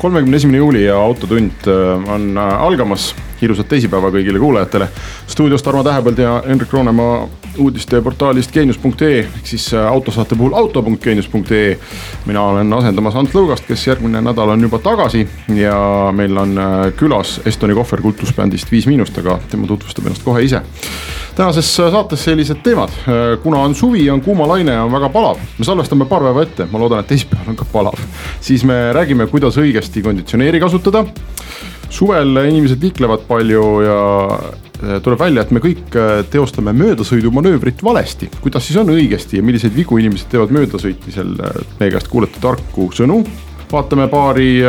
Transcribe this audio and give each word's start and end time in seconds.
kolmekümne 0.00 0.36
esimene 0.36 0.58
juuli 0.58 0.84
ja 0.84 0.96
Autotund 0.96 1.66
äh, 1.68 2.12
on 2.14 2.38
äh, 2.38 2.62
algamas. 2.62 3.14
ilusat 3.40 3.68
teisipäeva 3.68 4.10
kõigile 4.12 4.38
kuulajatele. 4.38 4.88
stuudios 5.26 5.62
Tarmo 5.64 5.80
Tähepõld 5.84 6.18
ja 6.20 6.42
Hendrik 6.46 6.72
Roonemaa 6.72 7.28
uudisteportaalist 7.58 8.52
geenius.ee 8.52 9.18
ehk 9.18 9.46
siis 9.46 9.74
äh, 9.74 9.86
autosaate 9.92 10.36
puhul 10.36 10.54
auto.geenius.ee. 10.54 11.78
mina 12.26 12.42
olen 12.42 12.72
asendamas 12.72 13.16
Ants 13.16 13.34
Lõugast, 13.34 13.66
kes 13.68 13.86
järgmine 13.86 14.22
nädal 14.24 14.54
on 14.54 14.68
juba 14.68 14.78
tagasi 14.78 15.26
ja 15.54 15.76
meil 16.12 16.36
on 16.36 16.58
külas 16.96 17.40
Estoni 17.46 17.74
kohver 17.74 18.02
kultusbändist 18.02 18.70
Viis 18.72 18.86
Miinust, 18.86 19.18
aga 19.18 19.38
tema 19.50 19.66
tutvustab 19.66 20.06
ennast 20.06 20.24
kohe 20.26 20.44
ise 20.44 20.62
tänases 21.40 21.76
saates 21.76 22.24
sellised 22.24 22.60
teemad, 22.62 22.90
kuna 23.42 23.62
on 23.64 23.74
suvi, 23.74 24.10
on 24.10 24.20
kuumalaine, 24.20 24.74
on 24.80 24.92
väga 24.92 25.08
palav, 25.08 25.38
me 25.58 25.64
salvestame 25.64 26.04
paar 26.10 26.24
päeva 26.26 26.42
ette, 26.44 26.66
ma 26.72 26.80
loodan, 26.82 27.00
et 27.00 27.08
teisipäeval 27.12 27.52
on 27.52 27.56
ka 27.56 27.66
palav. 27.72 28.02
siis 28.40 28.64
me 28.64 28.92
räägime, 28.92 29.26
kuidas 29.26 29.56
õigesti 29.58 30.02
konditsioneeri 30.02 30.60
kasutada. 30.60 31.04
Suvel 31.90 32.38
inimesed 32.46 32.82
liiklevad 32.82 33.26
palju 33.28 33.66
ja 33.84 34.00
eh, 34.38 34.96
tuleb 35.04 35.20
välja, 35.20 35.44
et 35.44 35.52
me 35.54 35.62
kõik 35.62 35.98
eh, 35.98 36.22
teostame 36.30 36.74
möödasõidumanöövrit 36.78 37.84
valesti. 37.84 38.30
kuidas 38.40 38.66
siis 38.66 38.80
on 38.80 38.92
õigesti 38.94 39.40
ja 39.40 39.46
milliseid 39.46 39.76
vigu 39.76 39.98
inimesed 40.00 40.30
teevad 40.32 40.54
möödasõitmisel, 40.54 41.36
meie 41.80 41.94
käest 41.94 42.10
kuulete 42.12 42.42
tarku 42.42 42.90
sõnu? 42.96 43.22
Vaatame 43.70 44.08
paari 44.10 44.64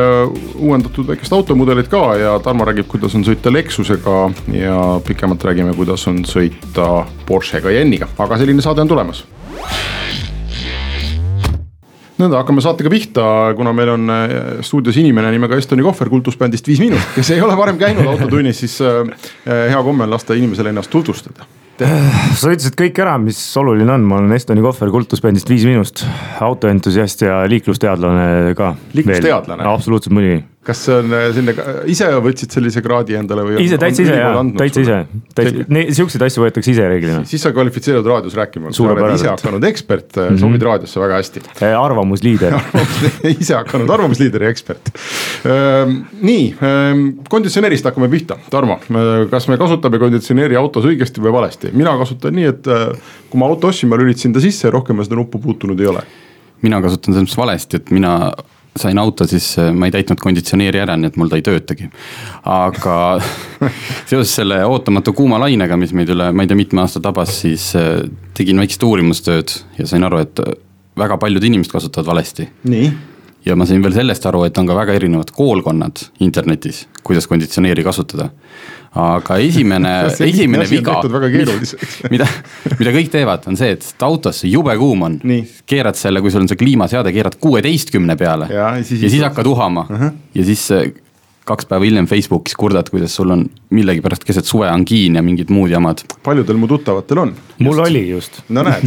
uuendatud 0.62 1.08
väikest 1.10 1.34
automudelit 1.34 1.88
ka 1.90 2.04
ja 2.22 2.36
Tarmo 2.46 2.68
räägib, 2.70 2.86
kuidas 2.92 3.16
on 3.18 3.26
sõita 3.26 3.50
Lexusega 3.50 4.18
ja 4.54 4.76
pikemalt 5.08 5.42
räägime, 5.48 5.74
kuidas 5.74 6.06
on 6.12 6.22
sõita 6.30 7.08
Porsche 7.26 7.64
Cayenne'iga, 7.66 8.12
aga 8.22 8.38
selline 8.38 8.62
saade 8.62 8.86
on 8.86 8.94
tulemas 8.94 9.24
nõnda, 12.22 12.42
hakkame 12.42 12.64
saatega 12.64 12.92
pihta, 12.94 13.24
kuna 13.58 13.74
meil 13.78 13.96
on 13.96 14.14
äh, 14.14 14.36
stuudios 14.66 15.00
inimene 15.02 15.32
nimega 15.34 15.58
Estoni 15.60 15.86
Kohver 15.86 16.12
kultusbändist 16.12 16.68
Viis 16.70 16.84
Miinust, 16.84 17.16
kes 17.16 17.34
ei 17.36 17.42
ole 17.42 17.58
varem 17.60 17.80
käinud 17.82 18.08
autotunnis, 18.14 18.62
siis 18.66 18.78
äh, 18.86 19.02
hea 19.48 19.82
komme 19.86 20.08
on 20.08 20.14
lasta 20.14 20.38
inimesele 20.38 20.74
ennast 20.74 20.94
tutvustada 20.94 21.50
sa 21.82 22.52
ütlesid 22.52 22.76
kõik 22.78 23.00
ära, 23.02 23.16
mis 23.22 23.40
oluline 23.58 23.94
on, 23.96 24.04
ma 24.08 24.20
olen 24.20 24.36
Estoni 24.36 24.64
Kohver 24.64 24.92
kultusbändist 24.94 25.50
Viis 25.50 25.66
Miinust, 25.68 26.04
autoentusiast 26.44 27.24
ja 27.26 27.42
liiklusteadlane 27.50 28.54
ka. 28.58 28.74
liiklusteadlane? 28.94 29.66
absoluutselt 29.70 30.14
muidugi 30.16 30.44
kas 30.62 30.84
see 30.86 30.94
on 30.94 31.14
äh, 31.18 31.24
selline, 31.34 31.54
ise 31.90 32.08
võtsid 32.22 32.54
sellise 32.54 32.84
kraadi 32.86 33.16
endale 33.18 33.42
või? 33.48 33.56
ise, 33.64 33.80
täitsa 33.82 34.04
ise 34.04 34.18
jaa, 34.20 34.44
täitsa 34.60 34.84
ise, 34.84 34.98
täitsa, 35.38 35.64
siukseid 35.98 36.26
asju 36.28 36.44
võetakse 36.44 36.70
ise 36.76 36.86
reeglina. 36.86 37.24
siis 37.30 37.42
sa 37.42 37.50
kvalifitseerud 37.56 38.06
raadios 38.06 38.38
rääkima, 38.38 38.74
sa 38.76 38.86
oled 38.86 39.16
ise 39.16 39.32
hakanud 39.32 39.66
ekspert 39.72 40.14
mm, 40.14 40.28
-hmm. 40.28 40.42
sobid 40.44 40.68
raadiosse 40.70 41.02
väga 41.02 41.18
hästi. 41.18 41.44
Äh, 41.66 41.74
arvamusliider 41.80 42.60
ise 43.34 43.58
hakanud 43.58 43.90
arvamusliideri 43.98 44.52
ekspert. 44.52 44.94
Ehm, 45.50 45.98
nii, 46.22 46.46
ehm, 46.62 47.04
konditsioneerist 47.30 47.90
hakkame 47.90 48.12
pihta, 48.14 48.38
Tarmo, 48.54 48.78
kas 49.32 49.50
me 49.50 49.58
kasutame 49.58 49.98
konditsioneeri 50.02 50.60
autos 50.62 50.86
õigesti 50.86 51.26
või 51.26 51.34
valesti? 51.40 51.74
mina 51.74 51.98
kasutan 51.98 52.38
nii, 52.38 52.50
et 52.54 52.70
äh, 52.70 52.92
kui 53.32 53.42
ma 53.42 53.50
auto 53.50 53.74
ostsin, 53.74 53.90
ma 53.90 53.98
lülitasin 53.98 54.34
ta 54.36 54.44
sisse 54.44 54.70
ja 54.70 54.78
rohkem 54.78 55.02
ma 55.02 55.08
seda 55.08 55.18
nuppu 55.18 55.42
puutunud 55.42 55.80
ei 55.82 55.90
ole 55.90 56.06
mina 56.62 56.78
kasutan 56.84 57.16
selles 57.16 57.32
mõttes 57.32 57.40
valesti, 57.40 57.82
et 57.82 57.90
mina 57.96 58.16
sain 58.80 59.00
auto, 59.00 59.28
siis 59.28 59.54
äh, 59.60 59.72
ma 59.76 59.88
ei 59.88 59.94
täitnud 59.96 60.20
konditsioneeri 60.22 60.80
ära, 60.82 60.96
nii 60.98 61.12
et 61.12 61.20
mul 61.20 61.32
ta 61.32 61.40
ei 61.40 61.46
töötagi. 61.46 61.90
aga 62.48 62.98
seoses 64.10 64.36
selle 64.36 64.62
ootamatu 64.66 65.14
kuuma 65.18 65.40
lainega, 65.44 65.78
mis 65.80 65.94
meid 65.98 66.12
üle, 66.14 66.32
ma 66.32 66.46
ei 66.46 66.52
tea, 66.52 66.60
mitme 66.60 66.84
aasta 66.86 67.04
tabas, 67.04 67.34
siis 67.44 67.72
äh, 67.80 68.04
tegin 68.38 68.62
väikest 68.62 68.84
uurimustööd 68.88 69.56
ja 69.80 69.88
sain 69.90 70.08
aru, 70.08 70.24
et 70.24 70.44
äh, 70.44 70.56
väga 70.98 71.18
paljud 71.22 71.44
inimesed 71.44 71.74
kasutavad 71.74 72.14
valesti. 72.14 72.48
nii? 72.68 72.92
Ja 73.46 73.56
ma 73.58 73.66
sain 73.66 73.84
veel 73.84 73.96
sellest 73.96 74.26
aru, 74.30 74.44
et 74.48 74.58
on 74.58 74.70
ka 74.70 74.76
väga 74.78 74.96
erinevad 75.00 75.32
koolkonnad 75.36 76.06
internetis, 76.26 76.86
kuidas 77.04 77.28
konditsioneeri 77.30 77.84
kasutada. 77.86 78.30
Aga 79.02 79.38
esimene 79.40 79.92
esimene 80.32 80.66
viga, 80.68 80.98
mida, 82.14 82.28
mida 82.80 82.96
kõik 82.98 83.12
teevad, 83.14 83.48
on 83.48 83.60
see, 83.60 83.78
et 83.78 84.04
autos 84.04 84.44
jube 84.50 84.76
kuum 84.78 85.08
on. 85.08 85.20
keerad 85.66 85.96
selle, 86.00 86.22
kui 86.22 86.34
sul 86.34 86.44
on 86.44 86.52
see 86.52 86.60
kliimaseade, 86.60 87.14
keerad 87.16 87.40
kuueteistkümne 87.40 88.18
peale. 88.20 88.50
Ja, 88.52 88.74
ja 88.76 88.84
siis, 88.84 89.06
ja 89.06 89.14
siis 89.14 89.24
hakkad 89.24 89.48
uhama. 89.48 89.88
Uh 89.90 90.04
-huh. 90.04 90.20
ja 90.36 90.46
siis 90.46 90.68
kaks 91.48 91.66
päeva 91.66 91.86
hiljem 91.88 92.06
Facebookis 92.10 92.54
kurdad, 92.60 92.90
kuidas 92.94 93.16
sul 93.18 93.32
on 93.34 93.46
millegipärast 93.74 94.24
keset 94.28 94.46
suve 94.46 94.68
angiin 94.70 95.16
ja 95.18 95.24
mingid 95.26 95.50
muud 95.54 95.72
jamad. 95.74 96.04
paljudel 96.24 96.60
mu 96.62 96.68
tuttavatel 96.70 97.22
on. 97.24 97.32
mul 97.66 97.80
oli 97.82 98.04
just. 98.10 98.42
no 98.50 98.64
näed 98.68 98.86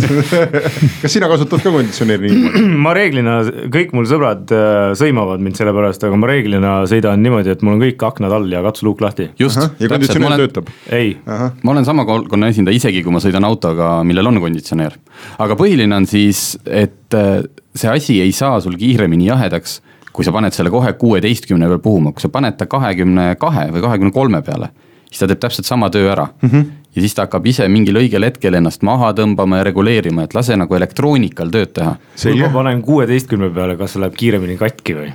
kas 1.02 1.12
sina 1.12 1.28
kasutad 1.30 1.64
ka 1.64 1.72
konditsioneeri 1.74 2.30
niimoodi? 2.30 2.62
ma 2.86 2.94
reeglina, 2.94 3.36
kõik 3.74 3.94
mul 3.96 4.06
sõbrad 4.10 4.54
äh, 4.54 4.92
sõimavad 4.98 5.42
mind 5.42 5.58
selle 5.58 5.74
pärast, 5.74 6.06
aga 6.06 6.20
ma 6.20 6.30
reeglina 6.30 6.74
sõidan 6.90 7.24
niimoodi, 7.26 7.54
et 7.54 7.64
mul 7.66 7.76
on 7.76 7.82
kõik 7.82 8.06
aknad 8.06 8.36
all 8.38 8.54
ja 8.54 8.62
katsuluuk 8.66 9.02
lahti. 9.02 9.30
just. 9.40 9.58
ja 9.58 9.90
konditsioneer 9.90 10.30
olen... 10.30 10.44
töötab? 10.44 10.70
ei. 10.94 11.16
ma 11.26 11.74
olen 11.74 11.88
sama 11.88 12.06
koolkonna 12.06 12.52
esindaja, 12.54 12.78
isegi 12.78 13.02
kui 13.02 13.14
ma 13.14 13.22
sõidan 13.24 13.48
autoga, 13.48 13.96
millel 14.06 14.30
on 14.30 14.38
konditsioneer. 14.44 14.94
aga 15.42 15.58
põhiline 15.58 15.98
on 15.98 16.06
siis, 16.10 16.52
et 16.70 17.18
äh, 17.18 17.42
see 17.74 17.90
asi 17.90 18.20
ei 18.22 18.30
saa 18.32 18.60
sul 18.62 18.78
kiiremini 18.78 19.26
jahedaks 19.32 19.80
kui 20.14 20.24
sa 20.26 20.32
paned 20.34 20.54
selle 20.54 20.70
kohe 20.70 20.92
kuueteistkümne 20.98 21.68
peal 21.70 21.82
puhuma, 21.82 22.12
kui 22.14 22.22
sa 22.22 22.30
paned 22.32 22.56
ta 22.58 22.68
kahekümne 22.70 23.34
kahe 23.40 23.66
või 23.74 23.82
kahekümne 23.82 24.14
kolme 24.14 24.42
peale, 24.46 24.70
siis 25.08 25.24
ta 25.24 25.30
teeb 25.30 25.42
täpselt 25.42 25.66
sama 25.66 25.90
töö 25.90 26.12
ära 26.12 26.28
mm. 26.30 26.48
-hmm. 26.50 26.70
Ja 26.94 27.02
siis 27.02 27.14
ta 27.16 27.26
hakkab 27.26 27.46
ise 27.50 27.66
mingil 27.70 27.98
õigel 27.98 28.26
hetkel 28.28 28.58
ennast 28.60 28.84
maha 28.86 29.12
tõmbama 29.18 29.60
ja 29.60 29.68
reguleerima, 29.70 30.26
et 30.26 30.36
lase 30.36 30.56
nagu 30.58 30.76
elektroonikal 30.78 31.50
tööd 31.54 31.74
teha. 31.76 31.96
kui 32.22 32.38
ma 32.40 32.52
panen 32.54 32.82
kuueteistkümne 32.86 33.50
peale, 33.54 33.78
kas 33.80 33.96
see 33.96 34.04
läheb 34.04 34.18
kiiremini 34.18 34.58
katki 34.60 34.98
või 34.98 35.12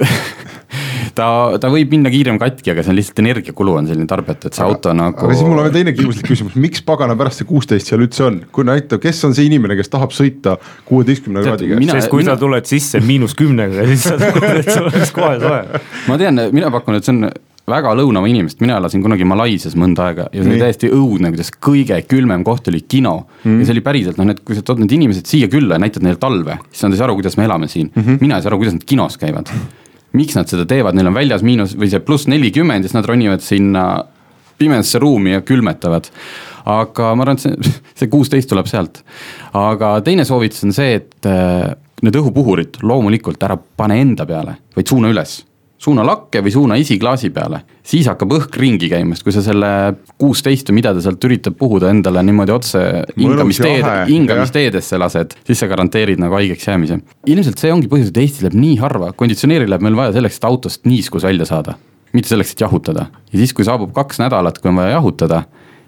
ta, 1.18 1.26
ta 1.60 1.70
võib 1.72 1.90
minna 1.94 2.12
kiirem 2.12 2.38
katki, 2.40 2.72
aga 2.72 2.84
see 2.84 2.92
on 2.92 2.98
lihtsalt 2.98 3.22
energiakulu 3.24 3.74
on 3.80 3.90
selline 3.90 4.08
tarbijate, 4.10 4.50
et 4.50 4.58
see 4.58 4.64
aga, 4.64 4.76
auto 4.76 4.94
nagu. 4.96 5.26
aga 5.26 5.36
siis 5.36 5.48
mul 5.48 5.58
on 5.58 5.66
veel 5.66 5.76
teine 5.78 5.94
kiuslik 5.96 6.30
küsimus, 6.30 6.56
miks 6.60 6.84
pagana 6.86 7.16
pärast 7.18 7.42
see 7.42 7.50
kuusteist 7.50 7.90
seal 7.90 8.04
üldse 8.06 8.26
on, 8.28 8.40
kui 8.54 8.66
näitab, 8.68 9.02
kes 9.02 9.24
on 9.28 9.36
see 9.36 9.48
inimene, 9.50 9.76
kes 9.80 9.90
tahab 9.92 10.14
sõita 10.16 10.56
kuueteistkümne 10.88 11.44
kraadiga? 11.46 11.80
sest 11.96 12.12
kui 12.12 12.22
mina... 12.22 12.34
sa 12.34 12.40
tuled 12.40 12.70
sisse 12.70 13.02
miinus 13.04 13.36
kümnega, 13.38 13.86
siis 13.90 14.06
sa 14.06 14.18
tunned, 14.20 14.62
et 14.62 14.70
sul 14.70 14.90
oleks 14.90 15.14
kohe 15.16 15.36
soe. 15.42 15.84
ma 16.06 16.20
tean, 16.20 16.44
mina 16.54 16.72
pakun, 16.74 17.00
et 17.00 17.06
see 17.06 17.16
on 17.16 17.30
väga 17.68 17.92
lõunamaa 17.98 18.30
inimest, 18.30 18.60
mina 18.64 18.78
elasin 18.80 19.02
kunagi 19.04 19.26
Malaisias 19.28 19.76
mõnda 19.78 20.08
aega 20.08 20.28
ja 20.32 20.42
see 20.42 20.50
oli 20.50 20.62
täiesti 20.62 20.90
õudne, 20.94 21.32
kuidas 21.34 21.52
kõige 21.62 22.00
külmem 22.08 22.44
koht 22.46 22.70
oli 22.72 22.80
kino 22.82 23.14
mm.. 23.44 23.60
ja 23.60 23.68
see 23.68 23.76
oli 23.76 23.84
päriselt 23.84 24.18
noh, 24.20 24.30
need, 24.30 24.42
kui 24.46 24.58
sa 24.58 24.64
tood 24.66 24.82
need 24.82 24.94
inimesed 24.96 25.28
siia 25.30 25.50
külla 25.52 25.78
ja 25.78 25.84
näitad 25.84 26.06
neile 26.06 26.18
talve, 26.20 26.58
siis 26.70 26.86
nad 26.86 26.96
ei 26.96 27.02
saa 27.02 27.08
aru, 27.10 27.18
kuidas 27.20 27.38
me 27.38 27.46
elame 27.46 27.68
siin 27.70 27.90
mm. 27.92 28.02
-hmm. 28.02 28.22
mina 28.24 28.38
ei 28.38 28.42
saa 28.42 28.50
aru, 28.54 28.62
kuidas 28.64 28.78
nad 28.78 28.86
kinos 28.86 29.18
käivad 29.20 29.52
miks 30.12 30.34
nad 30.34 30.50
seda 30.50 30.66
teevad, 30.66 30.96
neil 30.96 31.10
on 31.10 31.14
väljas 31.14 31.44
miinus 31.46 31.76
või 31.78 31.90
see 31.90 32.02
pluss 32.02 32.26
nelikümmend 32.30 32.82
ja 32.82 32.90
siis 32.90 32.96
nad 32.98 33.06
ronivad 33.06 33.44
sinna 33.44 33.84
pimedasse 34.60 34.98
ruumi 34.98 35.36
ja 35.36 35.44
külmetavad. 35.46 36.10
aga 36.70 37.14
ma 37.16 37.24
arvan, 37.24 37.38
et 37.38 37.44
see, 37.44 37.76
see 38.02 38.10
kuusteist 38.12 38.50
tuleb 38.50 38.68
sealt. 38.70 39.04
aga 39.56 40.00
teine 40.06 40.26
soovitus 40.28 40.66
on 40.66 40.74
see, 40.76 40.98
et 41.00 41.28
äh, 41.28 41.70
need 42.02 42.16
õhupuhurid 42.16 42.82
loomulikult 42.82 43.42
ära 43.42 43.56
pane 43.56 44.00
enda 44.00 44.26
peale, 44.26 44.58
vaid 44.76 44.90
suuna 44.90 45.12
üles 45.12 45.40
suuna 45.80 46.04
lakke 46.04 46.42
või 46.44 46.52
suuna 46.52 46.76
esiklaasi 46.80 47.30
peale, 47.32 47.62
siis 47.86 48.08
hakkab 48.10 48.34
õhk 48.36 48.56
ringi 48.60 48.90
käima, 48.92 49.16
sest 49.16 49.24
kui 49.24 49.34
sa 49.34 49.42
selle 49.44 49.70
kuusteist 50.20 50.68
või 50.68 50.80
mida 50.80 50.92
ta 50.96 51.04
sealt 51.04 51.24
üritab 51.24 51.56
puhuda 51.60 51.88
endale 51.92 52.22
niimoodi 52.26 52.52
otse 52.52 52.82
hingamisteed, 53.16 53.88
hingamisteedesse 54.10 55.00
lased, 55.00 55.38
siis 55.46 55.62
sa 55.62 55.70
garanteerid 55.70 56.20
nagu 56.20 56.36
haigeks 56.36 56.68
jäämise. 56.68 57.00
ilmselt 57.32 57.62
see 57.62 57.72
ongi 57.72 57.88
põhjus, 57.92 58.12
et 58.12 58.20
Eestis 58.20 58.44
läheb 58.44 58.58
nii 58.60 58.76
harva, 58.82 59.14
konditsioneeri 59.16 59.70
läheb 59.70 59.86
meil 59.88 59.96
vaja 59.96 60.18
selleks, 60.18 60.36
et 60.36 60.46
autost 60.50 60.84
niiskus 60.84 61.24
välja 61.24 61.48
saada. 61.48 61.78
mitte 62.12 62.28
selleks, 62.28 62.52
et 62.52 62.60
jahutada 62.60 63.06
ja 63.32 63.38
siis, 63.38 63.52
kui 63.54 63.64
saabub 63.64 63.92
kaks 63.94 64.18
nädalat, 64.18 64.58
kui 64.58 64.68
on 64.68 64.76
vaja 64.82 64.96
jahutada, 64.98 65.44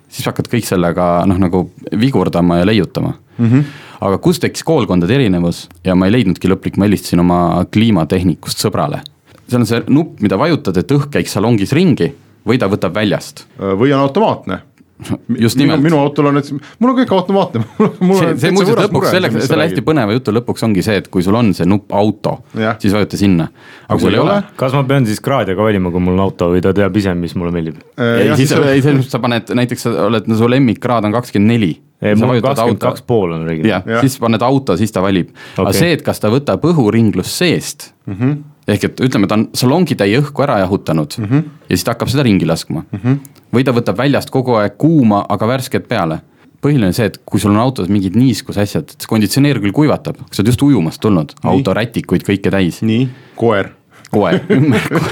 siis 0.09 0.27
hakkad 0.31 0.49
kõik 0.49 0.65
sellega 0.65 1.27
noh, 1.27 1.41
nagu 1.43 1.67
vigurdama 2.01 2.63
ja 2.63 2.67
leiutama 2.67 3.13
mm. 3.39 3.47
-hmm. 3.47 3.65
aga 4.01 4.19
kus 4.19 4.41
tekkis 4.41 4.65
koolkondade 4.65 5.15
erinevus 5.15 5.69
ja 5.85 5.95
ma 5.95 6.07
ei 6.07 6.13
leidnudki 6.13 6.49
lõplik, 6.49 6.79
ma 6.79 6.89
helistasin 6.89 7.21
oma 7.21 7.67
kliimatehnikust 7.73 8.63
sõbrale 8.63 9.03
seal 9.49 9.63
on 9.63 9.69
see 9.69 9.85
nupp, 9.89 10.21
mida 10.25 10.39
vajutad, 10.41 10.77
et 10.81 10.95
õhk 10.97 11.11
käiks 11.19 11.39
salongis 11.39 11.73
ringi 11.77 12.13
või 12.47 12.59
ta 12.59 12.69
võtab 12.71 12.95
väljast. 12.95 13.47
või 13.59 13.93
on 13.93 14.03
automaatne 14.03 14.63
just 15.45 15.59
nimelt 15.59 15.83
minu 15.83 15.99
autol 15.99 16.29
on, 16.31 16.39
et 16.41 16.49
mul 16.53 16.93
on 16.93 16.97
kõik 17.01 17.13
automaatne 17.15 17.63
see, 17.67 18.33
see 18.45 18.53
muuseas 18.55 18.79
lõpuks 18.85 19.11
sellega, 19.15 19.45
selle 19.45 19.67
hästi 19.67 19.85
põneva 19.87 20.15
jutu 20.17 20.35
lõpuks 20.35 20.67
ongi 20.67 20.85
see, 20.85 20.99
et 21.03 21.09
kui 21.13 21.25
sul 21.27 21.37
on 21.39 21.53
see 21.57 21.67
nupp 21.69 21.93
auto, 21.97 22.39
siis 22.83 22.95
vajuta 22.95 23.19
sinna. 23.21 23.49
Aga 23.89 23.99
kui 24.01 24.13
ei 24.13 24.21
ole? 24.23 24.39
kas 24.59 24.77
ma 24.77 24.85
pean 24.89 25.07
siis 25.09 25.23
kraadiaga 25.25 25.65
valima, 25.65 25.93
kui 25.95 26.05
mul 26.05 26.17
on 26.17 26.27
auto 26.27 26.53
või 26.55 26.63
ta 26.65 26.75
teab 26.77 26.97
ise, 26.99 27.15
mis 27.19 27.35
mulle 27.39 27.55
meeldib? 27.55 27.81
ei, 27.99 28.31
siis, 28.39 28.55
ei 28.59 28.85
selles 28.85 29.03
mõttes 29.03 29.17
sa 29.17 29.23
paned, 29.23 29.55
näiteks 29.63 29.89
sa 29.89 29.95
oled, 30.09 30.31
su 30.39 30.51
lemmikkraad 30.55 31.09
on 31.09 31.17
kakskümmend 31.17 31.55
neli. 31.57 31.73
ei, 32.03 32.17
mul 32.19 32.39
kakskümmend 32.45 32.83
kaks 32.83 33.07
pool 33.09 33.37
on 33.39 33.47
reeglina. 33.49 33.77
jah 33.77 33.93
ja., 33.97 34.05
siis 34.05 34.19
paned 34.23 34.45
auto, 34.47 34.79
siis 34.81 34.95
ta 34.95 35.05
valib 35.05 35.33
okay.. 35.33 35.65
aga 35.65 35.77
see, 35.77 35.93
et 35.99 36.07
kas 36.07 36.23
ta 36.23 36.31
võtab 36.33 36.65
õhuringlust 36.73 37.43
seest 37.43 37.93
mm. 38.07 38.15
-hmm. 38.15 38.41
Ehk 38.69 38.85
et 38.89 39.01
ütleme, 39.09 39.29
ta 39.29 39.39
on 39.39 39.49
salongitäie 39.59 40.21
õhku 40.23 40.45
ära 40.45 40.59
jahutanud 40.63 41.19
mm 41.19 41.25
-hmm. 41.25 41.49
ja 41.69 41.77
siis 41.77 41.85
ta 41.85 41.97
hakkab 41.97 42.13
seda 42.13 42.23
ringi 42.27 42.47
laskma 42.47 42.85
mm. 42.85 42.99
-hmm. 42.99 43.19
või 43.55 43.65
ta 43.65 43.75
võtab 43.75 43.99
väljast 43.99 44.31
kogu 44.31 44.55
aeg 44.61 44.79
kuuma, 44.79 45.25
aga 45.29 45.49
värsket 45.49 45.89
peale 45.89 46.21
põhiline 46.63 46.87
on 46.87 46.95
see, 46.95 47.07
et 47.11 47.21
kui 47.27 47.41
sul 47.41 47.51
on 47.51 47.59
autos 47.59 47.89
mingid 47.89 48.17
niiskusasjad, 48.17 48.95
see 48.95 49.11
konditsioneer 49.11 49.59
küll 49.61 49.75
kuivatab, 49.75 50.17
kui 50.23 50.37
sa 50.37 50.43
oled 50.43 50.53
just 50.53 50.63
ujumast 50.63 51.01
tulnud, 51.03 51.33
auto 51.43 51.75
rätikuid 51.75 52.23
kõike 52.29 52.51
täis. 52.55 52.83
nii, 52.83 53.09
koer 53.37 53.73
koer 54.13 54.41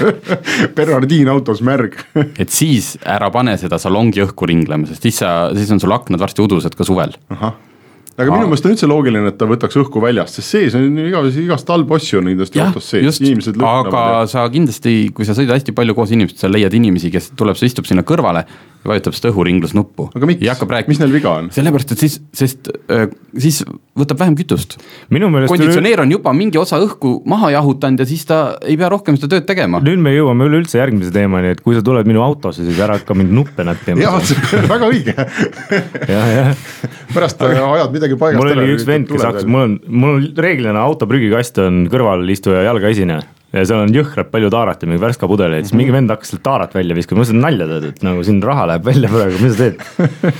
Bernardiin 0.75 1.29
autos 1.31 1.63
märg 1.65 1.97
et 2.39 2.53
siis 2.53 2.93
ära 3.01 3.31
pane 3.33 3.57
seda 3.57 3.79
salongi 3.81 4.21
õhku 4.27 4.47
ringlema, 4.47 4.87
sest 4.87 5.07
siis 5.07 5.17
sa, 5.23 5.49
siis 5.57 5.73
on 5.73 5.81
sul 5.81 5.91
aknad 5.95 6.21
varsti 6.21 6.43
udused 6.45 6.77
ka 6.77 6.87
suvel. 6.87 7.15
Aga 8.17 8.27
minu 8.33 8.49
meelest 8.49 8.67
on 8.67 8.73
üldse 8.75 8.89
loogiline, 8.89 9.31
et 9.31 9.37
ta 9.39 9.47
võtaks 9.49 9.77
õhku 9.81 10.01
väljast, 10.03 10.39
sest 10.39 10.55
sees 10.55 10.75
on 10.77 10.99
igast, 11.03 11.37
igast 11.41 11.71
halbu 11.71 11.95
asju 11.97 12.19
on 12.19 12.29
nendest 12.31 12.57
autos 12.59 12.89
sees, 12.91 13.21
inimesed 13.23 13.59
lõhnavad. 13.59 13.91
aga 13.93 14.03
ja... 14.23 14.27
sa 14.33 14.43
kindlasti, 14.51 14.95
kui 15.15 15.27
sa 15.27 15.37
sõidad 15.37 15.57
hästi 15.57 15.75
palju 15.77 15.95
koos 15.97 16.13
inimestega, 16.15 16.45
sa 16.45 16.51
leiad 16.51 16.75
inimesi, 16.77 17.11
kes 17.13 17.31
tuleb, 17.39 17.59
istub 17.67 17.87
sinna 17.89 18.03
kõrvale 18.07 18.45
vajutab 18.87 19.15
seda 19.17 19.31
õhuringlusnuppu. 19.31 20.09
aga 20.15 20.29
miks, 20.29 20.87
mis 20.89 21.01
neil 21.01 21.13
viga 21.13 21.35
on? 21.37 21.49
sellepärast, 21.53 21.93
et 21.95 22.01
siis, 22.01 22.17
sest 22.35 22.69
äh, 22.89 23.07
siis 23.37 23.61
võtab 23.97 24.21
vähem 24.21 24.35
kütust. 24.39 24.77
konditsioneer 25.11 26.03
on 26.05 26.13
juba 26.15 26.33
mingi 26.35 26.59
osa 26.61 26.79
õhku 26.81 27.19
maha 27.29 27.51
jahutanud 27.57 28.01
ja 28.01 28.07
siis 28.09 28.23
ta 28.29 28.39
ei 28.65 28.77
pea 28.79 28.89
rohkem 28.91 29.19
seda 29.19 29.35
tööd 29.35 29.47
tegema. 29.49 29.81
nüüd 29.85 30.01
me 30.01 30.15
jõuame 30.15 30.47
üleüldse 30.49 30.79
järgmise 30.79 31.13
teemani, 31.13 31.53
et 31.55 31.61
kui 31.61 31.77
sa 31.77 31.83
tuled 31.85 32.09
minu 32.09 32.23
autosse, 32.25 32.65
siis 32.65 32.79
ära 32.81 32.97
hakka 32.99 33.17
mind 33.17 33.35
nuppe 33.35 33.65
näppima. 33.67 34.01
jah, 34.01 34.17
väga 34.73 34.89
õige 34.89 35.15
pärast 37.13 37.43
ajad 37.43 37.93
midagi 37.93 38.17
paigast 38.17 38.39
ära. 38.39 38.55
mul 38.55 38.63
oli 38.65 38.77
üks 38.77 38.87
vend, 38.87 39.11
kes 39.11 39.27
hakkas, 39.27 39.45
mul 39.45 39.67
on, 39.67 39.77
mul 39.87 40.17
on 40.17 40.25
reeglina 40.47 40.81
auto 40.81 41.09
prügikast 41.09 41.61
on 41.61 41.85
kõrvalistuja 41.91 42.65
jalgaesine 42.69 43.21
ja 43.51 43.63
seal 43.67 43.83
on 43.83 43.93
jõhkralt 43.95 44.29
palju 44.31 44.51
taarat 44.53 44.83
ja 44.83 44.89
mingi 44.89 45.01
värska 45.03 45.27
pudeleid, 45.29 45.67
siis 45.67 45.75
mingi 45.77 45.93
vend 45.95 46.11
hakkas 46.13 46.31
sealt 46.33 46.43
taarat 46.45 46.75
välja 46.75 46.95
viskama, 46.97 47.19
ma 47.19 47.25
mõtlesin 47.25 47.41
nalja 47.43 47.67
teed, 47.71 47.87
et 47.89 48.05
nagu 48.07 48.27
siin 48.27 48.39
raha 48.45 48.67
läheb 48.71 48.85
välja 48.87 49.11
praegu, 49.11 49.41
mis 49.43 49.55
sa 49.55 49.65
teed 49.65 49.81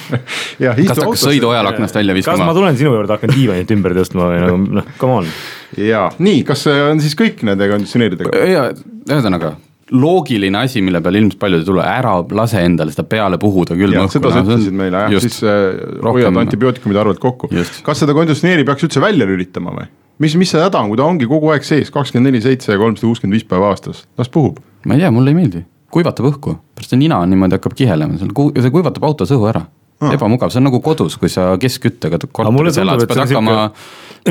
kas 0.88 0.94
ta 0.94 1.02
hakkas 1.06 1.26
sõiduajal 1.28 1.72
aknast 1.74 2.00
välja 2.00 2.16
viskama? 2.18 2.40
kas 2.40 2.52
ma 2.52 2.56
tulen 2.58 2.80
sinu 2.80 2.94
juurde, 2.96 3.18
hakkan 3.18 3.34
diivanit 3.36 3.76
ümber 3.76 3.98
tõstma 4.00 4.30
või 4.32 4.46
nagu 4.46 4.62
noh, 4.80 4.94
come 5.02 5.20
on. 5.22 5.34
ja 5.80 6.06
nii, 6.24 6.46
kas 6.48 6.64
see 6.70 6.80
on 6.88 7.04
siis 7.04 7.18
kõik 7.20 7.44
nende 7.48 7.68
konditsioneeridega? 7.74 8.48
ja 8.48 8.70
ühesõnaga 8.72 9.58
loogiline 9.92 10.62
asi, 10.64 10.82
mille 10.84 11.02
peale 11.04 11.20
ilmselt 11.20 11.40
paljud 11.42 11.64
ei 11.64 11.68
tule, 11.68 11.84
ära 11.84 12.14
lase 12.38 12.62
endale 12.64 12.94
seda 12.94 13.04
peale 13.12 13.40
puhuda 13.42 13.76
külma 13.76 14.06
õhku. 14.06 14.16
seda 14.16 14.32
sa 14.32 14.44
ütlesid 14.46 14.78
meile 14.78 15.02
jah, 15.12 15.24
siis 15.24 15.42
äh, 15.44 15.82
hoiad 16.06 16.38
antibiootikumide 16.46 17.02
arvelt 17.04 17.20
kokku. 17.20 17.52
kas 17.84 18.06
seda 18.06 18.16
konditsioneeri 18.16 18.64
peaks 18.68 18.88
üldse 18.88 19.04
välja 19.04 19.28
lülitama 19.28 19.76
või? 19.76 19.90
Mis, 20.22 20.38
mis 20.40 20.54
see 20.54 20.62
häda 20.62 20.84
on, 20.84 20.92
kui 20.92 21.00
ta 21.00 21.08
ongi 21.08 21.28
kogu 21.30 21.52
aeg 21.54 21.66
sees, 21.68 21.92
kakskümmend 21.94 22.30
neli, 22.30 22.44
seitse 22.44 22.76
ja 22.76 22.82
kolmsada 22.82 23.10
kuuskümmend 23.10 23.40
viis 23.40 23.48
päeva 23.48 23.72
aastas, 23.74 24.06
las 24.22 24.32
puhub. 24.32 24.62
ma 24.86 24.98
ei 24.98 25.04
tea, 25.04 25.12
mulle 25.14 25.34
ei 25.34 25.38
meeldi, 25.38 25.66
kuivatab 25.94 26.32
õhku, 26.32 26.58
pärast 26.78 26.94
see 26.94 27.02
nina 27.02 27.22
on 27.24 27.32
niimoodi, 27.34 27.58
hakkab 27.60 27.78
kihelema, 27.78 28.20
seal 28.22 28.34
ku-, 28.38 28.52
see 28.58 28.74
kuivatab 28.74 29.08
autos 29.10 29.34
õhu 29.36 29.50
ära. 29.52 29.66
Ah.. 30.02 30.16
ebamugav, 30.16 30.50
see 30.50 30.58
on 30.58 30.66
nagu 30.66 30.80
kodus, 30.82 31.14
kui 31.22 31.30
sa 31.30 31.52
keskküttega 31.62 32.18
korteris 32.34 32.80
elad, 32.82 33.04
sa 33.04 33.06
pead 33.06 33.20
hakkama 33.22 33.68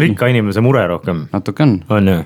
rikka 0.03 0.27
inimese 0.31 0.63
mure 0.67 0.83
rohkem. 0.91 1.21
natuke 1.31 1.63
on. 1.63 1.77
on 1.95 2.11
ju? 2.11 2.17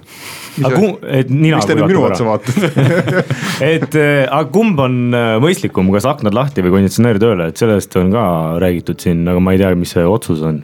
aga 0.65 0.79
kum-, 0.79 0.95
et 1.05 1.29
nina 1.29 1.59
mis 1.61 1.69
te 1.69 1.77
nüüd 1.77 1.93
minu 1.93 2.07
otsa 2.09 2.25
vaatate 2.25 2.71
et 3.75 3.99
äh, 4.01 4.25
aga 4.25 4.49
kumb 4.55 4.81
on 4.81 4.97
äh, 5.13 5.35
mõistlikum, 5.45 5.93
kas 5.93 6.09
aknad 6.09 6.37
lahti 6.37 6.65
või 6.65 6.79
konditsioneer 6.79 7.21
tööle, 7.21 7.51
et 7.53 7.61
sellest 7.61 7.97
on 8.01 8.15
ka 8.17 8.25
räägitud 8.65 9.05
siin, 9.05 9.27
aga 9.29 9.45
ma 9.45 9.53
ei 9.53 9.61
tea, 9.61 9.75
mis 9.77 9.93
see 9.93 10.09
otsus 10.09 10.41
on 10.41 10.63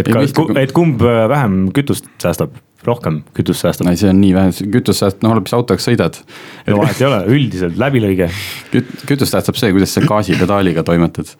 et 0.00 0.08
ka, 0.12 0.22
et 0.60 0.72
kumb 0.76 1.02
äh, 1.04 1.24
vähem 1.30 1.66
kütust 1.76 2.08
säästab, 2.22 2.54
rohkem 2.86 3.22
kütust 3.36 3.64
säästab? 3.64 3.90
ei, 3.90 4.00
see 4.00 4.12
on 4.12 4.20
nii 4.22 4.32
vähe, 4.36 4.54
kütust 4.74 5.02
sääst-, 5.02 5.22
noh 5.24 5.34
oleneb, 5.34 5.48
mis 5.48 5.56
autoga 5.56 5.82
sõidad. 5.82 6.20
no 6.68 6.80
vahet 6.82 7.02
ei 7.02 7.08
ole, 7.08 7.20
üldiselt 7.36 7.78
läbilõige 7.80 8.30
Küt,. 8.72 8.92
kütust 9.08 9.36
säästab 9.36 9.58
see, 9.60 9.72
kuidas 9.74 9.94
sa 9.96 10.04
gaasipedaaliga 10.06 10.84
toimetad, 10.86 11.32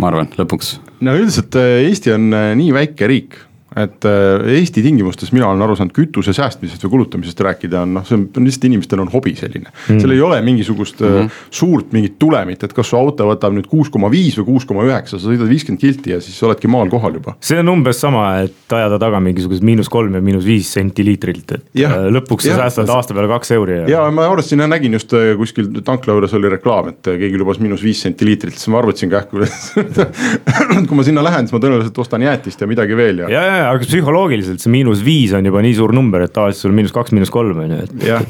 ma 0.00 0.10
arvan, 0.12 0.32
lõpuks. 0.40 0.76
no 1.06 1.16
üldiselt 1.18 1.58
äh, 1.60 1.84
Eesti 1.88 2.14
on 2.16 2.30
äh, 2.36 2.50
nii 2.60 2.74
väike 2.76 3.10
riik 3.10 3.40
et 3.76 4.06
äh, 4.08 4.48
Eesti 4.56 4.82
tingimustes 4.82 5.30
mina 5.34 5.46
olen 5.46 5.62
aru 5.62 5.76
saanud, 5.78 5.94
kütuse 5.94 6.32
säästmisest 6.34 6.82
või 6.86 6.96
kulutamisest 6.96 7.40
rääkida 7.46 7.84
on 7.84 7.92
noh, 7.98 8.06
see 8.06 8.16
on 8.18 8.46
lihtsalt 8.46 8.66
inimestel 8.66 9.02
on 9.04 9.10
hobi 9.12 9.36
selline 9.38 9.70
mm.. 9.70 10.00
seal 10.02 10.14
ei 10.14 10.22
ole 10.26 10.40
mingisugust 10.42 11.02
mm 11.04 11.12
-hmm. 11.14 11.36
suurt 11.54 11.92
mingit 11.94 12.18
tulemit, 12.18 12.64
et 12.66 12.74
kas 12.74 12.90
su 12.90 12.98
auto 12.98 13.28
võtab 13.28 13.54
nüüd 13.54 13.68
kuus 13.70 13.90
koma 13.90 14.10
viis 14.10 14.38
või 14.40 14.48
kuus 14.48 14.66
koma 14.66 14.82
üheksa, 14.88 15.18
sa 15.18 15.28
sõidad 15.28 15.48
viiskümmend 15.48 15.80
kilti 15.80 16.16
ja 16.16 16.20
siis 16.20 16.42
oledki 16.42 16.68
maal 16.68 16.90
kohal 16.90 17.14
juba. 17.14 17.36
see 17.40 17.60
on 17.62 17.68
umbes 17.68 18.00
sama, 18.02 18.24
et 18.42 18.74
ajada 18.74 18.98
taga 18.98 19.20
mingisugused 19.22 19.62
miinus 19.62 19.88
kolm 19.88 20.18
ja 20.18 20.20
miinus 20.20 20.44
viis 20.44 20.72
senti 20.72 21.04
liitrilt, 21.06 21.52
et 21.52 21.64
ja, 21.74 21.92
äh, 21.94 22.10
lõpuks 22.10 22.48
sa 22.48 22.56
ja, 22.56 22.56
säästad 22.64 22.90
aasta 22.90 23.14
peale 23.14 23.30
kaks 23.30 23.54
euri 23.54 23.78
ja. 23.78 23.88
ja 23.88 24.10
ma 24.10 24.26
arvestasin 24.26 24.66
ja 24.66 24.70
nägin 24.70 24.98
just 24.98 25.14
kuskil 25.38 25.70
tankla 25.86 26.18
juures 26.18 26.34
oli 26.34 26.50
reklaam, 26.50 26.90
et 26.90 27.06
keegi 27.06 27.38
lubas 27.38 27.62
miinus 27.62 27.86
viis 27.86 28.02
senti 28.02 28.26
liitrilt, 28.26 28.58
siis 28.58 28.74
ma 28.74 28.82
arvutasin 28.82 29.10
kähku 29.10 29.38
kui 30.88 30.96
ma 30.96 31.06
sinna 31.06 31.22
lähen, 31.22 31.46
siis 31.46 31.54
ma 31.54 31.62
tõenäoliselt 31.62 32.02
ostan 32.02 32.26
jäätist 32.26 32.60
ja 32.60 32.66
midagi 32.66 32.96
veel 32.98 33.24
ja, 33.24 33.30
ja, 33.30 33.42
ja 33.46 33.59
jaa, 33.60 33.74
aga 33.74 33.86
psühholoogiliselt 33.86 34.62
see 34.62 34.72
miinus 34.72 35.04
viis 35.04 35.34
on 35.36 35.46
juba 35.46 35.62
nii 35.64 35.76
suur 35.76 35.94
number, 35.96 36.24
et 36.26 36.34
tavaliselt 36.34 36.68
sul 36.68 36.76
miinus 36.76 36.94
kaks, 36.96 37.14
miinus 37.16 37.32
kolm 37.34 37.62
on 37.64 37.74
ju, 37.74 37.80
et. 37.84 38.06
jah, 38.08 38.24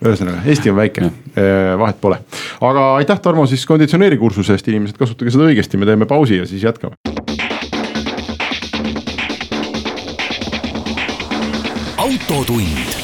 ühesõnaga 0.00 0.44
Eesti 0.48 0.72
on 0.72 0.78
väike, 0.78 1.10
vahet 1.80 2.00
pole. 2.02 2.20
aga 2.66 2.86
aitäh, 3.00 3.20
Tarmo, 3.22 3.46
siis 3.50 3.66
konditsioneeri 3.68 4.18
kursuse 4.20 4.56
eest, 4.56 4.70
inimesed, 4.72 4.98
kasutage 5.00 5.34
seda 5.34 5.48
õigesti, 5.50 5.80
me 5.80 5.88
teeme 5.88 6.08
pausi 6.10 6.40
ja 6.40 6.48
siis 6.48 6.64
jätkame. 6.64 6.98
autotund. 12.00 12.96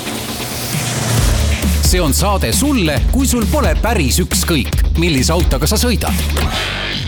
see 1.86 2.00
on 2.02 2.14
saade 2.14 2.50
sulle, 2.52 2.98
kui 3.12 3.28
sul 3.30 3.46
pole 3.52 3.76
päris 3.82 4.18
ükskõik, 4.24 4.98
millise 4.98 5.34
autoga 5.36 5.68
sa 5.70 5.78
sõidad 5.78 7.05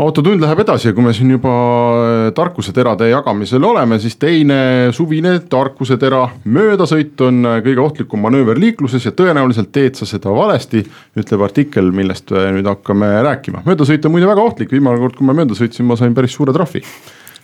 autotund 0.00 0.40
läheb 0.40 0.62
edasi 0.62 0.88
ja 0.88 0.94
kui 0.96 1.04
me 1.04 1.12
siin 1.12 1.34
juba 1.34 1.52
äh, 1.52 2.26
tarkuseterade 2.36 3.10
jagamisel 3.10 3.64
oleme, 3.68 3.98
siis 4.00 4.16
teine 4.20 4.88
suvine 4.96 5.34
tarkusetera, 5.52 6.22
möödasõit 6.44 7.20
on 7.26 7.42
äh, 7.48 7.58
kõige 7.66 7.84
ohtlikum 7.84 8.24
manööver 8.24 8.60
liikluses 8.60 9.04
ja 9.04 9.12
tõenäoliselt 9.16 9.72
teed 9.74 9.98
sa 9.98 10.08
seda 10.08 10.32
valesti, 10.32 10.84
ütleb 11.18 11.44
artikkel, 11.44 11.92
millest 11.92 12.32
äh, 12.32 12.48
nüüd 12.56 12.68
hakkame 12.70 13.10
rääkima. 13.28 13.66
möödasõit 13.68 14.08
on 14.08 14.16
muide 14.16 14.30
väga 14.30 14.46
ohtlik, 14.46 14.72
viimane 14.72 15.00
kord, 15.02 15.18
kui 15.18 15.28
ma 15.28 15.36
mööda 15.36 15.58
sõitsin, 15.58 15.88
ma 15.88 15.98
sain 16.00 16.16
päris 16.16 16.38
suure 16.38 16.56
trahvi. 16.56 16.80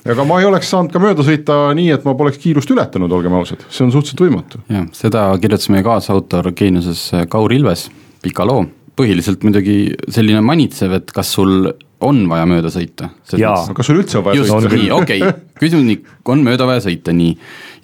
aga 0.09 0.25
ma 0.25 0.40
ei 0.40 0.49
oleks 0.49 0.73
saanud 0.73 0.93
ka 0.93 1.05
mööda 1.05 1.26
sõita 1.26 1.61
nii, 1.76 1.93
et 1.99 2.09
ma 2.09 2.17
poleks 2.17 2.40
kiirust 2.40 2.73
ületanud, 2.73 3.12
olgem 3.12 3.37
ausad, 3.37 3.67
see 3.69 3.85
on 3.85 3.93
suhteliselt 3.93 4.25
võimatu. 4.25 4.64
jah, 4.73 4.88
seda 4.97 5.28
kirjutas 5.37 5.69
meie 5.75 5.85
kaasautor 5.85 6.52
Geeniuses 6.57 7.11
Kaur 7.28 7.52
Ilves, 7.52 7.90
pika 8.25 8.49
loo 8.49 8.64
põhiliselt 8.99 9.45
muidugi 9.47 9.78
selline 10.12 10.40
manitsev, 10.45 10.97
et 10.99 11.12
kas 11.14 11.31
sul 11.37 11.71
on 12.05 12.21
vaja 12.31 12.47
mööda 12.49 12.71
sõita. 12.73 13.11
kas 13.28 13.88
sul 13.88 14.00
üldse 14.02 14.21
on 14.21 14.26
vaja 14.26 14.40
Just, 14.40 14.52
sõita? 14.52 14.75
nii, 14.75 14.90
okei 14.95 15.23
okay., 15.23 15.47
küsimus 15.62 16.12
on 16.31 16.45
mööda 16.47 16.67
vaja 16.69 16.85
sõita, 16.87 17.14
nii. 17.17 17.33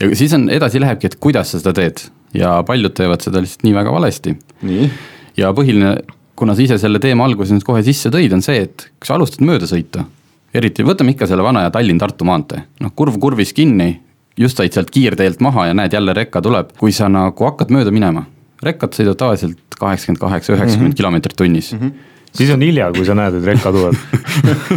ja 0.02 0.11
siis 0.18 0.35
on, 0.37 0.49
edasi 0.54 0.83
lähebki, 0.83 1.11
et 1.11 1.18
kuidas 1.23 1.54
sa 1.54 1.62
seda 1.62 1.75
teed 1.76 2.04
ja 2.35 2.59
paljud 2.66 2.94
teevad 2.97 3.25
seda 3.25 3.42
lihtsalt 3.42 3.66
nii 3.66 3.76
väga 3.76 3.94
valesti. 3.94 4.37
ja 5.38 5.52
põhiline, 5.56 5.97
kuna 6.38 6.54
sa 6.54 6.64
ise 6.64 6.78
selle 6.83 7.00
teema 7.02 7.26
alguses 7.28 7.54
nüüd 7.54 7.66
kohe 7.66 7.83
sisse 7.87 8.12
tõid, 8.14 8.35
on 8.35 8.42
see, 8.44 8.66
et 8.66 8.88
kui 8.99 9.11
sa 9.11 9.18
alustad 9.18 9.44
mööda 9.47 9.68
sõita, 9.71 10.06
eriti 10.54 10.87
võtame 10.87 11.14
ikka 11.14 11.28
selle 11.30 11.47
vana 11.47 11.66
ja 11.66 11.75
Tallinn-Tartu 11.75 12.26
maantee, 12.28 12.64
noh 12.83 12.94
kurv 12.94 13.18
kurvis 13.23 13.54
kinni, 13.56 13.97
just 14.38 14.59
said 14.59 14.75
sealt 14.75 14.90
kiirteelt 14.94 15.42
maha 15.44 15.68
ja 15.71 15.75
näed, 15.78 15.94
jälle 15.94 16.14
rekka 16.14 16.42
tuleb, 16.42 16.75
kui 16.78 16.94
sa 16.94 17.11
nagu 17.11 17.50
hakkad 17.50 17.71
mööda 17.75 17.94
minema, 17.94 18.26
rekkad 18.66 18.97
sõidavad 18.97 19.21
tavaliselt 19.21 19.78
kaheksakümmend 19.78 20.21
kaheksa, 20.23 20.56
üheksakümmend 20.56 20.92
mhm. 20.92 20.99
kilomeetrit 21.02 21.38
tunnis 21.38 21.73
mm. 21.75 21.80
-hmm 21.80 22.11
siis 22.35 22.50
on 22.50 22.62
hilja, 22.62 22.90
kui 22.94 23.06
sa 23.06 23.14
näed, 23.14 23.37
et 23.38 23.44
reka 23.47 23.73
tuleb 23.75 23.94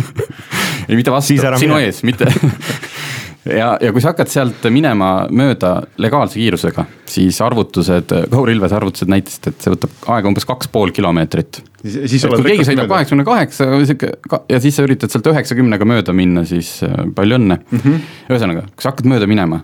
ei, 0.89 0.96
mitte 0.96 1.13
vastu, 1.13 1.38
sinu 1.58 1.79
ees, 1.82 2.03
mitte 2.06 2.27
ja, 3.60 3.72
ja 3.82 3.91
kui 3.94 4.03
sa 4.03 4.12
hakkad 4.12 4.32
sealt 4.32 4.67
minema 4.74 5.12
mööda 5.34 5.72
legaalse 6.01 6.39
kiirusega, 6.39 6.86
siis 7.10 7.39
arvutused, 7.44 8.13
Kaur 8.32 8.51
Ilves 8.51 8.75
arvutused 8.75 9.12
näitasid, 9.12 9.50
et 9.51 9.63
see 9.65 9.74
võtab 9.74 10.12
aega 10.15 10.32
umbes 10.32 10.48
kaks 10.48 10.72
pool 10.74 10.94
kilomeetrit. 10.96 11.62
kui 11.82 12.44
keegi 12.51 12.67
sõidab 12.67 12.91
kaheksakümne 12.91 13.25
kaheksa 13.27 13.70
sihuke 13.79 14.12
ja 14.51 14.62
siis 14.63 14.77
sa 14.77 14.86
üritad 14.88 15.13
sealt 15.13 15.32
üheksakümnega 15.34 15.88
mööda 15.88 16.15
minna, 16.17 16.46
siis 16.48 16.77
äh, 16.86 17.08
palju 17.15 17.39
õnne 17.39 17.62
mm. 17.63 17.82
-hmm. 17.82 18.06
ühesõnaga, 18.29 18.67
kui 18.74 18.86
sa 18.86 18.94
hakkad 18.94 19.10
mööda 19.10 19.29
minema 19.29 19.63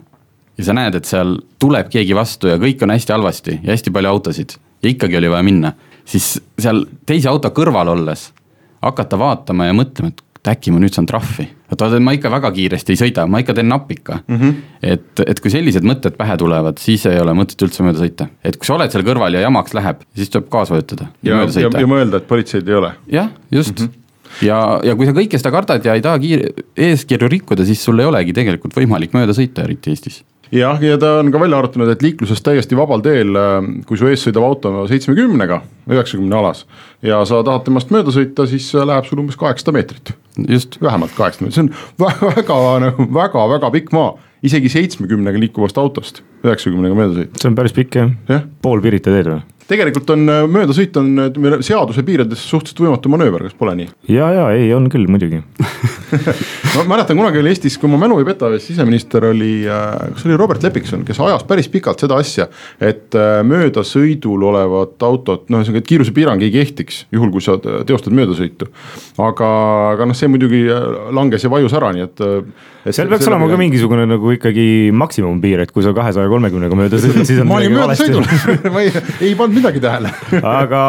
ja 0.57 0.67
sa 0.67 0.73
näed, 0.77 0.95
et 0.95 1.09
seal 1.09 1.37
tuleb 1.59 1.89
keegi 1.89 2.15
vastu 2.15 2.51
ja 2.51 2.59
kõik 2.61 2.83
on 2.83 2.93
hästi 2.93 3.13
halvasti 3.13 3.59
ja 3.63 3.71
hästi 3.73 3.91
palju 3.91 4.09
autosid 4.09 4.57
ja 4.83 4.89
ikkagi 4.89 5.17
oli 5.17 5.31
vaja 5.31 5.43
minna 5.43 5.73
siis 6.05 6.35
seal 6.59 6.83
teise 7.07 7.31
auto 7.31 7.51
kõrval 7.55 7.93
olles 7.93 8.29
hakata 8.83 9.19
vaatama 9.19 9.69
ja 9.69 9.75
mõtlema, 9.75 10.11
et 10.11 10.51
äkki 10.53 10.73
ma 10.75 10.81
nüüd 10.83 10.95
saan 10.95 11.07
trahvi. 11.07 11.45
et 11.71 11.79
vaata, 11.79 11.99
ma 12.03 12.13
ikka 12.17 12.31
väga 12.31 12.51
kiiresti 12.51 12.93
ei 12.93 12.99
sõida, 12.99 13.23
ma 13.31 13.39
ikka 13.39 13.55
teen 13.55 13.69
napika 13.71 14.19
mm. 14.27 14.39
-hmm. 14.39 14.55
et, 14.83 15.23
et 15.25 15.39
kui 15.39 15.51
sellised 15.51 15.87
mõtted 15.87 16.17
pähe 16.19 16.35
tulevad, 16.37 16.77
siis 16.83 17.05
ei 17.07 17.19
ole 17.19 17.35
mõtet 17.37 17.63
üldse 17.63 17.83
mööda 17.85 18.03
sõita. 18.03 18.27
et 18.43 18.57
kui 18.57 18.67
sa 18.67 18.75
oled 18.75 18.91
seal 18.91 19.05
kõrval 19.07 19.33
ja 19.33 19.45
jamaks 19.47 19.73
läheb, 19.73 20.03
siis 20.15 20.29
tuleb 20.29 20.49
gaas 20.51 20.71
vajutada 20.73 21.07
ja, 21.23 21.43
ja, 21.47 21.69
ja 21.79 21.87
mõelda, 21.87 22.19
et 22.19 22.27
politseid 22.27 22.67
ei 22.67 22.79
ole. 22.81 22.93
jah, 23.07 23.29
just 23.51 23.79
mm. 23.79 23.85
-hmm 23.85 23.99
ja, 24.41 24.79
ja 24.83 24.95
kui 24.97 25.05
sa 25.05 25.13
kõike 25.13 25.37
seda 25.37 25.51
kardad 25.53 25.85
ja 25.85 25.93
ei 25.93 26.01
taha 26.01 26.17
kiir-, 26.17 26.63
eeskirju 26.75 27.27
rikkuda, 27.29 27.65
siis 27.65 27.83
sul 27.85 27.99
ei 27.99 28.05
olegi 28.09 28.33
tegelikult 28.33 28.73
võimalik 28.73 29.13
mööda 29.13 29.31
sõita, 29.37 29.61
eriti 29.61 29.93
Eestis 29.93 30.23
jah, 30.53 30.81
ja 30.83 30.97
ta 31.01 31.17
on 31.19 31.31
ka 31.33 31.41
välja 31.41 31.59
arvutanud, 31.59 31.91
et 31.93 32.03
liikluses 32.05 32.43
täiesti 32.45 32.77
vabal 32.77 33.03
teel, 33.05 33.33
äh, 33.37 33.69
kui 33.89 33.99
su 33.99 34.09
ees 34.09 34.25
sõidab 34.25 34.45
auto 34.47 34.73
seitsmekümnega, 34.89 35.61
üheksakümne 35.89 36.37
alas. 36.39 36.65
ja 37.01 37.21
sa 37.29 37.41
tahad 37.45 37.65
temast 37.67 37.93
mööda 37.93 38.13
sõita, 38.15 38.47
siis 38.49 38.69
äh, 38.75 38.85
läheb 38.87 39.07
sul 39.09 39.23
umbes 39.23 39.39
kaheksasada 39.39 39.75
meetrit. 39.77 40.13
vähemalt 40.37 41.15
kaheksasada 41.17 41.47
meetrit, 41.47 41.55
see 41.55 41.65
on 41.65 41.73
väga, 42.37 42.59
nagu 42.87 43.07
väga-väga 43.13 43.73
pikk 43.77 43.95
maa, 43.95 44.13
isegi 44.43 44.71
seitsmekümnega 44.73 45.39
liikuvast 45.39 45.77
autost 45.81 46.23
üheksakümnega 46.43 46.97
mööda 46.97 47.21
sõita. 47.21 47.41
see 47.41 47.51
on 47.51 47.57
päris 47.57 47.75
pikk 47.75 47.99
jah 47.99 48.13
ja?, 48.29 48.43
pool 48.61 48.83
Pirita 48.83 49.13
teed 49.13 49.31
või? 49.31 49.41
Tegelikult 49.69 50.09
on 50.13 50.29
äh, 50.29 50.41
möödasõit 50.49 50.97
on 50.99 51.11
seaduse 51.65 52.03
piirides 52.05 52.43
suhteliselt 52.49 52.81
võimatu 52.85 53.11
manööver, 53.13 53.45
kas 53.47 53.55
pole 53.57 53.75
nii? 53.79 53.89
ja, 54.11 54.29
ja 54.35 54.47
ei, 54.55 54.67
on 54.75 54.89
küll 54.91 55.07
muidugi 55.11 55.41
ma 56.75 56.85
mäletan 56.89 57.19
kunagi 57.19 57.41
oli 57.41 57.53
Eestis, 57.53 57.77
kui 57.81 57.91
ma 57.91 57.99
mälu 58.01 58.19
ei 58.21 58.27
peta, 58.27 58.51
siseminister 58.63 59.29
oli, 59.29 59.53
äh, 59.69 59.87
kas 60.15 60.27
oli 60.27 60.37
Robert 60.39 60.63
Lepikson, 60.65 61.05
kes 61.07 61.21
ajas 61.23 61.45
päris 61.49 61.69
pikalt 61.73 62.03
seda 62.03 62.19
asja. 62.21 62.49
et 62.81 63.15
äh, 63.17 63.39
möödasõidul 63.47 64.49
olevat 64.51 65.07
autot, 65.07 65.47
noh, 65.49 65.63
ühesõnaga, 65.63 65.83
et 65.83 65.89
kiirusepiirang 65.91 66.43
ei 66.43 66.53
kehtiks, 66.53 67.05
juhul 67.13 67.33
kui 67.33 67.43
sa 67.43 67.57
teostad 67.61 68.15
möödasõitu. 68.15 68.69
aga, 69.21 69.49
aga 69.93 70.09
noh, 70.09 70.17
see 70.17 70.31
muidugi 70.31 70.65
langes 71.15 71.45
ja 71.45 71.51
vajus 71.53 71.75
ära, 71.79 71.93
nii 71.95 72.07
et 72.09 72.23
seal 72.91 73.07
peaks 73.11 73.27
olema 73.29 73.47
ka 73.47 73.57
mingisugune 73.59 74.03
nagu 74.09 74.33
ikkagi 74.35 74.65
maksimumpiir, 74.99 75.61
et 75.63 75.71
kui 75.71 75.85
sa 75.85 75.93
kahesaja 75.95 76.27
kolmekümnega 76.31 76.75
mööda 76.75 76.99
sõidad, 76.99 77.27
siis 77.29 77.39
on 77.43 77.47
ma 77.47 77.59
olin 77.61 77.75
möödasõidul 77.77 78.27
ma 78.75 78.83
ei, 78.83 78.91
ei 79.29 79.37
pannud 79.39 79.61
midagi 79.61 79.83
tähele. 79.83 80.11
Aga 80.41 80.81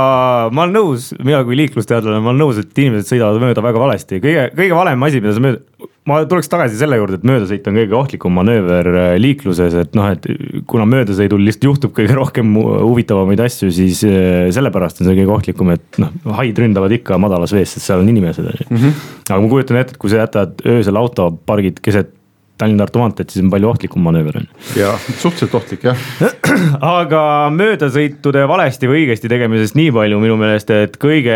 ma 0.50 0.64
olen 0.64 0.74
nõus, 0.74 1.12
mina 1.22 1.44
kui 1.46 1.58
liiklusteadlane, 1.60 2.18
ma 2.24 2.32
olen 2.32 2.42
nõus, 2.42 2.58
et 2.64 2.82
inimesed 2.82 3.12
sõidavad 3.12 3.42
mööda 3.44 3.62
väga 3.62 3.84
valesti, 3.84 4.18
kõige, 4.24 4.48
kõige 4.58 4.80
valem 4.80 5.06
asi, 5.06 5.22
mida 5.22 5.36
sa 5.36 5.44
mööda 5.44 5.62
ma 6.08 6.20
tuleks 6.28 6.50
tagasi 6.52 6.76
selle 6.78 6.98
juurde, 6.98 7.18
et 7.18 7.26
möödasõit 7.28 7.68
on 7.70 7.78
kõige 7.78 7.96
ohtlikum 7.96 8.34
manööver 8.36 8.88
äh, 8.92 9.10
liikluses, 9.20 9.76
et 9.84 9.94
noh, 9.96 10.10
et 10.12 10.26
kuna 10.70 10.86
möödasõidul 10.88 11.40
lihtsalt 11.46 11.68
juhtub 11.70 11.94
kõige 11.96 12.16
rohkem 12.18 12.50
huvitavamaid 12.58 13.40
asju, 13.46 13.70
siis 13.74 14.02
äh, 14.08 14.50
sellepärast 14.54 15.00
on 15.00 15.08
see 15.08 15.16
kõige 15.22 15.38
ohtlikum, 15.38 15.72
et 15.76 16.02
noh, 16.02 16.12
haid 16.40 16.60
ründavad 16.60 16.92
ikka 16.98 17.20
madalas 17.22 17.54
vees, 17.56 17.72
sest 17.72 17.88
seal 17.88 18.04
on 18.04 18.12
inimesed 18.12 18.50
ju. 18.50 18.68
Mhm. 18.68 19.00
aga 19.30 19.40
ma 19.40 19.54
kujutan 19.54 19.80
ette, 19.80 19.96
et 19.96 20.02
kui 20.02 20.12
sa 20.12 20.20
jätad 20.24 20.60
öösel 20.68 21.00
auto, 21.00 21.30
pargid 21.48 21.80
keset 21.84 22.12
Tallinna-Tartu 22.54 23.00
maanteed, 23.00 23.32
siis 23.32 23.42
on 23.42 23.50
palju 23.50 23.66
ohtlikum 23.72 24.04
manööver 24.06 24.36
on 24.38 24.44
ju. 24.44 24.84
jaa, 24.84 24.92
suhteliselt 25.18 25.56
ohtlik 25.58 25.88
jah. 25.88 26.04
aga 27.00 27.24
möödasõitude 27.50 28.44
valesti 28.46 28.86
või 28.90 29.02
õigesti 29.02 29.32
tegemisest 29.32 29.80
nii 29.80 29.90
palju 29.96 30.20
minu 30.22 30.36
meelest, 30.38 30.70
et 30.70 31.00
kõige 31.02 31.34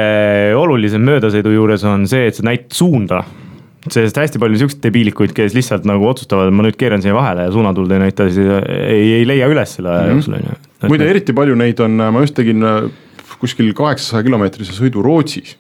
olulisem 0.61 1.03
möödasõidu 1.09 1.57
juures 1.57 1.89
on 1.89 2.07
see, 2.11 2.29
et 2.29 2.39
sa 2.39 2.47
näitad 2.47 2.77
suunda 2.77 3.25
sest 3.87 4.19
hästi 4.19 4.41
palju 4.43 4.59
siukseid 4.63 4.83
debiilikuid, 4.83 5.33
kes 5.37 5.55
lihtsalt 5.57 5.87
nagu 5.89 6.09
otsustavad, 6.11 6.51
ma 6.55 6.67
nüüd 6.67 6.79
keeran 6.81 7.05
siia 7.05 7.15
vahele 7.17 7.47
ja 7.47 7.55
suunatuld 7.55 7.93
ei 7.95 8.03
näita, 8.03 8.27
siis 8.33 8.51
ei, 8.67 9.07
ei 9.21 9.29
leia 9.29 9.49
üles 9.51 9.77
selle 9.79 9.93
aja 9.95 10.11
jooksul 10.13 10.39
on 10.39 10.49
ju. 10.49 10.59
muide, 10.91 11.07
eriti 11.13 11.37
palju 11.37 11.55
neid 11.59 11.81
on, 11.85 11.97
ma 12.11 12.25
just 12.25 12.37
tegin 12.39 12.67
äh, 12.67 12.91
kuskil 13.39 13.71
kaheksasaja 13.79 14.27
kilomeetrise 14.27 14.75
sõidu 14.77 15.05
Rootsis 15.05 15.55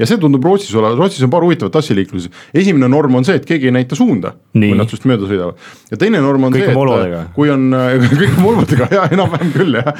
ja 0.00 0.08
see 0.08 0.18
tundub 0.20 0.44
Rootsis 0.44 0.74
olevat, 0.74 0.98
Rootsis 0.98 1.24
on 1.26 1.32
paar 1.32 1.46
huvitavat 1.46 1.78
asja 1.78 1.94
liikluses. 1.96 2.32
esimene 2.56 2.88
norm 2.90 3.20
on 3.20 3.26
see, 3.28 3.38
et 3.38 3.46
keegi 3.46 3.70
ei 3.70 3.76
näita 3.78 3.98
suunda, 3.98 4.34
kui 4.54 4.72
nad 4.74 4.90
sinust 4.90 5.06
mööda 5.08 5.30
sõidavad. 5.30 5.66
ja 5.92 6.00
teine 6.00 6.22
norm 6.24 6.48
on 6.48 6.56
kõik 6.56 6.66
see, 6.66 6.74
et 6.74 7.18
äh, 7.20 7.26
kui 7.36 7.52
on, 7.54 7.68
kõik 8.22 8.32
on 8.34 8.44
molvodega 8.48 8.90
ja 8.96 9.08
enam-vähem 9.14 9.52
küll 9.54 9.78
jah. 9.78 9.92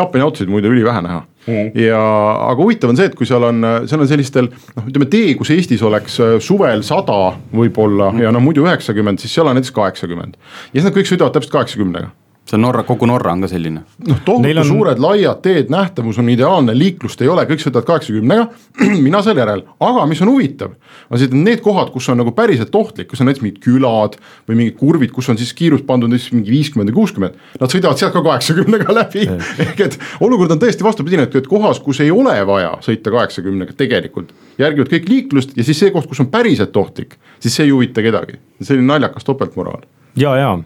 Jaapani 0.00 0.24
autosid 0.24 0.52
muide 0.52 0.72
ülivähe 0.72 1.04
näha 1.04 1.26
mm.. 1.48 1.72
ja, 1.82 2.02
aga 2.50 2.62
huvitav 2.62 2.92
on 2.92 3.00
see, 3.00 3.08
et 3.10 3.16
kui 3.18 3.28
seal 3.28 3.48
on, 3.48 3.64
seal 3.90 4.04
on 4.04 4.10
sellistel 4.10 4.50
noh, 4.52 4.86
ütleme 4.86 5.08
tee, 5.10 5.34
kus 5.40 5.52
Eestis 5.56 5.84
oleks 5.86 6.20
äh, 6.24 6.36
suvel 6.44 6.84
sada 6.86 7.18
võib-olla 7.54 8.12
mm. 8.12 8.24
ja 8.26 8.32
noh, 8.34 8.44
muidu 8.44 8.66
üheksakümmend, 8.66 9.22
siis 9.22 9.34
seal 9.34 9.50
on 9.50 9.58
näiteks 9.58 9.74
kaheksakümmend. 9.76 10.38
ja 10.38 10.78
siis 10.78 10.88
nad 10.88 10.96
kõik 10.96 11.10
sõidavad 11.10 11.36
täpselt 11.36 11.56
kaheksakümnega 11.56 12.12
see 12.48 12.56
on 12.56 12.62
Norra, 12.64 12.82
kogu 12.88 13.06
Norra 13.06 13.32
on 13.32 13.42
ka 13.44 13.48
selline. 13.50 13.82
noh, 14.06 14.20
tohutu 14.24 14.48
on... 14.48 14.64
suured 14.66 15.00
laiad 15.02 15.40
teed, 15.44 15.68
nähtavus 15.72 16.18
on 16.20 16.28
ideaalne, 16.32 16.74
liiklust 16.76 17.20
ei 17.22 17.28
ole, 17.28 17.44
kõik 17.48 17.62
sõidavad 17.62 17.86
kaheksakümnega, 17.90 18.46
mina 19.06 19.20
seal 19.24 19.40
järel, 19.40 19.64
aga 19.84 20.06
mis 20.08 20.22
on 20.24 20.32
huvitav, 20.32 20.72
on 21.10 21.20
see, 21.20 21.28
et 21.28 21.36
need 21.36 21.62
kohad, 21.64 21.92
kus 21.92 22.08
on 22.12 22.20
nagu 22.22 22.32
päriselt 22.36 22.74
ohtlik, 22.78 23.10
kus 23.10 23.20
on 23.20 23.28
näiteks 23.28 23.44
mingid 23.44 23.60
külad 23.64 24.16
või 24.48 24.60
mingid 24.62 24.78
kurvid, 24.80 25.12
kus 25.14 25.28
on 25.32 25.40
siis 25.40 25.52
kiirus 25.58 25.84
pandud 25.88 26.12
näiteks 26.12 26.32
mingi 26.36 26.54
viiskümmend 26.54 26.92
või 26.92 27.00
kuuskümmend, 27.02 27.36
nad 27.60 27.74
sõidavad 27.74 28.00
sealt 28.00 28.16
ka 28.16 28.24
kaheksakümnega 28.24 28.96
läbi. 28.96 29.28
Ehk 29.66 29.84
et 29.84 29.98
olukord 30.24 30.56
on 30.56 30.62
tõesti 30.62 30.86
vastupidine, 30.86 31.28
et, 31.28 31.36
et 31.42 31.50
kohas, 31.50 31.82
kus 31.84 32.00
ei 32.04 32.12
ole 32.14 32.38
vaja 32.48 32.72
sõita 32.84 33.12
kaheksakümnega 33.12 33.76
tegelikult, 33.76 34.32
järgivad 34.60 34.92
kõik 34.94 35.12
liiklust 35.12 35.56
ja 35.58 35.66
siis 35.66 35.84
see 35.84 35.92
koht, 35.92 36.08
kus 36.08 36.24
on 36.24 36.32
päriselt 36.32 36.76
ohtlik, 36.80 37.18
siis 37.42 37.60
see 37.60 37.68
ei 37.68 37.76
huvita 37.76 38.04
kedagi, 38.04 38.40
selline 38.62 38.88
naljakas 38.88 39.28
topeltmoraal. 39.28 39.84
ja, 40.16 40.34
ja 40.40 40.56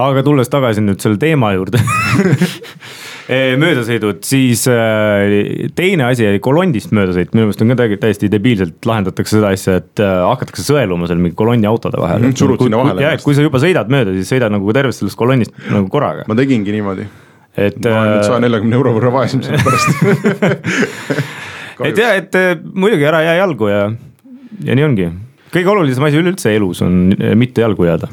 aga 0.00 0.22
tulles 0.26 0.50
tagasi 0.52 0.82
nüüd 0.84 1.02
selle 1.02 1.18
teema 1.20 1.52
juurde 1.54 1.80
eh, 3.32 3.54
möödasõidud, 3.60 4.22
siis 4.26 4.64
eh, 4.70 5.68
teine 5.76 6.08
asi, 6.08 6.28
kolonnist 6.44 6.94
möödasõit, 6.96 7.32
minu 7.36 7.48
meelest 7.48 7.64
on 7.64 7.74
ka 7.78 7.88
täiesti 8.04 8.30
debiilselt 8.32 8.88
lahendatakse 8.88 9.38
seda 9.38 9.52
asja, 9.54 9.78
et 9.82 10.02
eh, 10.02 10.14
hakatakse 10.26 10.64
sõeluma 10.66 11.10
seal 11.10 11.22
mingi 11.22 11.38
kolonni 11.38 11.68
autode 11.70 12.00
vahel 12.02 12.24
mm,. 12.26 12.38
surud 12.38 12.62
sinna 12.62 12.80
vahele. 12.82 13.04
jah, 13.06 13.18
et 13.18 13.26
kui 13.26 13.36
sa 13.38 13.44
juba 13.44 13.62
sõidad 13.62 13.92
mööda, 13.92 14.14
siis 14.18 14.32
sõida 14.34 14.50
nagu 14.52 14.76
tervest 14.76 15.02
sellest 15.02 15.20
kolonnist 15.20 15.54
nagu 15.70 15.86
korraga. 15.92 16.26
ma 16.30 16.38
tegingi 16.38 16.74
niimoodi. 16.74 17.08
et. 17.56 17.78
ma 17.86 17.98
olen 17.98 18.16
nüüd 18.16 18.30
saja 18.30 18.40
neljakümne 18.46 18.80
euro 18.80 18.96
võrra 18.98 19.12
vaesem 19.20 19.44
selle 19.44 19.60
pärast 19.62 19.92
et 21.88 21.98
jah, 21.98 22.16
et 22.18 22.40
muidugi 22.72 23.06
ära 23.08 23.22
jää 23.26 23.38
jalgu 23.42 23.70
ja, 23.70 23.84
ja 24.64 24.78
nii 24.78 24.88
ongi. 24.88 25.12
kõige 25.52 25.76
olulisem 25.76 26.08
asi 26.08 26.20
üleüldse 26.22 26.56
elus 26.56 26.82
on 26.84 27.14
mitte 27.38 27.64
jalgu 27.64 27.86
jääda 27.88 28.10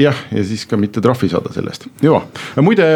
jah, 0.00 0.24
ja 0.34 0.44
siis 0.46 0.64
ka 0.66 0.78
mitte 0.80 1.02
trahvi 1.04 1.28
saada 1.30 1.52
sellest, 1.54 1.86
hüva. 2.02 2.22
muide, 2.64 2.86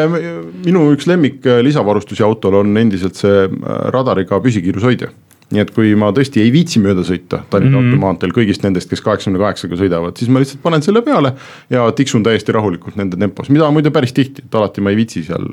minu 0.65 0.89
üks 0.95 1.09
lemmik 1.11 1.47
lisavarustusi 1.63 2.25
autol 2.27 2.61
on 2.63 2.77
endiselt 2.81 3.19
see 3.21 3.45
äh, 3.45 3.77
radariga 3.95 4.41
püsikiirushoidja 4.43 5.13
nii 5.53 5.61
et 5.61 5.71
kui 5.77 5.93
ma 5.99 6.09
tõesti 6.15 6.41
ei 6.41 6.51
viitsi 6.53 6.81
mööda 6.83 7.05
sõita 7.05 7.43
Tallinna 7.51 7.81
mm 7.81 7.91
-hmm. 7.91 8.01
maanteel 8.01 8.33
kõigist 8.35 8.65
nendest, 8.65 8.89
kes 8.91 9.03
kaheksakümne 9.05 9.41
kaheksaga 9.43 9.77
sõidavad, 9.81 10.17
siis 10.19 10.31
ma 10.33 10.41
lihtsalt 10.41 10.63
panen 10.63 10.83
selle 10.83 11.03
peale 11.05 11.35
ja 11.71 11.85
tiksun 11.93 12.25
täiesti 12.25 12.53
rahulikult 12.53 12.97
nende 12.97 13.19
tempos, 13.21 13.51
mida 13.53 13.69
muide 13.71 13.93
päris 13.95 14.13
tihti, 14.17 14.47
et 14.47 14.55
alati 14.55 14.81
ma 14.81 14.91
ei 14.91 14.97
viitsi 14.97 15.23
seal 15.27 15.45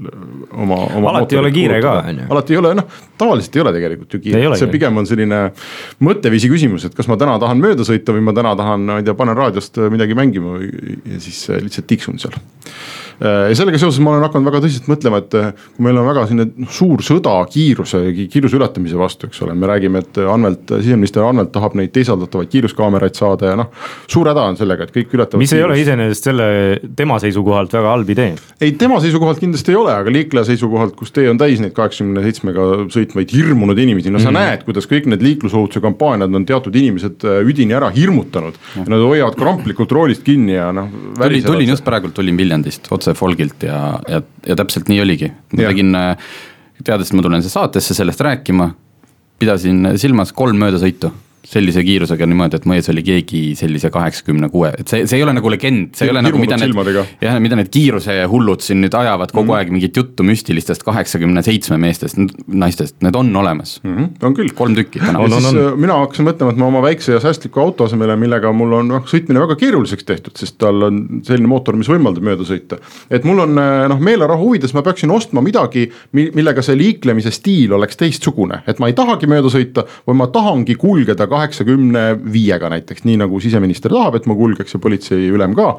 oma, 0.51 0.79
oma. 0.95 1.09
alati 1.09 1.35
ei 1.35 1.39
ole 1.39 1.51
kiire 1.51 1.81
ka, 1.81 1.97
on 2.07 2.23
ju. 2.23 2.29
alati 2.29 2.53
ei 2.53 2.61
ole, 2.63 2.73
noh, 2.79 2.87
tavaliselt 3.17 3.55
ei 3.55 3.61
ole 3.61 3.75
tegelikult 3.77 4.13
ju 4.13 4.23
kiire, 4.23 4.55
see 4.55 4.71
pigem 4.71 4.97
on 4.97 5.07
selline 5.09 5.43
mõtteviisi 5.99 6.49
küsimus, 6.49 6.87
et 6.87 6.95
kas 6.95 7.11
ma 7.11 7.19
täna 7.19 7.37
tahan 7.39 7.59
mööda 7.61 7.87
sõita 7.87 8.15
või 8.15 8.23
ma 8.23 8.33
täna 8.33 8.55
tahan, 8.55 8.87
ma 8.87 8.99
ei 9.01 9.07
tea, 9.07 9.17
panen 9.17 9.37
raadiost 9.37 9.77
midagi 9.91 10.15
mängima 10.17 10.57
või 10.57 10.71
ja 11.05 11.19
siis 11.19 11.45
lihtsalt 11.61 11.87
tiksun 11.91 12.19
seal 12.21 12.39
ja 13.19 13.55
sellega 13.57 13.79
seoses 13.81 13.99
ma 14.03 14.13
olen 14.15 14.25
hakanud 14.27 14.49
väga 14.49 14.61
tõsiselt 14.65 14.89
mõtlema, 14.91 15.21
et 15.23 15.37
äh, 15.37 15.51
kui 15.75 15.85
meil 15.85 15.99
on 15.99 16.07
väga 16.07 16.25
selline 16.29 16.47
noh, 16.51 16.71
suur 16.71 17.03
sõda 17.05 17.35
kiiruse, 17.51 18.01
kiiruse 18.31 18.57
ületamise 18.57 18.99
vastu, 18.99 19.29
eks 19.29 19.41
ole, 19.45 19.55
me 19.57 19.69
räägime, 19.69 20.03
et 20.03 20.19
Anvelt, 20.31 20.63
siseminister 20.71 21.25
Anvelt 21.25 21.51
tahab 21.55 21.75
neid 21.79 21.93
teisaldatavaid 21.95 22.51
kiiruskaameraid 22.51 23.17
saada 23.17 23.51
ja 23.51 23.59
noh. 23.59 23.71
suur 24.11 24.29
häda 24.31 24.45
on 24.51 24.59
sellega, 24.59 24.87
et 24.87 24.95
kõik 24.95 25.15
ületavad. 25.17 25.41
mis 25.41 25.53
ei 25.53 25.59
kiirust. 25.59 25.71
ole 25.71 25.81
iseenesest 25.83 26.29
selle, 26.29 26.47
tema 26.97 27.19
seisukohalt 27.23 27.73
väga 27.77 27.93
halb 27.95 28.13
idee. 28.15 28.35
ei, 28.61 28.75
tema 28.79 28.99
seisukohalt 29.03 29.41
kindlasti 29.43 29.75
ei 29.75 29.79
ole, 29.81 29.93
aga 30.03 30.13
liikleja 30.13 30.49
seisukohalt, 30.51 30.95
kus 30.99 31.13
tee 31.15 31.27
on 31.31 31.39
täis 31.41 31.61
neid 31.63 31.75
kaheksakümne 31.77 32.23
seitsmega 32.25 32.67
sõitvaid 32.93 33.35
hirmunud 33.35 33.79
inimesi, 33.81 34.13
no 34.13 34.21
sa 34.21 34.31
mm. 34.31 34.39
näed, 34.39 34.65
kuidas 34.67 34.89
kõik 34.89 35.09
need 35.11 35.25
liiklusohutuse 35.25 35.83
kampaaniad 35.83 36.33
on 36.35 36.47
teatud 36.47 36.75
inimesed 36.75 37.25
äh, 37.27 37.41
üdini 37.47 37.75
ära 37.77 37.91
hirmutanud. 37.93 38.59
ja 38.77 38.87
nad 38.89 39.03
hoiavad 39.05 39.37
kramplikult 39.39 39.91
roolist 39.95 40.23
kinni 40.27 40.55
ja 40.55 40.71
noh. 40.75 40.89
tulin, 41.17 41.43
tulin 41.45 41.73
just 41.75 41.85
praegult, 41.85 42.15
tulin 42.17 42.37
Viljandist 42.37 42.91
otse 43.01 43.17
Folgilt 43.17 43.65
ja, 43.65 43.81
ja, 44.07 44.21
ja 44.47 44.57
täpselt 44.59 44.91
nii 44.91 45.01
oligi. 45.01 45.31
ma 45.55 45.67
tegin, 45.73 45.97
teades, 46.85 47.09
et 47.09 47.17
ma 47.17 47.25
tulen 47.25 47.43
saatesse 47.43 47.97
sellest 47.97 48.21
rääkima, 48.21 48.71
pidasin 49.41 49.93
silmas 50.01 50.33
kolm 50.37 50.61
möödasõitu 50.61 51.11
sellise 51.51 51.83
kiirusega 51.83 52.27
niimoodi, 52.29 52.59
et 52.59 52.67
mu 52.69 52.75
ees 52.77 52.87
oli 52.93 53.03
keegi 53.05 53.41
sellise 53.59 53.91
kaheksakümne 53.93 54.49
kuue, 54.53 54.71
et 54.71 54.91
see, 54.91 55.05
see 55.09 55.19
ei 55.19 55.25
ole 55.25 55.33
nagu 55.35 55.51
legend, 55.51 55.91
see 55.97 56.07
ei 56.07 56.13
ole 56.13 56.23
nagu 56.23 56.39
mida 56.39 56.57
need, 56.59 56.99
jah, 57.21 57.37
mida 57.43 57.57
need 57.59 57.71
kiirusehullud 57.73 58.63
siin 58.63 58.81
nüüd 58.85 58.95
ajavad 58.97 59.33
kogu 59.33 59.43
mm 59.43 59.49
-hmm. 59.49 59.57
aeg 59.57 59.73
mingit 59.75 59.97
juttu 59.97 60.23
müstilistest 60.27 60.85
kaheksakümne 60.87 61.43
seitsme 61.43 61.77
meestest, 61.81 62.19
naistest, 62.47 62.97
need 63.03 63.15
on 63.15 63.35
olemas 63.35 63.79
mm. 63.83 63.97
-hmm. 63.97 64.27
on 64.27 64.37
küll. 64.37 64.53
kolm 64.55 64.75
tükki 64.75 64.99
täna. 64.99 65.27
siis 65.27 65.45
on. 65.45 65.57
Äh, 65.57 65.77
mina 65.77 65.97
hakkasin 66.03 66.27
mõtlema, 66.27 66.51
et 66.51 66.57
ma 66.57 66.65
oma 66.65 66.81
väikse 66.81 67.11
ja 67.11 67.19
säästliku 67.19 67.59
auto 67.59 67.83
asemele, 67.83 68.15
millega 68.15 68.51
mul 68.51 68.73
on 68.79 68.87
noh, 68.87 69.03
sõitmine 69.05 69.43
väga 69.43 69.55
keeruliseks 69.55 70.03
tehtud, 70.03 70.37
sest 70.37 70.57
tal 70.57 70.81
on 70.87 71.01
selline 71.27 71.47
mootor, 71.47 71.75
mis 71.75 71.89
võimaldab 71.89 72.23
mööda 72.23 72.47
sõita. 72.47 72.79
et 73.09 73.23
mul 73.27 73.39
on 73.39 73.57
äh, 73.57 73.87
noh, 73.91 73.99
meelerahu 73.99 74.47
huvides 74.47 74.73
ma 74.73 74.81
peaksin 74.81 75.11
ostma 75.11 75.41
midagi, 75.41 75.89
millega 76.11 76.61
see 76.61 76.77
liiklemise 76.77 77.31
stiil 77.31 77.73
oleks 77.73 77.97
teistsugune, 77.97 78.63
et 78.67 78.79
ma 78.79 78.87
ei 78.87 78.93
tahagi 78.93 79.27
mööda 79.27 79.51
sõita, 79.51 79.85
vaid 80.07 80.17
ma 80.17 80.27
tahangi 80.27 80.75
kulgeda 80.75 81.27
kaheksakümne 81.41 82.05
viiega 82.33 82.69
näiteks, 82.71 83.05
nii 83.07 83.17
nagu 83.23 83.39
siseminister 83.43 83.93
tahab, 83.93 84.19
et 84.19 84.29
ma 84.29 84.37
kulgeks 84.37 84.77
ja 84.77 84.81
politseiülem 84.83 85.57
ka. 85.57 85.73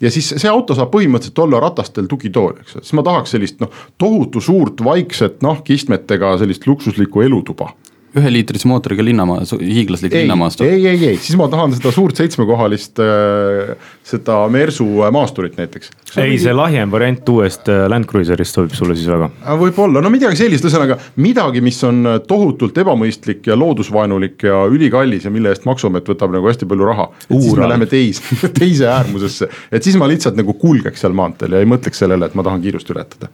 ja 0.00 0.12
siis 0.14 0.30
see 0.36 0.50
auto 0.50 0.76
saab 0.78 0.92
põhimõtteliselt 0.94 1.42
olla 1.44 1.60
ratastel 1.66 2.08
tugitool, 2.10 2.56
eks, 2.62 2.78
siis 2.80 2.94
ma 2.96 3.04
tahaks 3.06 3.34
sellist 3.36 3.60
noh, 3.64 3.74
tohutu 3.98 4.40
suurt 4.44 4.84
vaikset 4.84 5.42
nahkistmetega 5.44 6.36
sellist 6.42 6.66
luksuslikku 6.70 7.26
elutuba 7.26 7.72
üheliitrise 8.16 8.68
mootoriga 8.68 9.04
linnamaa, 9.04 9.42
hiiglaslik 9.60 10.14
linnamaasto. 10.14 10.64
ei, 10.64 10.86
ei, 10.86 11.00
ei, 11.10 11.16
siis 11.20 11.36
ma 11.36 11.48
tahan 11.52 11.74
seda 11.76 11.92
suurt 11.92 12.16
seitsmekohalist 12.16 13.00
äh, 13.04 13.74
seda 14.06 14.38
Mersu 14.52 14.86
äh, 15.02 15.12
maasturit 15.12 15.58
näiteks. 15.58 15.90
ei, 16.16 16.38
see 16.40 16.54
lahjem 16.56 16.92
variant 16.92 17.28
uuest 17.28 17.68
äh, 17.68 17.84
Land 17.90 18.08
Cruiserist 18.08 18.56
sobib 18.56 18.72
sulle 18.78 18.96
siis 18.96 19.10
väga. 19.12 19.28
võib-olla, 19.60 20.00
no 20.04 20.12
midagi 20.12 20.40
sellist, 20.40 20.64
ühesõnaga 20.64 20.96
midagi, 21.20 21.60
mis 21.64 21.82
on 21.84 22.00
tohutult 22.28 22.80
ebamõistlik 22.80 23.50
ja 23.50 23.58
loodusvaenulik 23.60 24.48
ja 24.48 24.62
ülikallis 24.72 25.28
ja 25.28 25.34
mille 25.34 25.52
eest 25.52 25.68
maksuamet 25.68 26.08
võtab 26.08 26.32
nagu 26.32 26.48
hästi 26.48 26.68
palju 26.70 26.88
raha. 26.88 27.10
siis 27.28 27.52
me 27.60 27.68
läheme 27.68 27.90
teise, 27.92 28.40
teise 28.60 28.88
äärmusesse, 28.88 29.50
et 29.68 29.84
siis 29.84 30.00
ma 30.00 30.08
lihtsalt 30.08 30.40
nagu 30.40 30.56
kulgeks 30.56 31.04
seal 31.04 31.16
maanteel 31.18 31.58
ja 31.58 31.62
ei 31.64 31.68
mõtleks 31.68 32.00
sellele, 32.06 32.30
et 32.30 32.38
ma 32.38 32.46
tahan 32.46 32.64
kiirust 32.64 32.88
ületada. 32.96 33.28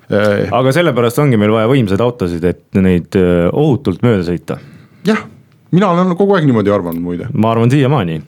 aga 0.51 0.75
sellepärast 0.75 1.23
ongi 1.23 1.39
meil 1.39 1.55
vaja 1.55 1.71
võimsaid 1.71 2.03
autosid, 2.03 2.51
et 2.51 2.83
neid 2.83 3.15
ohutult 3.55 4.03
mööda 4.03 4.27
sõita 4.27 4.59
jah, 5.07 5.25
mina 5.75 5.91
olen 5.95 6.17
kogu 6.19 6.37
aeg 6.37 6.47
niimoodi 6.49 6.73
arvanud 6.75 7.03
muide. 7.05 7.31
ma 7.33 7.55
arvan 7.55 7.73
siiamaani 7.73 8.21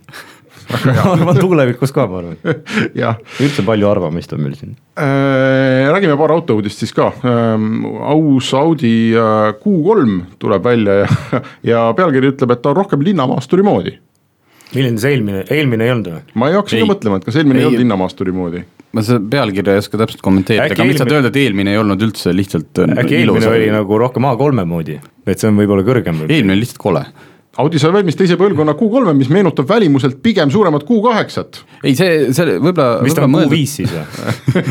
ma 0.67 1.13
arvan 1.13 1.39
tulevikus 1.39 1.93
ka, 1.95 2.07
ma 2.11 2.23
arvan 2.23 2.39
üldse 3.45 3.65
palju 3.67 3.89
arvamist 3.91 4.33
on 4.35 4.43
meil 4.43 4.57
siin 4.59 4.75
äh,. 4.99 5.87
räägime 5.95 6.17
paar 6.19 6.35
autouudist 6.35 6.83
siis 6.83 6.95
ka 6.97 7.13
ähm,, 7.25 7.85
aus 8.03 8.53
Audi 8.55 9.15
äh, 9.15 9.53
Q3 9.63 10.19
tuleb 10.43 10.65
välja 10.65 11.01
ja, 11.05 11.09
ja 11.63 11.87
pealkiri 11.97 12.35
ütleb, 12.35 12.57
et 12.57 12.63
ta 12.65 12.73
on 12.73 12.81
rohkem 12.83 13.05
linnamaasturi 13.07 13.65
moodi. 13.67 13.97
Milline 14.77 15.03
see 15.03 15.17
eelmine, 15.17 15.45
eelmine 15.53 15.87
ei 15.87 15.95
olnud 15.97 16.11
või? 16.13 16.25
ma 16.39 16.51
ei 16.51 16.59
hakka 16.59 16.81
ka 16.81 16.89
mõtlema, 16.93 17.21
et 17.21 17.29
kas 17.29 17.39
eelmine 17.41 17.61
ei, 17.61 17.65
ei 17.65 17.71
olnud 17.71 17.85
linnamaasturi 17.85 18.35
moodi 18.37 18.65
ma 18.97 19.05
seda 19.05 19.21
pealkirja 19.33 19.77
ei 19.77 19.83
oska 19.83 20.01
täpselt 20.01 20.23
kommenteerida, 20.25 20.73
aga 20.73 20.87
lihtsalt 20.89 21.11
eelmine... 21.11 21.19
öelda, 21.19 21.33
et 21.33 21.41
eelmine 21.43 21.73
ei 21.75 21.81
olnud 21.81 22.05
üldse 22.07 22.33
lihtsalt. 22.33 22.83
äkki 22.87 23.19
eelmine 23.21 23.49
oli 23.51 23.71
nagu 23.75 23.99
rohkem 24.01 24.29
A3-e 24.31 24.69
moodi, 24.69 25.01
et 25.27 25.43
see 25.43 25.51
on 25.51 25.59
võib-olla 25.61 25.85
kõrgem. 25.87 26.23
eelmine 26.29 26.57
oli 26.57 26.65
lihtsalt 26.65 26.83
kole 26.83 27.05
Audi 27.57 27.81
sai 27.81 27.89
valmis 27.95 28.17
teise 28.19 28.37
põlvkonna 28.37 28.75
Q3-e, 28.77 29.13
mis 29.17 29.31
meenutab 29.33 29.69
välimuselt 29.71 30.19
pigem 30.25 30.51
suuremat 30.53 30.83
Q8-t. 30.85 31.63
ei, 31.89 31.95
see, 31.97 32.27
see 32.37 32.59
võib-olla. 32.61 32.99
mis 33.05 33.17
ta 33.17 33.25
on 33.25 33.33
Q5 33.33 33.63
siis 33.71 33.95
või 33.95 34.03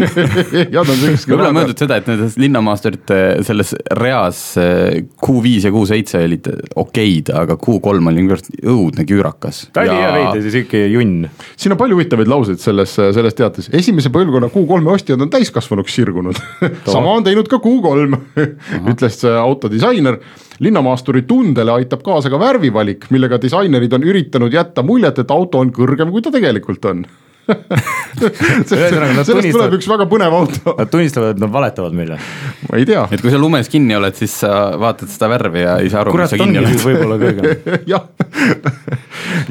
jah, 0.76 0.84
ta 0.84 0.84
on 0.84 1.00
siukest. 1.00 1.30
võib-olla 1.32 1.50
mõeldud 1.58 1.82
seda, 1.82 1.98
et 1.98 2.12
nendes 2.12 2.38
linnamaasturite 2.42 3.20
selles 3.48 3.74
reas 3.98 4.44
Q5 4.60 5.66
ja 5.66 5.74
Q7 5.74 6.22
olid 6.28 6.52
okeid, 6.84 7.34
aga 7.34 7.58
Q3 7.66 8.12
oli 8.14 8.22
niivõrd 8.22 8.54
õudne 8.62 9.08
küürakas. 9.10 9.66
ta 9.74 9.88
oli 9.88 9.98
ja 10.04 10.14
veidi 10.20 10.54
sihuke 10.54 10.86
junn. 10.94 11.26
siin 11.58 11.74
on 11.74 11.82
palju 11.82 11.98
huvitavaid 11.98 12.30
lauseid 12.30 12.62
selles, 12.62 12.94
selles 12.94 13.38
teates, 13.42 13.74
esimese 13.74 14.14
põlvkonna 14.14 14.54
Q3-e 14.54 14.98
ostjad 15.00 15.26
on 15.26 15.34
täiskasvanuks 15.34 15.98
sirgunud 15.98 16.38
sama 16.86 17.18
on 17.18 17.26
teinud 17.26 17.50
ka 17.50 17.58
Q3 17.66 18.26
ütles 18.94 19.24
autodisainer 19.34 20.22
linnamaasturi 20.60 21.22
tundele 21.22 21.72
aitab 21.72 22.04
kaasa 22.06 22.30
ka 22.30 22.40
värvivalik, 22.76 23.10
millega 23.12 23.40
disainerid 23.42 23.94
on 23.94 24.04
üritanud 24.04 24.54
jätta 24.54 24.84
muljet, 24.84 25.20
et 25.20 25.32
auto 25.32 25.62
on 25.64 25.72
kõrgem, 25.72 26.12
kui 26.12 26.22
ta 26.22 26.34
tegelikult 26.34 26.86
on 26.92 27.06
sellest 28.66 29.52
tuleb 29.54 29.76
üks 29.78 29.86
väga 29.86 30.08
põnev 30.10 30.34
auto. 30.34 30.74
Nad 30.80 30.90
tunnistavad, 30.90 31.36
et 31.36 31.42
nad 31.44 31.52
valetavad 31.54 31.94
meile. 31.94 32.18
ma 32.66 32.80
ei 32.80 32.88
tea. 32.90 33.04
et 33.14 33.22
kui 33.22 33.30
sa 33.30 33.38
lumes 33.38 33.70
kinni 33.70 33.94
oled, 33.94 34.16
siis 34.18 34.34
sa 34.42 34.74
vaatad 34.82 35.12
seda 35.14 35.30
värvi 35.30 35.62
ja 35.62 35.76
ei 35.84 35.92
saa 35.94 36.02
aru, 36.02 36.16
kus 36.16 36.34
sa 36.34 36.40
kinni 36.42 36.58
oled. 36.64 36.80
võib-olla 36.82 37.20
kõrgem. 37.22 37.46
jah, 37.94 38.08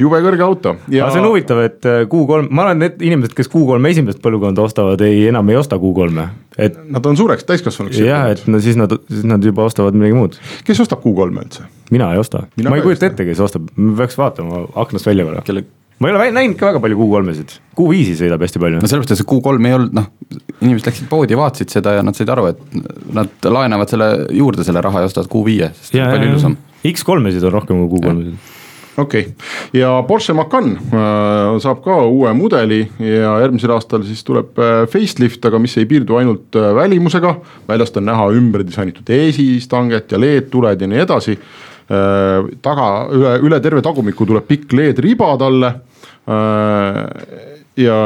jube 0.01 0.21
kõrge 0.27 0.47
auto 0.47 0.75
ja.... 0.89 1.05
aga 1.05 1.13
see 1.15 1.23
on 1.23 1.29
huvitav, 1.31 1.63
et 1.69 1.87
äh, 1.91 2.01
Q3, 2.11 2.51
ma 2.51 2.67
arvan, 2.67 2.83
need 2.83 3.07
inimesed, 3.13 3.37
kes 3.39 3.53
Q3 3.53 3.93
esimest 3.93 4.23
põlvkonda 4.25 4.67
ostavad, 4.67 5.07
ei, 5.07 5.29
enam 5.31 5.55
ei 5.55 5.61
osta 5.61 5.79
Q3-e, 5.79 6.27
et. 6.67 6.83
Nad 6.91 7.07
on 7.07 7.21
suureks 7.21 7.47
täiskasvanuks. 7.47 8.03
jah, 8.03 8.27
et 8.35 8.43
no 8.51 8.59
siis 8.65 8.81
nad, 8.81 8.99
siis 9.07 9.23
nad 9.29 9.45
juba 9.45 9.71
ostavad 9.71 9.95
midagi 9.95 10.19
muud. 10.19 10.43
kes 10.67 10.83
ostab 10.83 11.07
Q3-e 11.07 11.47
üldse? 11.47 11.71
Mina 11.93 12.13
ei 12.15 12.21
osta, 12.21 12.47
ma 12.65 12.77
ei 12.79 12.85
kujuta 12.85 13.11
ette, 13.11 13.27
kes 13.29 13.41
ostab, 13.45 13.69
peaks 13.99 14.19
vaatama 14.19 14.67
aknast 14.85 15.09
välja 15.09 15.27
korra. 15.29 15.43
kelle 15.47 15.67
ma 15.99 16.11
ei 16.11 16.17
ole 16.17 16.31
näinud 16.35 16.59
ka 16.59 16.73
väga 16.73 16.83
palju 16.83 16.99
Q3-esid, 16.99 17.55
Q5-i 17.79 18.17
sõidab 18.19 18.43
hästi 18.45 18.63
palju. 18.63 18.81
no 18.83 18.91
sellepärast, 18.91 19.15
et 19.15 19.23
see 19.23 19.29
Q3 19.31 19.69
ei 19.69 19.77
olnud 19.79 19.95
noh, 20.01 20.09
inimesed 20.61 20.91
läksid 20.91 21.09
poodi, 21.13 21.39
vaatasid 21.39 21.77
seda 21.77 21.99
ja 21.99 22.03
nad 22.07 22.19
said 22.19 22.33
aru, 22.35 22.49
et 22.51 23.15
nad 23.15 23.49
laenavad 23.57 23.93
selle 23.93 24.11
juurde 24.35 24.67
selle 24.67 24.83
raha 24.85 25.05
ja 25.05 25.11
ostavad 25.11 25.31
Q5-e, 25.33 25.71
sest 25.79 25.97
ja, 26.01 26.11
palju 26.11 26.33
ilusam. 26.33 26.59
X3-esid 26.85 27.47
on 27.49 27.57
rohkem 27.61 27.87
kui 27.87 28.03
Q3-esid 28.03 28.53
okei 28.97 29.21
okay., 29.21 29.81
ja 29.81 29.91
Porsche 30.07 30.35
Macan 30.37 30.75
äh, 30.77 31.57
saab 31.63 31.83
ka 31.85 31.97
uue 32.07 32.33
mudeli 32.37 32.83
ja 33.03 33.37
järgmisel 33.43 33.75
aastal 33.75 34.05
siis 34.07 34.23
tuleb 34.27 34.59
äh, 34.59 34.85
facelift, 34.91 35.45
aga 35.47 35.59
mis 35.63 35.77
ei 35.81 35.89
piirdu 35.91 36.19
ainult 36.21 36.59
äh, 36.59 36.71
välimusega. 36.77 37.35
väljast 37.69 37.97
on 37.99 38.07
näha 38.11 38.29
ümber 38.35 38.67
disainitud 38.67 39.11
eesistanget 39.11 40.13
ja 40.13 40.21
LED-tuled 40.21 40.81
ja 40.81 40.91
nii 40.91 41.03
edasi 41.07 41.39
taga 41.89 42.87
üle, 43.13 43.35
üle 43.45 43.59
terve 43.61 43.83
tagumiku 43.85 44.25
tuleb 44.29 44.47
pikk 44.49 44.73
LED-riba 44.73 45.35
talle. 45.41 45.75
Äh, 46.25 47.03
ja, 47.77 47.99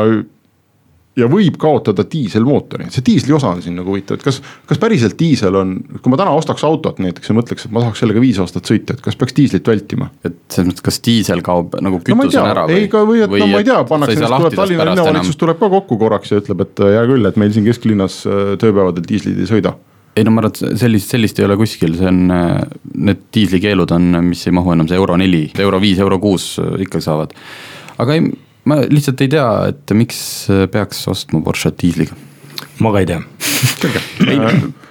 ja 1.18 1.26
võib 1.30 1.58
kaotada 1.60 2.02
diiselmootori, 2.10 2.88
see 2.94 3.04
diisli 3.06 3.34
osa 3.36 3.52
on 3.54 3.62
siin 3.62 3.76
nagu 3.78 3.92
huvitav, 3.92 4.18
et 4.18 4.26
kas, 4.26 4.40
kas 4.66 4.80
päriselt 4.82 5.14
diisel 5.18 5.54
on, 5.58 5.76
kui 5.98 6.12
ma 6.12 6.18
täna 6.18 6.34
ostaks 6.38 6.64
autot 6.66 6.98
näiteks 7.02 7.30
ja 7.30 7.36
mõtleks, 7.38 7.66
et 7.66 7.74
ma 7.74 7.82
tahaks 7.84 8.02
sellega 8.02 8.22
viis 8.22 8.38
aastat 8.42 8.70
sõita, 8.70 8.96
et 8.96 9.04
kas 9.04 9.18
peaks 9.18 9.36
diislit 9.38 9.70
vältima? 9.70 10.10
et 10.26 10.38
selles 10.50 10.70
mõttes, 10.72 10.86
kas 10.90 11.00
diisel 11.06 11.42
kaob 11.46 11.78
nagu 11.84 12.00
kütus 12.02 12.38
no, 12.38 12.46
ära 12.46 12.66
või? 12.66 12.80
ei, 12.82 12.90
ka 12.90 13.04
või 13.06 13.22
et 13.22 13.34
või 13.34 13.42
no 13.44 13.50
ma 13.52 13.62
ei 13.62 13.68
tea, 13.70 13.82
pannakse, 13.88 14.18
tuleb 14.24 14.58
Tallinna 14.58 14.88
linnavalitsus 14.90 15.38
tuleb 15.38 15.62
ka 15.62 15.70
kokku 15.78 16.00
korraks 16.00 16.34
ja 16.34 16.42
ütleb, 16.42 16.66
et 16.66 16.86
hea 16.86 17.04
küll, 17.10 17.30
et 17.30 17.38
meil 17.38 17.54
siin 17.54 17.66
kesklinnas 17.70 18.22
tööpäevadel 18.62 19.06
diislid 19.06 19.38
ei 19.42 19.50
sõida 19.50 19.74
ei 20.18 20.26
no 20.26 20.34
ma 20.34 20.42
arvan, 20.42 20.54
et 20.54 20.80
sellist, 20.80 21.12
sellist 21.14 21.38
ei 21.40 21.46
ole 21.46 21.56
kuskil, 21.60 21.94
see 21.98 22.10
on, 22.10 22.20
need 22.98 23.24
diislikeelud 23.34 23.94
on, 23.96 24.20
mis 24.28 24.44
ei 24.48 24.56
mahu 24.56 24.74
enam 24.74 24.90
see 24.90 24.98
euro 24.98 25.16
neli, 25.20 25.46
euro 25.62 25.80
viis, 25.82 26.00
euro 26.02 26.20
kuus 26.22 26.56
ikka 26.84 27.02
saavad. 27.04 27.34
aga 28.02 28.18
ei, 28.18 28.28
ma 28.68 28.80
lihtsalt 28.84 29.24
ei 29.24 29.32
tea, 29.36 29.48
et 29.72 29.96
miks 29.96 30.20
peaks 30.72 31.06
ostma 31.12 31.42
Porsche't 31.44 31.78
diisliga. 31.82 32.18
ma 32.82 32.94
ka 32.94 33.04
ei 33.04 33.12
tea 33.14 33.22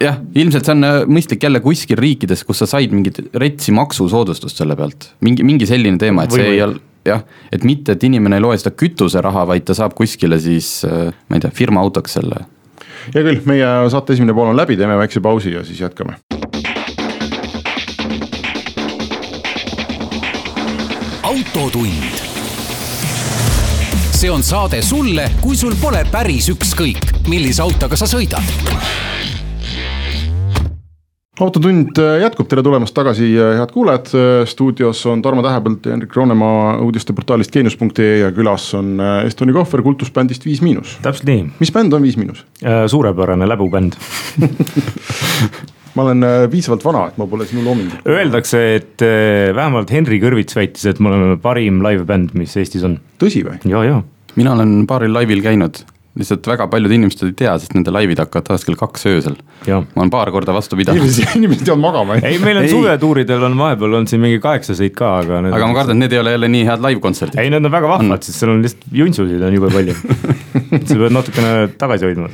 jah, 0.05 0.19
ilmselt 0.35 0.67
see 0.67 0.75
on 0.75 0.87
äh, 0.87 0.97
mõistlik 1.09 1.45
jälle 1.45 1.61
kuskil 1.63 1.99
riikides, 1.99 2.43
kus 2.47 2.63
sa 2.63 2.69
said 2.69 2.93
mingit 2.95 3.19
retsi 3.37 3.73
maksusoodustust 3.75 4.59
selle 4.59 4.77
pealt, 4.79 5.11
mingi, 5.25 5.45
mingi 5.47 5.69
selline 5.69 5.99
teema, 6.01 6.25
et 6.25 6.33
või, 6.33 6.41
see 6.41 6.49
või. 6.49 6.57
ei 6.57 6.65
ole 6.65 6.83
jah, 7.07 7.23
et 7.53 7.63
mitte, 7.67 7.95
et 7.95 8.03
inimene 8.03 8.39
ei 8.39 8.43
loe 8.43 8.57
seda 8.59 8.73
kütuseraha, 8.75 9.45
vaid 9.47 9.67
ta 9.67 9.75
saab 9.77 9.95
kuskile 9.97 10.39
siis, 10.43 10.81
äh, 10.87 11.09
ma 11.29 11.39
ei 11.39 11.45
tea, 11.45 11.53
firma 11.55 11.83
autoks 11.83 12.17
selle 12.19 12.43
hea 13.13 13.23
küll, 13.23 13.41
meie 13.47 13.67
saate 13.91 14.15
esimene 14.15 14.35
pool 14.35 14.51
on 14.51 14.57
läbi, 14.57 14.77
teeme 14.79 14.97
väikse 14.99 15.21
pausi 15.23 15.53
ja 15.55 15.63
siis 15.67 15.81
jätkame. 15.81 16.17
autotund. 21.27 22.23
see 24.17 24.31
on 24.31 24.43
saade 24.43 24.81
sulle, 24.81 25.29
kui 25.41 25.57
sul 25.57 25.75
pole 25.81 26.05
päris 26.11 26.49
ükskõik, 26.49 27.27
millise 27.29 27.61
autoga 27.61 27.99
sa 27.99 28.09
sõidad 28.09 28.55
autotund 31.43 31.97
äh, 32.01 32.17
jätkub, 32.23 32.47
tere 32.49 32.63
tulemast 32.65 32.95
tagasi, 32.97 33.29
äh, 33.37 33.55
head 33.59 33.71
kuulajad. 33.73 34.09
Äh, 34.17 34.41
stuudios 34.49 35.03
on 35.09 35.21
Tarmo 35.25 35.43
Tähepõld 35.45 35.85
ja 35.85 35.93
Hendrik 35.93 36.15
Roonemaa 36.17 36.77
uudisteportaalist 36.85 37.53
geenius.ee 37.53 38.19
ja 38.23 38.31
külas 38.35 38.69
on 38.77 38.97
Estoni 39.25 39.53
Kohver 39.55 39.83
kultusbändist 39.85 40.45
Viis 40.47 40.63
Miinus. 40.65 40.97
täpselt 41.05 41.29
nii. 41.29 41.47
mis 41.59 41.71
bänd 41.73 41.93
on 41.93 42.05
Viis 42.05 42.17
Miinus? 42.17 42.45
suurepärane 42.87 43.47
läbubänd 43.49 43.97
ma 45.95 46.05
olen 46.05 46.25
piisavalt 46.51 46.85
vana, 46.85 47.07
et 47.09 47.17
ma 47.17 47.25
pole 47.29 47.45
sinu 47.49 47.63
looming. 47.65 47.91
Öeldakse, 48.05 48.63
et 48.75 49.05
vähemalt 49.55 49.91
Henri 49.93 50.19
Kõrvits 50.21 50.57
väitis, 50.57 50.85
et 50.89 51.01
me 51.01 51.09
oleme 51.09 51.37
parim 51.41 51.81
live-bänd, 51.85 52.33
mis 52.37 52.53
Eestis 52.57 52.85
on. 52.85 52.99
tõsi 53.21 53.43
või? 53.45 53.57
ja, 53.69 53.83
ja. 53.85 54.01
mina 54.37 54.53
olen 54.57 54.79
paaril 54.89 55.13
laivil 55.13 55.41
käinud 55.45 55.81
lihtsalt 56.17 56.47
väga 56.49 56.67
paljud 56.71 56.93
inimesed 56.93 57.23
ei 57.27 57.35
tea, 57.37 57.53
sest 57.61 57.75
nende 57.77 57.93
laivid 57.93 58.19
hakkavad 58.21 58.47
tavaliselt 58.47 58.71
kell 58.71 58.79
kaks 58.79 59.07
öösel. 59.11 59.37
ma 59.67 59.81
olen 60.01 60.11
paar 60.13 60.31
korda 60.33 60.55
vastu 60.55 60.79
pidanud. 60.79 61.01
inimesed, 61.01 61.35
inimesed 61.39 61.69
jäävad 61.69 61.83
magama. 61.83 62.17
ei, 62.21 62.39
meil 62.43 62.61
on 62.61 62.69
suvetuuridel 62.71 63.45
on 63.49 63.57
vahepeal 63.59 63.99
on 64.01 64.09
siin 64.09 64.23
mingi 64.23 64.41
kaheksa 64.43 64.77
sõit 64.77 64.95
ka, 64.97 65.17
aga. 65.21 65.43
aga 65.51 65.69
ma 65.69 65.77
kardan, 65.77 65.97
et 65.97 66.05
need 66.05 66.17
ei 66.17 66.23
ole 66.23 66.35
jälle 66.35 66.51
nii 66.55 66.65
head 66.69 66.83
live-kontserdid. 66.87 67.39
ei, 67.43 67.53
need 67.53 67.69
on 67.69 67.75
väga 67.77 67.93
vahvad, 67.93 68.25
sest 68.25 68.41
seal 68.41 68.53
on 68.55 68.65
lihtsalt 68.65 68.89
juntsusid 69.01 69.47
on 69.49 69.59
jube 69.59 69.71
palju 69.73 69.97
sa 70.87 70.99
pead 71.03 71.15
natukene 71.15 71.53
tagasi 71.77 72.09
hoidma. 72.09 72.31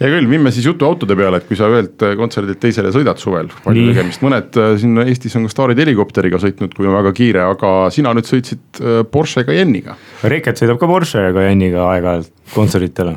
Hea 0.00 0.10
küll, 0.14 0.28
viime 0.30 0.52
siis 0.54 0.64
jutu 0.64 0.86
autode 0.88 1.16
peale, 1.18 1.40
et 1.40 1.48
kui 1.48 1.58
sa 1.58 1.68
ühelt 1.70 2.00
kontserdilt 2.18 2.60
teisele 2.62 2.92
sõidad 2.94 3.20
suvel, 3.20 3.50
palju 3.64 3.90
tegemist, 3.90 4.22
mõned 4.24 4.56
äh, 4.60 4.72
siin 4.80 5.02
Eestis 5.04 5.36
on 5.36 5.44
ka 5.46 5.52
staarid 5.52 5.82
helikopteriga 5.82 6.40
sõitnud, 6.40 6.72
kui 6.76 6.88
on 6.88 6.96
väga 6.96 7.12
kiire, 7.16 7.44
aga 7.44 7.74
sina 7.94 8.14
nüüd 8.16 8.28
sõitsid 8.28 8.80
äh, 8.80 9.02
Porsche 9.10 9.44
Cayenne'iga. 9.48 9.98
Reket 10.32 10.62
sõidab 10.62 10.80
ka 10.80 10.88
Porsche 10.90 11.28
Cayenne'iga 11.36 11.84
aeg-ajalt 11.92 12.32
kontsertidele. 12.56 13.14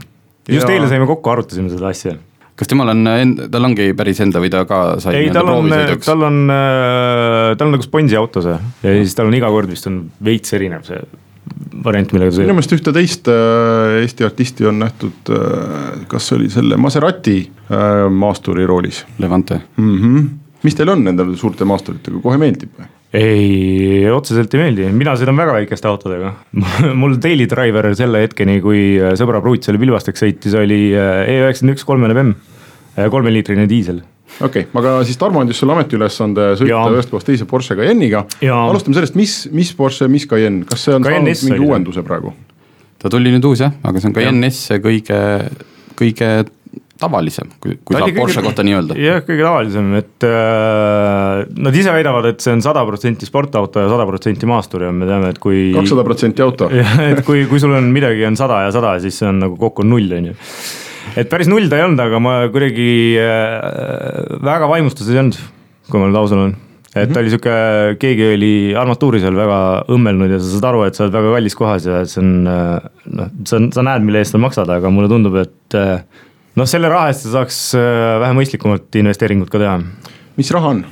just 0.49 0.67
ja... 0.67 0.75
eile 0.75 0.91
saime 0.91 1.07
kokku, 1.09 1.33
arutasime 1.33 1.71
seda 1.71 1.89
asja. 1.93 2.17
Kas 2.59 2.69
temal 2.69 2.91
on, 2.91 3.07
tal 3.49 3.65
ongi 3.65 3.87
päris 3.97 4.19
enda 4.21 4.37
või 4.43 4.51
ta 4.53 4.59
ka 4.69 4.83
sai 5.01 5.23
ei, 5.23 5.31
tal 5.33 5.47
on, 5.49 5.71
tal 6.03 6.27
on, 6.27 6.43
äh, 6.53 7.55
tal 7.57 7.71
on 7.71 7.77
nagu 7.79 7.85
sponsi 7.85 8.19
auto 8.19 8.43
see. 8.45 8.59
Ja 8.83 8.97
siis 8.99 9.15
tal 9.17 9.31
on 9.31 9.39
iga 9.39 9.49
kord 9.53 9.71
vist 9.71 9.87
on 9.89 10.03
veits 10.21 10.53
erinev 10.53 10.83
see 10.85 10.99
variant, 11.85 12.13
millega 12.13 12.31
ta 12.31 12.37
sõidab. 12.37 12.47
minu 12.47 12.57
meelest 12.57 12.75
ühte 12.77 12.93
teist 12.95 13.29
äh, 13.31 13.99
Eesti 14.03 14.27
artisti 14.27 14.67
on 14.69 14.81
nähtud, 14.83 15.31
äh, 15.33 16.05
kas 16.11 16.31
oli 16.35 16.49
selle 16.53 16.79
Maserati 16.79 17.41
maasturi 18.13 18.67
roolis. 18.69 18.99
Levante 19.23 19.55
mm. 19.77 19.93
-hmm. 19.97 20.25
mis 20.67 20.75
teil 20.75 20.91
on 20.93 21.03
nende 21.03 21.25
suurte 21.39 21.65
maasturitega, 21.65 22.19
kohe 22.21 22.37
meeldib 22.37 22.75
või? 22.77 22.89
ei, 23.13 24.09
otseselt 24.09 24.53
ei 24.53 24.63
meeldi, 24.63 24.87
mina 24.93 25.13
sõidan 25.17 25.37
väga 25.37 25.53
väikeste 25.59 25.87
autodega 25.87 26.33
mul 27.01 27.17
daily 27.21 27.47
driver 27.49 27.89
selle 27.95 28.23
hetkeni, 28.25 28.59
kui 28.61 28.97
sõbra 29.19 29.41
pruut 29.41 29.63
selle 29.63 29.81
Pilvasteks 29.81 30.25
sõitis, 30.25 30.57
oli 30.57 30.89
E91 30.93 31.85
kolmene 31.85 32.17
BEM, 32.17 32.33
kolmeliitrine 33.09 33.69
diisel 33.69 34.01
okei 34.41 34.65
okay,, 34.65 34.69
aga 34.81 34.95
siis 35.07 35.19
Tarmo 35.21 35.43
andis 35.43 35.59
sulle 35.61 35.75
ametiülesande 35.75 36.53
sõita 36.59 36.71
ja. 36.71 36.85
ühest 36.95 37.13
kohast 37.13 37.29
teise 37.29 37.47
Porsche 37.49 37.77
Cayenne'iga. 37.79 38.25
alustame 38.55 38.97
sellest, 38.97 39.19
mis, 39.19 39.37
mis 39.53 39.73
Porsche, 39.77 40.09
mis 40.11 40.27
Cayenne, 40.29 40.65
kas 40.69 40.87
see 40.87 40.97
on 40.97 41.05
Cayenne 41.05 41.35
saanud 41.35 41.57
mingi 41.57 41.69
uuenduse 41.69 42.05
praegu? 42.05 42.33
ta 43.03 43.11
tuli 43.11 43.33
nüüd 43.33 43.45
uus 43.49 43.63
jah, 43.65 43.75
aga 43.83 44.01
see 44.01 44.11
on 44.11 44.17
Cayenne 44.17 44.51
S 44.51 44.77
kõige, 44.83 45.21
kõige 45.99 46.33
tavalisem, 47.03 47.49
kui, 47.59 47.75
kui 47.83 47.97
saab 47.97 48.13
Porsche 48.15 48.39
kõige, 48.39 48.45
kohta 48.47 48.65
nii 48.65 48.75
öelda. 48.77 48.97
jah, 49.01 49.19
kõige 49.27 49.45
tavalisem, 49.45 49.89
et 49.99 50.27
äh, 50.27 51.41
nad 51.67 51.79
ise 51.79 51.95
väidavad, 51.95 52.29
et 52.31 52.43
see 52.43 52.53
on 52.55 52.63
sada 52.65 52.83
protsenti 52.87 53.27
sportauto 53.27 53.83
ja 53.83 53.89
sada 53.91 54.05
protsenti 54.09 54.49
maastur 54.49 54.87
ja 54.87 54.93
me 54.95 55.09
teame, 55.09 55.33
et 55.33 55.41
kui. 55.43 55.65
kakssada 55.75 56.05
protsenti 56.07 56.45
auto. 56.45 56.69
et 57.09 57.23
kui, 57.27 57.43
kui 57.49 57.61
sul 57.61 57.75
on 57.75 57.91
midagi 57.95 58.25
on 58.29 58.39
sada 58.39 58.63
ja 58.67 58.71
sada, 58.75 58.95
siis 59.03 59.19
see 59.19 59.29
on 59.29 59.43
nagu 59.47 59.59
kokku 59.59 59.85
null, 59.87 60.15
on 60.19 60.31
ju 60.31 60.37
et 61.19 61.29
päris 61.31 61.49
null 61.51 61.69
ta 61.71 61.79
ei 61.79 61.85
olnud, 61.87 62.01
aga 62.03 62.19
ma 62.23 62.35
kuidagi 62.53 62.91
äh, 63.21 64.37
väga 64.43 64.69
vaimustuses 64.71 65.13
ei 65.13 65.23
olnud, 65.23 65.39
kui 65.89 66.01
ma 66.01 66.09
nüüd 66.09 66.19
aus 66.21 66.35
olen 66.35 66.55
et 66.93 67.09
ta 67.09 67.23
oli 67.23 67.31
sihuke, 67.33 67.53
keegi 68.01 68.27
oli 68.35 68.53
armatuuri 68.77 69.21
seal 69.23 69.37
väga 69.37 69.59
õmmelnud 69.93 70.35
ja 70.35 70.37
sa 70.41 70.51
saad 70.51 70.67
aru, 70.69 70.83
et 70.85 70.97
sa 70.97 71.07
oled 71.07 71.15
väga 71.17 71.31
kallis 71.37 71.57
kohas 71.57 71.87
ja 71.89 72.03
see 72.09 72.21
on 72.21 72.33
äh, 72.49 72.89
noh, 73.19 73.31
sa, 73.49 73.61
sa 73.73 73.85
näed, 73.85 74.05
mille 74.05 74.21
eest 74.21 74.35
sa 74.35 74.41
maksad, 74.41 74.69
aga 74.69 74.91
mulle 74.93 75.09
tundub, 75.11 75.39
et 75.41 75.79
äh, 75.79 75.95
noh, 76.59 76.69
selle 76.69 76.91
raha 76.93 77.09
eest 77.11 77.25
sa 77.25 77.39
saaks 77.39 77.61
vähe 78.23 78.37
mõistlikumat 78.37 79.01
investeeringut 79.01 79.49
ka 79.53 79.61
teha. 79.63 79.79
mis 80.37 80.53
raha 80.53 80.75
on? 80.75 80.85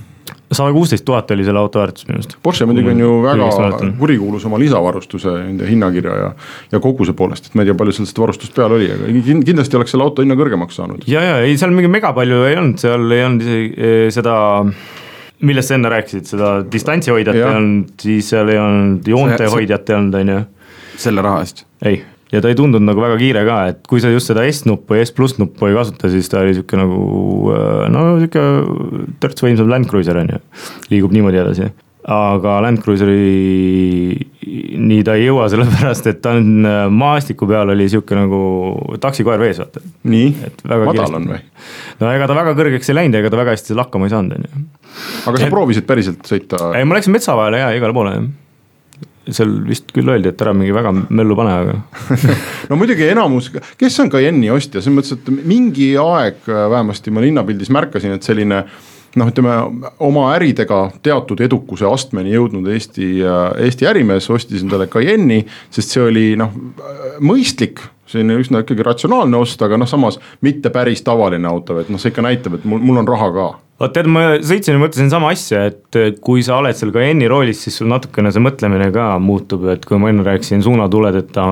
Sada 0.51 0.71
kuusteist 0.75 1.05
tuhat 1.07 1.31
oli 1.31 1.45
selle 1.47 1.61
auto 1.61 1.79
väärtus 1.81 2.07
minu 2.07 2.19
arust. 2.19 2.35
Porsche 2.43 2.67
muidugi 2.69 2.91
on 2.93 3.03
ju 3.03 3.11
väga 3.23 3.49
kurikuulus 3.99 4.45
oma 4.49 4.59
lisavarustuse 4.61 5.33
nende 5.39 5.69
hinnakirja 5.69 6.15
ja, 6.17 6.31
ja 6.71 6.81
koguse 6.83 7.15
poolest, 7.17 7.49
et 7.49 7.57
ma 7.57 7.65
ei 7.65 7.71
tea, 7.71 7.77
palju 7.79 7.95
seal 7.95 8.09
seda 8.09 8.25
varustust 8.25 8.55
peal 8.57 8.75
oli, 8.77 8.89
aga 8.91 9.11
kindlasti 9.47 9.79
oleks 9.79 9.95
selle 9.95 10.07
auto 10.07 10.25
hinna 10.25 10.37
kõrgemaks 10.39 10.79
saanud. 10.79 11.05
ja, 11.11 11.23
ja 11.29 11.37
ei, 11.45 11.57
seal 11.61 11.73
mingi 11.75 11.91
mega 11.91 12.13
palju 12.17 12.43
ei 12.49 12.57
olnud, 12.59 12.81
seal 12.81 13.05
ei 13.15 13.25
olnud 13.27 13.45
isegi 13.47 13.69
eh, 13.77 14.07
seda 14.13 14.37
millest 15.41 15.71
sa 15.71 15.77
enne 15.77 15.91
rääkisid, 15.91 16.27
seda 16.29 16.53
distantsihoidjat 16.71 17.37
ei 17.37 17.45
olnud, 17.47 17.93
siis 18.01 18.31
seal 18.33 18.51
ei 18.53 18.59
olnud 18.61 19.07
joontehoidjat 19.13 19.89
ei 19.89 19.97
olnud, 19.97 20.19
on 20.21 20.33
ju. 20.35 20.41
selle 21.01 21.23
raha 21.25 21.45
eest? 21.45 21.65
ei 21.85 22.03
ja 22.31 22.41
ta 22.41 22.51
ei 22.51 22.57
tundunud 22.57 22.87
nagu 22.87 23.03
väga 23.03 23.19
kiire 23.21 23.45
ka, 23.47 23.59
et 23.73 23.85
kui 23.89 24.01
sa 24.03 24.11
just 24.13 24.31
seda 24.31 24.45
S-nuppu 24.47 24.97
ja 24.97 25.05
S 25.05 25.13
pluss 25.15 25.39
nuppu 25.41 25.69
ei 25.69 25.77
kasuta, 25.77 26.11
siis 26.11 26.31
ta 26.31 26.41
oli 26.43 26.55
sihuke 26.57 26.79
nagu 26.79 26.99
äh, 27.53 27.85
no 27.93 28.07
sihuke 28.21 28.45
törts 29.23 29.45
võimsam 29.45 29.71
Land 29.71 29.91
Cruiser 29.91 30.19
on 30.21 30.35
ju, 30.35 30.43
liigub 30.93 31.15
niimoodi 31.15 31.41
edasi 31.43 31.71
aga 32.01 32.57
Land 32.65 32.81
Cruiseri 32.81 34.17
nii 34.81 35.03
ta 35.05 35.15
ei 35.19 35.27
jõua, 35.27 35.45
sellepärast 35.53 36.07
et 36.09 36.21
ta 36.23 36.33
on 36.39 36.65
äh, 36.65 36.83
maastiku 36.89 37.45
peal 37.49 37.69
oli 37.75 37.85
sihuke 37.91 38.17
nagu 38.17 38.41
taksikoer 39.01 39.41
vees, 39.41 39.61
vaata. 39.61 39.83
nii, 40.09 40.31
madal 40.65 40.87
kiiresti. 40.89 41.19
on 41.19 41.29
või? 41.29 41.41
no 42.01 42.13
ega 42.15 42.29
ta 42.29 42.37
väga 42.37 42.55
kõrgeks 42.57 42.89
ei 42.89 42.97
läinud, 42.97 43.19
ega 43.21 43.31
ta 43.31 43.41
väga 43.41 43.55
hästi 43.55 43.73
seal 43.73 43.83
hakkama 43.83 44.09
ei 44.09 44.15
saanud, 44.15 44.37
on 44.37 44.47
ju. 44.47 44.63
aga 45.29 45.43
sa 45.43 45.45
et... 45.45 45.53
proovisid 45.53 45.89
päriselt 45.89 46.25
sõita? 46.25 46.71
ei, 46.73 46.87
ma 46.89 46.97
läksin 46.97 47.13
metsa 47.13 47.37
vahele 47.37 47.61
ja 47.61 47.69
igale 47.77 47.97
poole 47.97 48.15
jah 48.17 48.29
seal 49.29 49.51
vist 49.67 49.91
küll 49.93 50.09
öeldi, 50.09 50.31
et 50.31 50.41
ära 50.41 50.53
mingi 50.57 50.73
väga 50.73 50.93
möllu 50.97 51.37
pane, 51.37 51.57
aga 51.63 51.75
no 52.69 52.77
muidugi 52.79 53.05
enamus, 53.11 53.51
kes 53.79 53.99
on 54.01 54.09
Cayenne'i 54.13 54.49
ostja, 54.53 54.81
selles 54.81 54.97
mõttes, 54.97 55.13
et 55.17 55.45
mingi 55.45 55.91
aeg 56.01 56.41
äh, 56.49 56.63
vähemasti 56.73 57.13
ma 57.13 57.23
linnapildis 57.23 57.69
märkasin, 57.73 58.17
et 58.17 58.25
selline 58.25 58.63
noh, 59.19 59.29
ütleme 59.29 59.55
oma 60.01 60.27
äridega 60.35 60.83
teatud 61.03 61.43
edukuse 61.43 61.85
astmeni 61.89 62.33
jõudnud 62.33 62.69
Eesti, 62.73 63.13
äh, 63.21 63.47
Eesti 63.67 63.89
ärimees 63.91 64.29
ostis 64.33 64.65
endale 64.65 64.89
Cayenne'i, 64.91 65.45
sest 65.73 65.93
see 65.95 66.05
oli 66.07 66.27
noh, 66.39 66.55
mõistlik 67.21 67.83
selline 68.11 68.39
üsna 68.41 68.63
ikkagi 68.65 68.85
ratsionaalne 68.87 69.41
ost, 69.41 69.61
aga 69.65 69.79
noh, 69.79 69.89
samas 69.89 70.19
mitte 70.45 70.73
päris 70.73 71.03
tavaline 71.07 71.49
auto, 71.49 71.79
et 71.81 71.91
noh, 71.91 72.01
see 72.01 72.13
ikka 72.13 72.25
näitab, 72.25 72.59
et 72.59 72.67
mul, 72.67 72.83
mul 72.83 73.03
on 73.03 73.09
raha 73.09 73.33
ka 73.35 73.51
vot 73.81 73.93
tead, 73.95 74.07
ma 74.11 74.23
sõitsin 74.45 74.75
ja 74.75 74.81
mõtlesin 74.81 75.09
sama 75.11 75.31
asja, 75.33 75.63
et 75.71 75.97
kui 76.23 76.43
sa 76.45 76.59
oled 76.61 76.77
seal 76.77 76.91
Cayenne'i 76.93 77.29
roolis, 77.31 77.63
siis 77.65 77.79
sul 77.79 77.89
natukene 77.91 78.31
see 78.33 78.43
mõtlemine 78.43 78.91
ka 78.93 79.07
muutub, 79.23 79.65
et 79.73 79.85
kui 79.87 79.97
ma 80.01 80.11
enne 80.11 80.25
rääkisin 80.27 80.61
suunatuledeta 80.65 81.45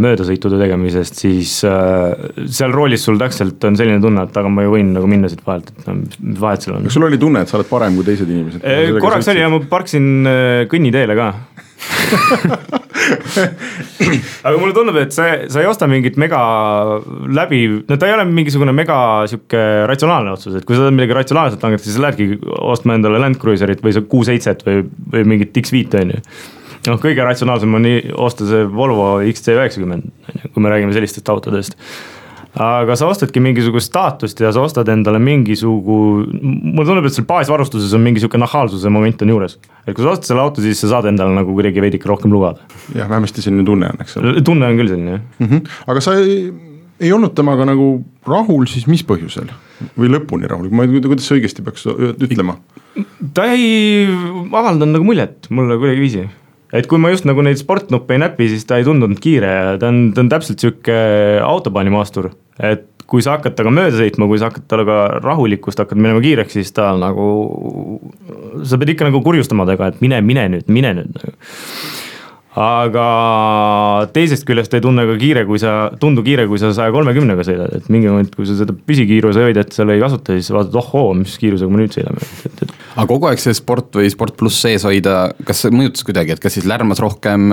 möödasõitude 0.00 0.60
tegemisest, 0.62 1.20
siis 1.20 1.58
äh, 1.68 2.14
seal 2.46 2.74
roolis 2.76 3.04
sul 3.06 3.20
täpselt 3.20 3.64
on 3.68 3.76
selline 3.78 4.00
tunne, 4.04 4.24
et 4.24 4.40
aga 4.40 4.52
ma 4.52 4.64
ju 4.64 4.72
võin 4.76 4.94
nagu 4.96 5.10
minna 5.10 5.30
siit 5.32 5.44
vahelt, 5.46 5.68
et 5.74 5.90
no 5.90 5.98
mis 6.00 6.40
vahet 6.40 6.64
seal 6.64 6.78
on. 6.78 6.88
kas 6.88 6.96
sul 6.96 7.08
oli 7.08 7.20
tunne, 7.20 7.44
et 7.44 7.52
sa 7.52 7.60
oled 7.60 7.70
parem 7.70 7.98
kui 7.98 8.08
teised 8.08 8.32
inimesed? 8.32 8.64
korraks 9.02 9.32
oli 9.32 9.44
ja 9.44 9.52
ma 9.52 9.60
parkisin 9.68 10.32
äh, 10.32 10.64
kõnniteele 10.72 11.18
ka 11.18 11.32
aga 14.46 14.56
mulle 14.58 14.74
tundub, 14.76 14.96
et 15.00 15.12
sa, 15.14 15.28
sa 15.52 15.60
ei 15.62 15.68
osta 15.68 15.88
mingit 15.90 16.16
mega 16.20 16.40
läbi, 17.36 17.60
no 17.86 17.98
ta 18.00 18.08
ei 18.08 18.14
ole 18.16 18.24
mingisugune 18.30 18.72
mega 18.76 18.98
sihuke 19.30 19.62
ratsionaalne 19.90 20.34
otsus, 20.34 20.54
et 20.58 20.64
kui 20.66 20.74
sa 20.76 20.80
tahad 20.84 20.96
midagi 20.96 21.16
ratsionaalset 21.18 21.62
langetada, 21.66 21.86
siis 21.86 21.96
sa 21.98 22.04
lähedki 22.06 22.26
ostma 22.72 22.96
endale 22.98 23.20
Land 23.22 23.40
Cruiserit 23.42 23.80
või 23.84 23.92
see 23.96 24.06
Q7 24.12 24.66
või, 24.66 24.76
või 25.14 25.22
mingit 25.34 25.50
X5 25.62 26.00
on 26.02 26.14
ju. 26.16 26.20
noh, 26.90 27.00
kõige 27.02 27.20
ratsionaalsem 27.26 27.78
on 27.78 27.88
osta 28.26 28.42
see 28.48 28.62
Volvo 28.72 29.08
XC90, 29.26 30.00
kui 30.52 30.60
me 30.64 30.72
räägime 30.72 30.96
sellistest 30.96 31.28
autodest 31.32 31.78
aga 32.56 32.96
sa 32.96 33.08
ostadki 33.10 33.40
mingisugust 33.44 33.90
staatust 33.90 34.40
ja 34.40 34.50
sa 34.54 34.62
ostad 34.64 34.88
endale 34.92 35.18
mingisugu, 35.20 35.96
mulle 36.40 36.86
tundub, 36.88 37.08
et 37.08 37.16
seal 37.16 37.26
baasvarustuses 37.28 37.92
on 37.96 38.04
mingi 38.04 38.22
sihuke 38.22 38.40
nahaalsuse 38.40 38.92
moment 38.92 39.24
on 39.24 39.32
juures. 39.34 39.58
et 39.84 39.92
kui 39.92 40.04
sa 40.04 40.14
ostad 40.14 40.30
selle 40.30 40.44
auto, 40.44 40.64
siis 40.64 40.80
sa 40.80 40.94
saad 40.94 41.10
endale 41.10 41.34
nagu 41.36 41.52
kuidagi 41.56 41.84
veidike 41.84 42.08
rohkem 42.08 42.32
lubada. 42.32 42.64
jah, 42.94 43.10
vähemasti 43.10 43.44
selline 43.44 43.66
tunne 43.68 43.90
on, 43.92 44.00
eks 44.00 44.16
ole. 44.20 44.40
tunne 44.46 44.70
on 44.70 44.80
küll 44.80 44.92
selline 44.92 45.18
jah 45.18 45.20
mm. 45.38 45.50
-hmm. 45.50 45.76
aga 45.92 46.00
sa 46.00 46.16
ei, 46.22 46.38
ei 47.00 47.12
olnud 47.12 47.34
temaga 47.36 47.68
nagu 47.68 47.90
rahul 48.26 48.64
siis 48.72 48.86
mis 48.88 49.04
põhjusel 49.04 49.52
või 49.98 50.08
lõpuni 50.14 50.48
rahul, 50.48 50.72
ma 50.72 50.88
ei 50.88 50.96
tea, 50.96 51.12
kuidas 51.12 51.28
õigesti 51.36 51.64
peaks 51.66 51.84
ütlema? 52.24 52.56
ta 53.36 53.50
ei 53.52 54.08
avaldanud 54.08 54.96
nagu 54.96 55.04
muljet 55.04 55.50
mulle 55.50 55.76
kuidagiviisi 55.76 56.24
et 56.72 56.88
kui 56.88 56.98
ma 56.98 57.12
just 57.12 57.28
nagu 57.28 57.44
neid 57.44 57.60
sportnuppe 57.60 58.16
ei 58.16 58.24
näpi, 58.24 58.48
siis 58.48 58.64
ta 58.64 58.80
ei 58.80 58.88
tundunud 58.88 59.20
kiire 59.20 59.52
ja 59.52 59.78
ta 59.78 59.92
on, 59.92 60.10
ta 60.16 60.24
on 60.24 60.32
täpselt 60.32 60.58
sihuke 60.62 60.96
autobaanimaastur 61.44 62.32
et 62.62 62.86
kui 63.06 63.22
sa 63.22 63.36
hakkad 63.36 63.54
temaga 63.54 63.76
mööda 63.76 64.00
sõitma, 64.00 64.26
kui 64.30 64.40
sa 64.40 64.50
hakkad 64.50 64.66
talle 64.70 64.96
rahulikkust 65.22 65.78
hakkad 65.82 66.00
minema 66.00 66.22
kiireks, 66.24 66.56
siis 66.58 66.72
ta 66.74 66.90
nagu, 66.98 67.26
sa 68.66 68.80
pead 68.80 68.96
ikka 68.96 69.06
nagu 69.10 69.22
kurjustama 69.24 69.68
temaga, 69.68 69.92
et 69.94 70.02
mine, 70.02 70.18
mine 70.26 70.48
nüüd, 70.56 70.72
mine 70.72 70.96
nüüd 70.98 71.14
nagu 71.14 71.36
aga 72.56 73.06
teisest 74.16 74.46
küljest 74.48 74.72
ei 74.76 74.82
tunne 74.84 75.04
ka 75.04 75.16
kiire, 75.20 75.42
kui 75.48 75.60
sa, 75.60 75.90
tundu 76.00 76.24
kiire, 76.24 76.46
kui 76.48 76.60
sa 76.60 76.70
saja 76.76 76.92
kolmekümnega 76.94 77.44
sõidad, 77.44 77.74
et 77.76 77.90
mingi 77.92 78.08
moment, 78.08 78.30
kui 78.32 78.48
sa 78.48 78.56
seda 78.56 78.72
püsikiiruse 78.88 79.44
hoidjat 79.44 79.76
seal 79.76 79.92
ei 79.92 80.00
kasuta, 80.00 80.38
siis 80.38 80.48
vaatad, 80.54 80.78
ohoo, 80.80 81.10
mis 81.18 81.36
kiirusega 81.42 81.72
me 81.72 81.82
nüüd 81.82 81.98
sõidame, 81.98 82.24
et, 82.48 82.64
et. 82.64 82.72
aga 82.94 83.06
kogu 83.12 83.28
aeg 83.28 83.44
see 83.44 83.52
sport 83.56 84.00
või 84.00 84.08
sport 84.12 84.38
pluss 84.40 84.64
sees 84.64 84.88
hoida, 84.88 85.18
kas 85.44 85.66
see 85.66 85.76
mõjutas 85.76 86.08
kuidagi, 86.08 86.32
et 86.32 86.42
kas 86.42 86.56
siis 86.56 86.68
lärmas 86.68 87.02
rohkem? 87.04 87.52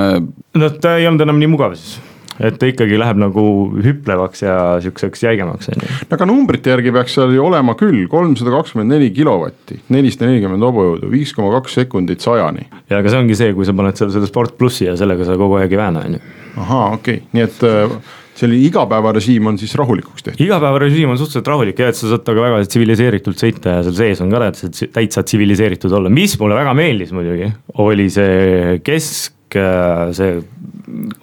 no 0.56 0.74
ta 0.80 0.96
ei 1.02 1.12
olnud 1.12 1.28
enam 1.28 1.44
nii 1.44 1.52
mugav 1.52 1.76
siis 1.76 2.00
et 2.40 2.58
ta 2.60 2.70
ikkagi 2.70 2.98
läheb 3.00 3.20
nagu 3.22 3.44
hüplevaks 3.84 4.44
ja 4.46 4.56
sihukeseks 4.84 5.26
jäigemaks, 5.26 5.70
on 5.74 5.84
ju. 5.84 6.00
aga 6.16 6.28
numbrite 6.30 6.74
järgi 6.74 6.94
peaks 6.96 7.18
seal 7.20 7.36
ju 7.36 7.46
olema 7.46 7.78
küll 7.80 8.08
kolmsada 8.12 8.54
kakskümmend 8.56 8.96
neli 8.96 9.12
kilovatti, 9.16 9.80
nelisada 9.94 10.32
nelikümmend 10.32 10.66
hobujõudu, 10.66 11.12
viis 11.14 11.36
koma 11.36 11.54
kaks 11.60 11.80
sekundit 11.82 12.26
sajani. 12.26 12.68
ja 12.90 13.00
aga 13.00 13.14
see 13.14 13.22
ongi 13.22 13.38
see, 13.40 13.54
kui 13.58 13.68
sa 13.68 13.78
paned 13.78 14.00
seal 14.00 14.12
selle 14.14 14.30
Sport 14.30 14.58
plussi 14.58 14.88
ja 14.90 14.98
sellega 15.00 15.28
sa 15.28 15.38
kogu 15.40 15.60
aeg 15.60 15.72
ei 15.74 15.82
vääna, 15.82 16.04
on 16.08 16.18
ju. 16.20 16.26
ahaa, 16.66 16.92
okei 16.98 17.22
okay., 17.22 17.32
nii 17.38 17.46
et 17.46 17.66
äh, 17.70 17.98
selline 18.38 18.66
igapäevarežiim 18.68 19.52
on 19.52 19.60
siis 19.62 19.76
rahulikuks 19.78 20.26
tehtud? 20.26 20.42
igapäevarežiim 20.46 21.14
on 21.14 21.20
suhteliselt 21.22 21.52
rahulik 21.54 21.80
ja 21.80 21.92
et 21.92 22.00
sa 22.00 22.10
saad 22.10 22.26
temaga 22.26 22.50
väga 22.50 22.70
tsiviliseeritult 22.70 23.46
sõita 23.46 23.78
ja 23.78 23.86
seal 23.86 23.98
sees 24.00 24.24
on 24.26 24.34
ka 24.34 24.50
täitsa 24.96 25.24
tsiviliseeritud 25.28 25.94
olla, 25.94 26.12
mis 26.14 26.34
mulle 26.42 26.58
väga 26.58 26.74
meeldis 26.78 27.14
muidugi, 27.16 27.52
oli 27.84 28.10
see 28.14 28.80
kesk, 28.86 29.60
see 30.18 30.32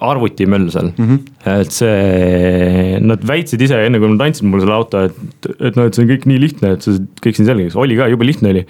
arvutimöll 0.01 0.69
seal 0.73 0.89
mm, 0.91 1.07
-hmm. 1.07 1.53
et 1.61 1.75
see, 1.75 2.99
nad 3.05 3.23
väitsid 3.27 3.61
ise 3.61 3.77
enne 3.85 4.01
kui 4.01 4.09
nad 4.11 4.25
andsid 4.27 4.47
mulle 4.49 4.65
selle 4.65 4.77
auto, 4.77 5.03
et, 5.07 5.49
et 5.59 5.77
noh, 5.77 5.87
et 5.87 5.97
see 5.97 6.05
on 6.05 6.11
kõik 6.11 6.27
nii 6.29 6.41
lihtne, 6.41 6.75
et 6.75 6.85
see 6.85 7.01
kõik 7.25 7.39
siin 7.39 7.49
selgeks, 7.49 7.77
oli 7.79 7.97
ka, 7.99 8.09
jube 8.11 8.27
lihtne 8.27 8.53
oli. 8.55 8.65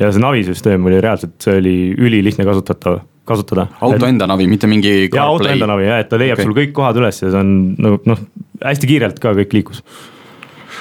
ja 0.00 0.10
see 0.12 0.22
navisüsteem 0.22 0.88
oli 0.88 1.00
reaalselt, 1.04 1.36
see 1.42 1.60
oli 1.60 1.76
ülilihtne 1.96 2.48
kasutatav 2.48 3.00
kasutada. 3.26 3.66
auto 3.80 4.02
et, 4.04 4.10
enda 4.10 4.28
navi, 4.30 4.46
mitte 4.50 4.68
mingi. 4.70 5.08
jaa, 5.12 5.24
auto 5.26 5.48
enda 5.50 5.68
navi 5.70 5.88
jah, 5.88 6.02
et 6.04 6.12
ta 6.12 6.20
leiab 6.20 6.38
okay. 6.38 6.48
sul 6.48 6.58
kõik 6.58 6.76
kohad 6.76 7.00
üles 7.00 7.22
ja 7.22 7.32
see 7.32 7.40
on 7.40 7.56
nagu 7.82 8.02
noh, 8.06 8.20
hästi 8.62 8.92
kiirelt 8.92 9.22
ka 9.22 9.34
kõik 9.40 9.56
liikus 9.56 9.82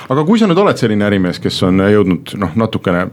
aga 0.10 0.24
kui 0.28 0.40
sa 0.40 0.48
nüüd 0.50 0.60
oled 0.62 0.80
selline 0.80 1.06
ärimees, 1.08 1.40
kes 1.44 1.58
on 1.68 1.84
jõudnud 1.84 2.36
noh, 2.42 2.56
natukene 2.60 3.06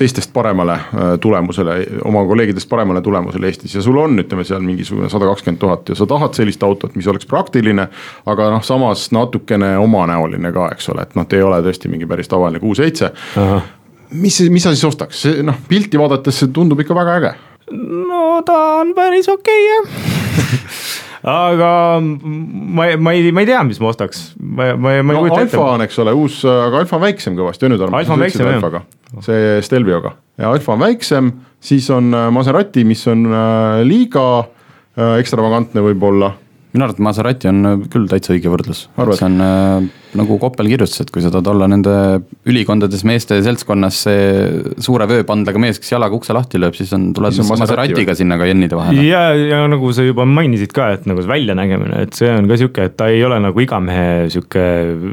teistest 0.00 0.32
paremale 0.34 0.76
äh, 0.76 1.10
tulemusele, 1.22 1.76
oma 2.08 2.24
kolleegidest 2.28 2.68
paremale 2.70 3.02
tulemusele 3.04 3.50
Eestis 3.50 3.74
ja 3.78 3.84
sul 3.84 3.98
on, 4.00 4.18
ütleme 4.22 4.44
seal 4.46 4.62
mingisugune 4.64 5.10
sada 5.12 5.28
kakskümmend 5.30 5.60
tuhat 5.62 5.92
ja 5.92 5.98
sa 5.98 6.08
tahad 6.10 6.36
sellist 6.38 6.62
autot, 6.66 6.96
mis 6.98 7.08
oleks 7.10 7.28
praktiline. 7.30 7.88
aga 8.26 8.50
noh, 8.54 8.64
samas 8.64 9.08
natukene 9.14 9.76
omanäoline 9.78 10.52
ka, 10.54 10.70
eks 10.74 10.90
ole, 10.94 11.06
et 11.06 11.14
noh, 11.18 11.26
te 11.28 11.40
ei 11.40 11.46
ole 11.46 11.60
tõesti 11.64 11.90
mingi 11.92 12.08
päris 12.10 12.28
tavaline 12.28 12.62
Q7. 12.62 13.10
mis, 14.10 14.40
mis 14.50 14.62
sa 14.62 14.74
siis 14.74 14.84
ostaks, 14.84 15.26
noh 15.46 15.60
pilti 15.68 15.98
vaadates 15.98 16.42
see 16.42 16.52
tundub 16.54 16.80
ikka 16.82 16.96
väga 16.96 17.20
äge 17.20 17.36
no 17.70 18.42
ta 18.46 18.58
on 18.80 18.94
päris 18.94 19.28
okei 19.28 19.62
okay, 19.68 19.76
jah 19.76 21.06
aga 21.22 21.70
ma, 22.00 22.86
ma 22.96 23.12
ei, 23.12 23.32
ma 23.32 23.44
ei 23.44 23.48
tea, 23.48 23.62
mis 23.68 23.80
ma 23.82 23.90
ostaks, 23.92 24.22
ma, 24.38 24.70
ma, 24.74 24.96
ma 25.02 25.14
ei 25.14 25.18
no, 25.18 25.24
kujuta 25.26 25.42
ette. 25.44 25.56
Alfa 25.58 25.76
on, 25.76 25.84
eks 25.86 26.00
ole, 26.04 26.14
uus, 26.16 26.40
aga 26.48 26.82
Alfa 26.84 26.96
on 26.96 27.04
väiksem 27.04 27.38
kõvasti, 27.38 27.68
on 27.68 27.76
ju 27.76 27.80
Tarmo? 27.82 28.00
Alfa 28.00 28.16
on 28.16 28.24
väiksem 28.24 28.50
jah. 28.50 28.84
see 29.26 29.56
Stelvioga 29.66 30.14
ja 30.40 30.52
Alfa 30.54 30.76
on 30.76 30.84
väiksem, 30.84 31.32
siis 31.60 31.88
on 31.94 32.12
äh, 32.16 32.28
Maserati, 32.34 32.86
mis 32.88 33.04
on 33.10 33.26
äh, 33.28 33.80
liiga 33.86 34.26
äh, 34.40 35.18
ekstravagantne 35.20 35.84
võib-olla 35.84 36.34
minu 36.72 36.86
arvates 36.86 37.02
Maserati 37.02 37.50
on 37.50 37.86
küll 37.90 38.06
täitsa 38.10 38.34
õige 38.36 38.52
võrdlus, 38.52 38.86
see 38.94 39.26
on 39.26 39.40
äh, 39.44 39.90
nagu 40.18 40.36
Koppel 40.42 40.68
kirjutas, 40.70 41.04
et 41.04 41.10
kui 41.12 41.22
sa 41.22 41.30
tahad 41.32 41.48
olla 41.52 41.68
nende 41.70 41.92
ülikondades 42.48 43.04
meeste 43.06 43.38
seltskonnas 43.44 44.00
see 44.06 44.24
suure 44.82 45.06
vööpandlega 45.10 45.60
mees, 45.62 45.78
kes 45.80 45.92
jalaga 45.94 46.16
ukse 46.16 46.34
lahti 46.34 46.58
lööb, 46.60 46.74
siis 46.78 46.90
on, 46.96 47.10
tuled 47.16 47.36
siis 47.36 47.50
Maseratiga 47.50 48.16
sinna 48.18 48.38
Cayenne'ide 48.40 48.78
vahele. 48.78 49.04
ja, 49.06 49.22
ja 49.36 49.60
nagu 49.70 49.92
sa 49.94 50.04
juba 50.06 50.26
mainisid 50.28 50.74
ka, 50.74 50.90
et 50.96 51.06
nagu 51.10 51.22
see 51.22 51.30
väljanägemine, 51.30 52.02
et 52.06 52.18
see 52.18 52.30
on 52.34 52.48
ka 52.50 52.58
sihuke, 52.60 52.88
et 52.90 52.96
ta 52.98 53.10
ei 53.12 53.22
ole 53.26 53.38
nagu 53.44 53.62
iga 53.62 53.78
mehe 53.84 54.26
sihuke 54.34 54.64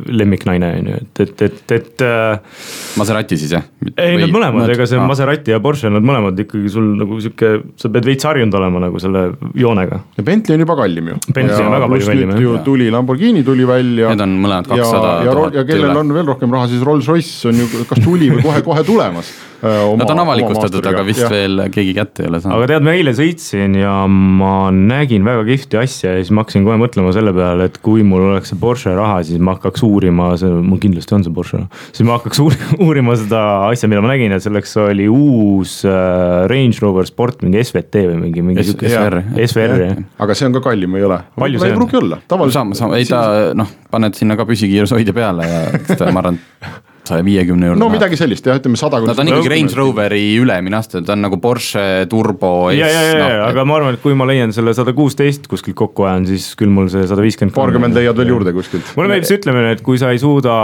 lemmiknaine 0.09 0.71
on 0.79 0.91
ju, 0.91 1.01
et, 1.03 1.23
et, 1.27 1.45
et, 1.49 1.75
et 1.77 2.05
äh,. 2.07 2.57
Maserati 2.97 3.37
siis 3.37 3.53
jah? 3.53 3.65
ei, 3.93 4.17
nad 4.17 4.33
mõlemad, 4.33 4.71
ega 4.73 4.89
see 4.89 4.97
ah. 4.97 5.05
Maserati 5.07 5.53
ja 5.53 5.61
Porsche, 5.63 5.91
nad 5.93 6.05
mõlemad 6.05 6.39
ikkagi 6.41 6.71
sul 6.73 6.89
nagu 6.97 7.21
sihuke, 7.21 7.53
sa 7.77 7.93
pead 7.93 8.09
veits 8.09 8.25
harjunud 8.25 8.57
olema 8.57 8.81
nagu 8.87 9.01
selle 9.01 9.27
joonega. 9.57 10.01
ja 10.17 10.25
Bentley 10.25 10.57
on 10.57 10.65
juba 10.65 10.79
kallim 10.81 11.13
ju 11.13 11.19
Bentley 11.29 11.61
on 11.61 11.73
väga 11.75 11.91
palju 11.93 12.11
kallim 12.11 12.33
jah. 12.33 12.59
tuli 12.65 12.89
Lamborghini 12.93 13.43
tuli 13.45 13.67
välja. 13.67 14.09
Need 14.13 14.25
on 14.25 14.37
mõlemad 14.41 14.69
kakssada 14.71 14.86
tuhat. 14.91 15.53
ja 15.57 15.65
kellel 15.67 15.91
üle. 15.91 15.99
on 15.99 16.13
veel 16.13 16.31
rohkem 16.31 16.53
raha, 16.53 16.69
siis 16.71 16.85
Rolls-Royce 16.85 17.51
on 17.51 17.61
ju 17.63 17.85
kas 17.89 18.03
tuli 18.03 18.31
või 18.33 18.45
kohe-kohe 18.45 18.83
tulemas 18.87 19.31
Äh, 19.63 19.97
Nad 19.97 20.11
on 20.13 20.19
avalikustatud, 20.21 20.85
aga 20.85 21.01
vist 21.07 21.23
ja. 21.23 21.29
veel 21.31 21.63
keegi 21.73 21.95
kätte 21.97 22.21
ei 22.21 22.29
ole 22.29 22.39
saanud. 22.43 22.59
aga 22.59 22.67
tead, 22.69 22.83
ma 22.85 22.93
eile 22.93 23.13
sõitsin 23.17 23.73
ja 23.79 23.93
ma 24.07 24.69
nägin 24.73 25.25
väga 25.25 25.45
kihvti 25.47 25.79
asja 25.81 26.11
ja 26.13 26.19
siis 26.21 26.29
ma 26.29 26.43
hakkasin 26.43 26.65
kohe 26.67 26.75
mõtlema 26.77 27.13
selle 27.15 27.33
peale, 27.33 27.65
et 27.71 27.79
kui 27.81 28.03
mul 28.05 28.27
oleks 28.27 28.51
see 28.53 28.59
Porsche 28.61 28.93
raha, 28.93 29.23
siis 29.25 29.41
ma 29.41 29.55
hakkaks 29.55 29.81
uurima, 29.87 30.29
see, 30.37 30.51
mul 30.61 30.81
kindlasti 30.83 31.15
on 31.17 31.25
see 31.25 31.33
Porsche, 31.33 31.63
siis 31.89 32.05
ma 32.05 32.19
hakkaks 32.19 32.43
uurima 32.85 33.17
seda 33.17 33.41
asja, 33.71 33.89
mida 33.89 34.03
ma 34.05 34.11
nägin 34.13 34.35
ja 34.35 34.39
selleks 34.43 34.77
oli 34.83 35.07
uus 35.09 35.79
äh, 35.89 36.45
Range 36.51 36.83
Rover 36.83 37.09
Sport, 37.09 37.41
mingi 37.47 37.63
SVT 37.65 38.03
või 38.11 38.19
mingi, 38.27 38.45
mingi 38.45 38.67
sihuke. 38.67 38.91
SVR. 38.91 39.23
SVR 39.47 39.85
jah. 39.87 40.03
aga 40.27 40.37
see 40.37 40.51
on 40.51 40.59
ka 40.59 40.61
kallim, 40.69 40.99
ei 40.99 41.07
ole? 41.07 41.17
palju 41.39 41.63
see 41.63 41.71
on? 41.71 41.73
ei 41.73 41.81
pruugi 41.81 42.01
olla, 42.03 42.21
tavaliselt. 42.29 42.85
ei 42.99 43.09
ta 43.09 43.23
noh, 43.57 43.73
paned 43.89 44.21
sinna 44.21 44.37
ka 44.37 44.45
püsikiirushoidja 44.45 45.17
peale 45.17 45.49
ja 45.49 46.11
ma 46.13 46.21
arvan 46.21 46.37
saja 47.07 47.25
viiekümne 47.25 47.71
euro. 47.71 47.79
no 47.81 47.89
midagi 47.93 48.19
sellist 48.19 48.47
jah, 48.47 48.59
ütleme 48.59 48.79
sada. 48.79 49.01
no 49.03 49.15
ta 49.15 49.23
on 49.23 49.31
ikkagi 49.31 49.51
Range 49.53 49.77
Roveri 49.79 50.23
ülemine 50.41 50.79
aste, 50.79 51.01
ta 51.05 51.15
on 51.15 51.23
nagu 51.25 51.39
Porsche 51.43 52.05
turbo. 52.11 52.69
ja, 52.75 52.89
ja, 52.91 53.03
ja, 53.07 53.17
ja, 53.17 53.43
aga 53.47 53.67
ma 53.67 53.79
arvan, 53.79 53.97
et 53.97 54.03
kui 54.03 54.17
ma 54.17 54.27
leian 54.29 54.53
selle 54.55 54.75
sada 54.77 54.93
kuusteist 54.97 55.47
kuskilt 55.51 55.77
kokku 55.79 56.07
ajan, 56.07 56.27
siis 56.29 56.51
küll 56.59 56.73
mul 56.73 56.91
see 56.93 57.07
sada 57.09 57.23
viiskümmend. 57.25 57.55
paarkümmend 57.57 57.97
leiad 57.97 58.17
veel 58.19 58.35
juurde 58.35 58.55
kuskilt. 58.55 58.95
mulle 58.97 59.13
meeldib 59.13 59.29
see 59.29 59.39
ütlemine, 59.41 59.75
et 59.77 59.85
kui 59.85 60.01
sa 60.01 60.11
ei 60.15 60.21
suuda 60.21 60.57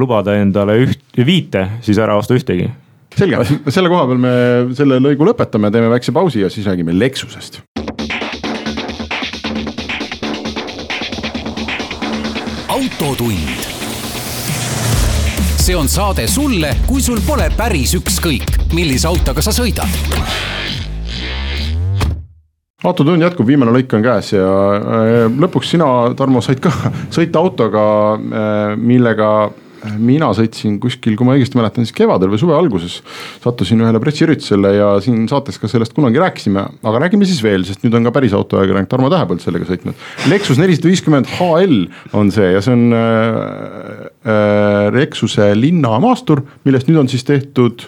lubada 0.00 0.38
endale 0.40 0.80
üht, 0.86 1.02
viite, 1.18 1.66
siis 1.86 2.00
ära 2.00 2.18
osta 2.20 2.38
ühtegi 2.38 2.70
selge, 3.18 3.42
selle 3.74 3.90
koha 3.90 4.06
peal 4.10 4.20
me 4.22 4.34
selle 4.78 5.00
lõigu 5.02 5.26
lõpetame, 5.28 5.72
teeme 5.74 5.90
väikse 5.92 6.14
pausi 6.16 6.44
ja 6.44 6.52
siis 6.52 6.68
räägime 6.70 6.96
Lexusest. 6.96 7.62
autotund 12.70 13.59
see 15.60 15.76
on 15.76 15.88
saade 15.92 16.24
sulle, 16.30 16.70
kui 16.88 17.02
sul 17.04 17.18
pole 17.26 17.50
päris 17.56 17.92
ükskõik, 17.98 18.54
millise 18.72 19.08
autoga 19.10 19.42
sa 19.44 19.52
sõidad. 19.52 19.88
autotund 22.80 23.20
jätkub, 23.20 23.44
viimane 23.44 23.74
lõik 23.74 23.92
on 23.92 24.00
käes 24.00 24.32
ja 24.32 24.46
äh, 24.48 25.26
lõpuks 25.28 25.74
sina, 25.74 25.86
Tarmo, 26.16 26.40
said 26.40 26.62
ka 26.64 26.72
sõita 27.16 27.42
autoga, 27.42 27.82
äh, 28.16 28.72
millega 28.80 29.50
mina 30.00 30.30
sõitsin 30.36 30.76
kuskil, 30.82 31.16
kui 31.18 31.26
ma 31.26 31.34
õigesti 31.36 31.58
mäletan, 31.58 31.86
siis 31.86 31.96
kevadel 31.96 32.32
või 32.32 32.40
suve 32.40 32.56
alguses. 32.56 33.00
sattusin 33.42 33.80
ühele 33.80 34.00
pressiüritusele 34.02 34.72
ja 34.76 34.88
siin 35.04 35.26
saates 35.30 35.58
ka 35.60 35.70
sellest 35.70 35.94
kunagi 35.96 36.20
rääkisime, 36.20 36.64
aga 36.86 37.02
räägime 37.04 37.28
siis 37.28 37.42
veel, 37.44 37.64
sest 37.68 37.84
nüüd 37.84 37.96
on 37.96 38.08
ka 38.08 38.14
päris 38.16 38.34
autoajakirjanik 38.36 38.90
Tarmo 38.90 39.10
Tähepõld 39.12 39.44
sellega 39.44 39.68
sõitnud. 39.68 40.08
Lexus 40.30 40.60
nelisada 40.60 40.90
viiskümmend 40.90 41.30
HL 41.38 41.78
on 42.16 42.32
see 42.34 42.50
ja 42.54 42.64
see 42.64 42.76
on 42.76 42.96
äh, 42.96 44.02
äh, 44.24 44.90
Lexuse 44.96 45.52
linnamaastur, 45.56 46.44
millest 46.68 46.90
nüüd 46.90 47.04
on 47.04 47.10
siis 47.12 47.24
tehtud 47.28 47.86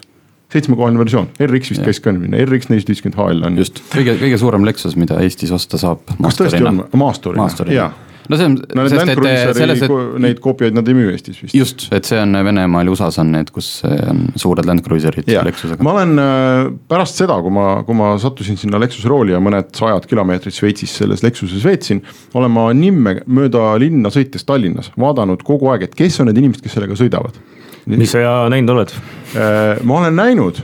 seitsmekohaline 0.52 1.00
versioon, 1.00 1.30
RX 1.40 1.72
vist 1.72 1.84
käis 1.84 2.00
ka 2.04 2.12
minna, 2.12 2.40
RX 2.44 2.68
nelisada 2.72 2.92
viiskümmend 2.92 3.20
HL 3.20 3.44
on. 3.48 3.60
just, 3.60 3.82
kõige, 3.92 4.16
kõige 4.20 4.40
suurem 4.40 4.64
Lexus, 4.68 4.96
mida 5.00 5.20
Eestis 5.24 5.52
osta 5.54 5.80
saab. 5.80 6.04
kas 6.16 6.40
tõesti 6.40 6.64
on, 6.64 6.86
maasturina, 6.92 7.50
jaa 7.72 7.92
no 8.32 8.38
see 8.40 8.48
on. 8.48 8.56
no 8.74 8.84
need 8.86 8.96
Land 8.98 9.14
Cruiseri 9.18 9.76
et... 9.76 9.94
neid 10.24 10.40
koopiaid 10.42 10.76
nad 10.76 10.88
ei 10.88 10.96
müü 10.96 11.12
Eestis 11.12 11.40
vist. 11.42 11.54
just, 11.56 11.86
et 11.94 12.08
see 12.08 12.18
on 12.20 12.34
Venemaal 12.46 12.88
ja 12.88 12.94
USA-s 12.94 13.20
on 13.22 13.32
need, 13.34 13.52
kus 13.54 13.70
on 13.84 14.24
suured 14.40 14.68
Land 14.68 14.84
Cruiserid 14.86 15.28
Lexusega. 15.28 15.84
ma 15.84 15.94
olen 15.96 16.22
äh, 16.22 16.72
pärast 16.90 17.20
seda, 17.20 17.38
kui 17.44 17.54
ma, 17.54 17.68
kui 17.86 17.98
ma 17.98 18.14
sattusin 18.22 18.58
sinna 18.60 18.80
Lexuse 18.82 19.10
rooli 19.10 19.36
ja 19.36 19.42
mõned 19.42 19.72
sajad 19.78 20.08
kilomeetrid 20.10 20.56
Šveitsis 20.56 20.96
selles 21.02 21.24
Lexuses 21.26 21.64
veetsin. 21.66 22.02
olen 22.38 22.54
ma 22.54 22.68
Nimme 22.82 23.18
mööda 23.26 23.74
linna 23.80 24.10
sõites 24.14 24.46
Tallinnas 24.48 24.90
vaadanud 24.98 25.44
kogu 25.46 25.70
aeg, 25.72 25.86
et 25.88 25.96
kes 25.98 26.20
on 26.22 26.30
need 26.30 26.40
inimesed, 26.40 26.64
kes 26.64 26.78
sellega 26.78 26.96
sõidavad. 26.98 27.38
mis 27.86 28.14
sa 28.14 28.48
näinud 28.52 28.76
oled? 28.76 28.94
Äh, 29.36 29.82
ma 29.86 30.00
olen 30.00 30.16
näinud 30.16 30.62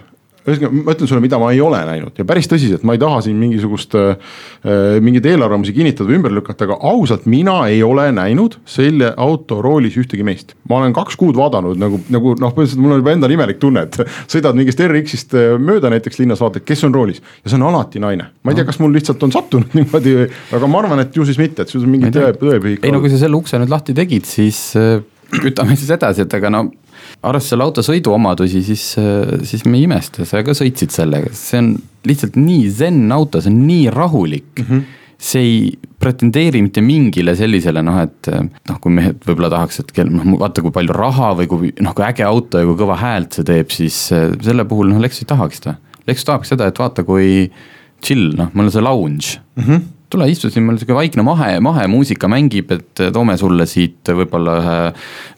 ühesõnaga, 0.53 0.83
ma 0.85 0.95
ütlen 0.95 1.11
sulle, 1.11 1.23
mida 1.25 1.39
ma 1.41 1.51
ei 1.55 1.61
ole 1.65 1.81
näinud 1.89 2.19
ja 2.19 2.27
päris 2.29 2.49
tõsiselt, 2.51 2.85
ma 2.87 2.97
ei 2.97 3.03
taha 3.03 3.21
siin 3.27 3.39
mingisugust 3.41 3.95
äh,, 3.99 4.37
mingeid 5.05 5.27
eelarvamusi 5.31 5.75
kinnitada 5.77 6.09
või 6.09 6.19
ümber 6.19 6.35
lükata, 6.35 6.67
aga 6.69 6.79
ausalt, 6.91 7.27
mina 7.31 7.59
ei 7.71 7.83
ole 7.87 8.09
näinud 8.15 8.59
selle 8.69 9.13
auto 9.17 9.61
roolis 9.65 9.99
ühtegi 10.01 10.27
meest. 10.27 10.55
ma 10.69 10.81
olen 10.81 10.95
kaks 10.97 11.19
kuud 11.21 11.39
vaadanud 11.39 11.79
nagu, 11.81 12.01
nagu 12.13 12.35
noh, 12.39 12.55
põhimõtteliselt 12.55 12.83
mul 12.85 12.97
on 12.97 13.03
juba 13.03 13.15
endal 13.17 13.35
imelik 13.35 13.61
tunne, 13.63 13.85
et 13.89 14.01
sõidad 14.33 14.59
mingist 14.59 14.83
RX-ist 14.85 15.37
äh, 15.39 15.51
mööda 15.61 15.93
näiteks 15.93 16.23
linnas, 16.23 16.43
vaatad, 16.45 16.67
kes 16.69 16.85
on 16.89 16.97
roolis 16.97 17.23
ja 17.23 17.53
see 17.53 17.61
on 17.61 17.69
alati 17.71 18.03
naine. 18.03 18.31
ma 18.43 18.55
ei 18.55 18.59
tea, 18.59 18.69
kas 18.69 18.81
mul 18.83 18.95
lihtsalt 18.97 19.23
on 19.27 19.35
sattunud 19.35 19.75
niimoodi, 19.79 20.17
aga 20.57 20.71
ma 20.71 20.83
arvan, 20.83 21.05
et 21.05 21.17
ju 21.17 21.27
siis 21.29 21.41
mitte, 21.41 21.65
et 21.65 21.73
sul 21.73 21.85
on 21.87 21.95
mingi 21.95 22.13
tõe, 22.15 22.33
tõepühik. 22.41 22.85
ei 22.85 22.95
no 22.95 23.03
kui 23.05 23.13
sa 23.13 23.21
selle 23.21 23.39
ukse 23.39 23.61
nüüd 23.61 23.73
lahti 23.73 23.97
tegid, 23.97 24.29
siis 24.29 24.61
äh, 24.79 24.99
kütame 25.45 25.77
siis 25.77 25.91
edasi, 25.95 26.25
et 26.25 26.39
aga 26.39 26.53
no 26.53 26.69
arvestades 27.23 27.51
selle 27.53 27.67
auto 27.67 27.85
sõiduomadusi, 27.85 28.63
siis, 28.67 28.85
siis 29.49 29.65
me 29.67 29.81
ei 29.81 29.89
imesta, 29.89 30.27
sa 30.29 30.45
ka 30.47 30.55
sõitsid 30.57 30.95
sellega, 30.95 31.33
see 31.37 31.63
on 31.63 31.75
lihtsalt 32.09 32.39
nii 32.39 32.71
zen 32.71 33.05
auto, 33.15 33.43
see 33.43 33.53
on 33.53 33.61
nii 33.67 33.91
rahulik 33.95 34.63
mm. 34.63 34.71
-hmm 34.71 34.87
see 35.19 35.41
ei 35.43 35.79
pretendeeri 35.99 36.61
mitte 36.63 36.83
mingile 36.85 37.35
sellisele 37.35 37.83
noh, 37.83 37.97
et 38.05 38.29
noh, 38.31 38.77
kui 38.79 38.95
mehed 38.95 39.19
võib-olla 39.27 39.51
tahaks, 39.51 39.81
et 39.83 39.91
kell 39.97 40.13
noh, 40.15 40.37
vaata 40.39 40.63
kui 40.63 40.71
palju 40.75 40.95
raha 40.95 41.33
või 41.41 41.49
kui 41.51 41.73
noh, 41.83 41.95
kui 41.97 42.07
äge 42.07 42.23
auto 42.23 42.63
ja 42.63 42.69
kui 42.69 42.79
kõva 42.79 43.01
häält 43.01 43.35
see 43.35 43.49
teeb, 43.49 43.75
siis 43.75 43.99
selle 44.13 44.67
puhul 44.71 44.93
noh, 44.93 45.03
Lexus 45.03 45.27
ei 45.27 45.31
tahaks 45.35 45.59
seda. 45.59 45.75
Lexus 46.07 46.29
tahaks 46.29 46.55
seda, 46.55 46.71
et 46.71 46.79
vaata, 46.79 47.03
kui 47.03 47.49
chill, 48.05 48.31
noh, 48.39 48.53
mul 48.55 48.71
on 48.71 48.75
see 48.77 48.85
lounge 48.85 49.41
mm. 49.59 49.65
-hmm 49.65 49.87
tule 50.09 50.25
istu 50.31 50.49
siin, 50.49 50.65
meil 50.65 50.79
sihuke 50.81 50.97
vaikne 50.97 51.21
mahe, 51.21 51.59
mahemuusika 51.61 52.31
mängib, 52.33 52.71
et 52.73 53.03
toome 53.13 53.37
sulle 53.37 53.67
siit 53.69 54.09
võib-olla 54.09 54.55
ühe 54.63 54.77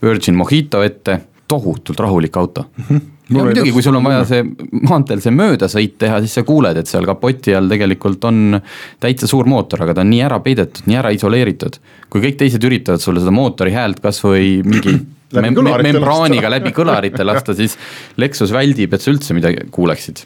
Virgin 0.05 0.39
Mojito 0.39 0.83
ette 0.87 1.17
tohutult 1.51 2.01
rahulik 2.01 2.37
auto 2.41 2.69
mm. 2.71 2.85
-hmm 2.91 3.09
ja 3.31 3.45
muidugi, 3.45 3.73
kui 3.75 3.83
sul 3.85 3.95
on 3.95 4.07
vaja 4.07 4.25
see 4.27 4.43
maanteel 4.91 5.23
see 5.23 5.35
möödasõit 5.35 5.97
teha, 6.03 6.19
siis 6.25 6.35
sa 6.39 6.43
kuuled, 6.47 6.81
et 6.81 6.91
seal 6.91 7.07
kapoti 7.09 7.55
all 7.55 7.71
tegelikult 7.71 8.25
on 8.27 8.59
täitsa 9.03 9.29
suur 9.31 9.49
mootor, 9.51 9.85
aga 9.85 9.95
ta 9.95 10.05
on 10.05 10.11
nii 10.11 10.25
ära 10.27 10.41
peidetud, 10.45 10.89
nii 10.91 10.99
ära 10.99 11.13
isoleeritud. 11.15 11.79
kui 12.11 12.25
kõik 12.25 12.41
teised 12.41 12.65
üritavad 12.67 13.03
sulle 13.03 13.23
seda 13.23 13.35
mootori 13.35 13.75
häält 13.77 14.01
kasvõi 14.03 14.65
mingi 14.67 14.97
mem 15.39 15.55
membraaniga 15.87 16.51
läbi 16.51 16.75
kõlarite 16.75 17.25
lasta, 17.27 17.55
siis 17.55 17.79
Lexus 18.19 18.51
väldib, 18.51 18.95
et 18.95 19.05
sa 19.05 19.13
üldse 19.13 19.37
midagi 19.37 19.69
kuuleksid 19.71 20.25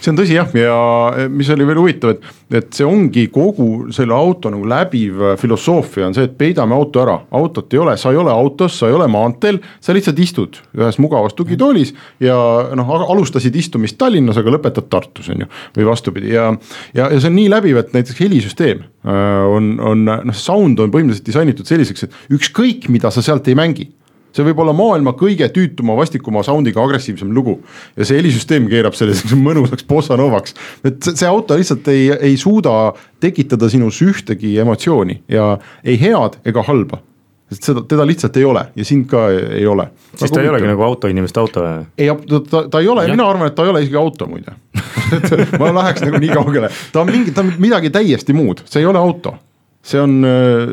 see 0.00 0.12
on 0.12 0.18
tõsi 0.18 0.36
jah, 0.36 0.50
ja 0.56 0.76
eh, 1.16 1.28
mis 1.32 1.50
oli 1.52 1.66
veel 1.68 1.80
huvitav, 1.80 2.14
et, 2.16 2.26
et 2.58 2.68
see 2.76 2.86
ongi 2.86 3.26
kogu 3.32 3.92
selle 3.94 4.16
auto 4.16 4.50
nagu 4.52 4.66
läbiv 4.68 5.22
eh, 5.22 5.34
filosoofia 5.40 6.08
on 6.08 6.16
see, 6.16 6.26
et 6.28 6.36
peidame 6.38 6.76
auto 6.76 7.02
ära, 7.02 7.18
autot 7.38 7.72
ei 7.74 7.82
ole, 7.82 7.96
sa 8.00 8.12
ei 8.14 8.20
ole 8.20 8.32
autos, 8.34 8.76
sa 8.80 8.90
ei 8.90 8.96
ole 8.96 9.08
maanteel, 9.12 9.60
sa 9.82 9.96
lihtsalt 9.96 10.20
istud 10.22 10.60
ühes 10.78 10.98
mugavas 11.02 11.36
tugitoolis 11.38 11.94
ja 12.22 12.36
noh, 12.78 12.92
alustasid 13.12 13.56
istumist 13.58 13.98
Tallinnas, 14.00 14.40
aga 14.40 14.56
lõpetad 14.56 14.90
Tartus, 14.92 15.30
on 15.32 15.44
ju, 15.44 15.50
või 15.76 15.88
vastupidi. 15.88 16.32
Ja, 16.34 16.50
ja, 16.96 17.08
ja 17.08 17.18
see 17.18 17.30
on 17.30 17.38
nii 17.38 17.48
läbiv, 17.52 17.80
et 17.80 17.96
näiteks 17.96 18.20
helisüsteem 18.22 18.84
äh, 18.84 19.48
on, 19.48 19.74
on 19.82 20.06
noh, 20.08 20.36
sound 20.36 20.80
on 20.82 20.92
põhimõtteliselt 20.92 21.28
disainitud 21.28 21.68
selliseks, 21.68 22.08
et 22.08 22.38
ükskõik, 22.38 22.88
mida 22.92 23.12
sa 23.14 23.24
sealt 23.24 23.48
ei 23.50 23.58
mängi 23.58 23.90
see 24.32 24.46
võib 24.48 24.62
olla 24.64 24.74
maailma 24.76 25.14
kõige 25.18 25.48
tüütuma, 25.52 25.96
vastikuma 25.98 26.42
sound'iga 26.46 26.82
agressiivsem 26.82 27.32
lugu. 27.34 27.58
ja 27.96 28.08
see 28.08 28.18
helisüsteem 28.20 28.68
keerab 28.70 28.96
selle 28.98 29.16
mõnusaks 29.46 29.86
bossanovaks. 29.88 30.56
et 30.88 31.12
see 31.12 31.28
auto 31.28 31.58
lihtsalt 31.58 31.88
ei, 31.92 32.10
ei 32.12 32.36
suuda 32.40 32.92
tekitada 33.20 33.68
sinus 33.72 34.00
ühtegi 34.02 34.56
emotsiooni 34.62 35.22
ja 35.28 35.56
ei 35.84 35.98
head 36.00 36.40
ega 36.48 36.64
halba 36.66 37.02
sest 37.52 37.68
seda, 37.68 37.84
teda 37.88 38.06
lihtsalt 38.08 38.36
ei 38.40 38.44
ole 38.48 38.64
ja 38.76 38.84
sind 38.86 39.06
ka 39.10 39.26
ei, 39.32 39.66
ole. 39.68 39.88
siis 40.16 40.32
ta 40.32 40.40
ei 40.42 40.48
olegi 40.48 40.68
nagu 40.70 40.84
autoinimeste 40.86 41.40
auto 41.40 41.64
ei, 41.66 42.08
ta, 42.08 42.40
ta, 42.50 42.64
ta 42.72 42.80
ei 42.80 42.88
ole, 42.88 43.06
mina 43.10 43.28
arvan, 43.28 43.50
et 43.50 43.56
ta 43.56 43.66
ei 43.66 43.72
ole 43.72 43.82
isegi 43.84 43.98
auto 44.00 44.28
muide 44.30 44.56
et 45.16 45.56
ma 45.60 45.72
läheks 45.76 46.04
nagu 46.06 46.20
nii 46.22 46.32
kaugele, 46.32 46.70
ta 46.92 47.02
on 47.04 47.12
mingi, 47.12 47.34
ta 47.36 47.44
on 47.44 47.52
midagi 47.62 47.92
täiesti 47.92 48.36
muud, 48.36 48.64
see 48.70 48.80
ei 48.82 48.88
ole 48.88 49.00
auto. 49.00 49.36
see 49.84 50.00
on, 50.00 50.22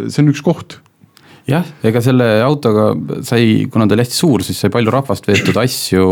see 0.07 0.23
on 0.23 0.31
üks 0.31 0.43
koht 0.45 0.79
jah, 1.49 1.67
ega 1.85 2.01
selle 2.03 2.29
autoga 2.45 2.91
sai, 3.25 3.65
kuna 3.71 3.87
ta 3.87 3.97
oli 3.97 4.05
hästi 4.05 4.17
suur, 4.17 4.45
siis 4.45 4.59
sai 4.61 4.73
palju 4.73 4.93
rahvast 4.93 5.29
veetud 5.29 5.57
asju, 5.61 6.07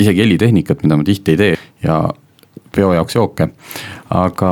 isegi 0.00 0.24
helitehnikat, 0.24 0.84
mida 0.84 0.98
ma 1.00 1.06
tihti 1.06 1.34
ei 1.34 1.40
tee 1.40 1.58
ja 1.84 1.98
peo 2.74 2.94
jaoks 2.96 3.18
jooke. 3.18 3.50
aga 4.14 4.50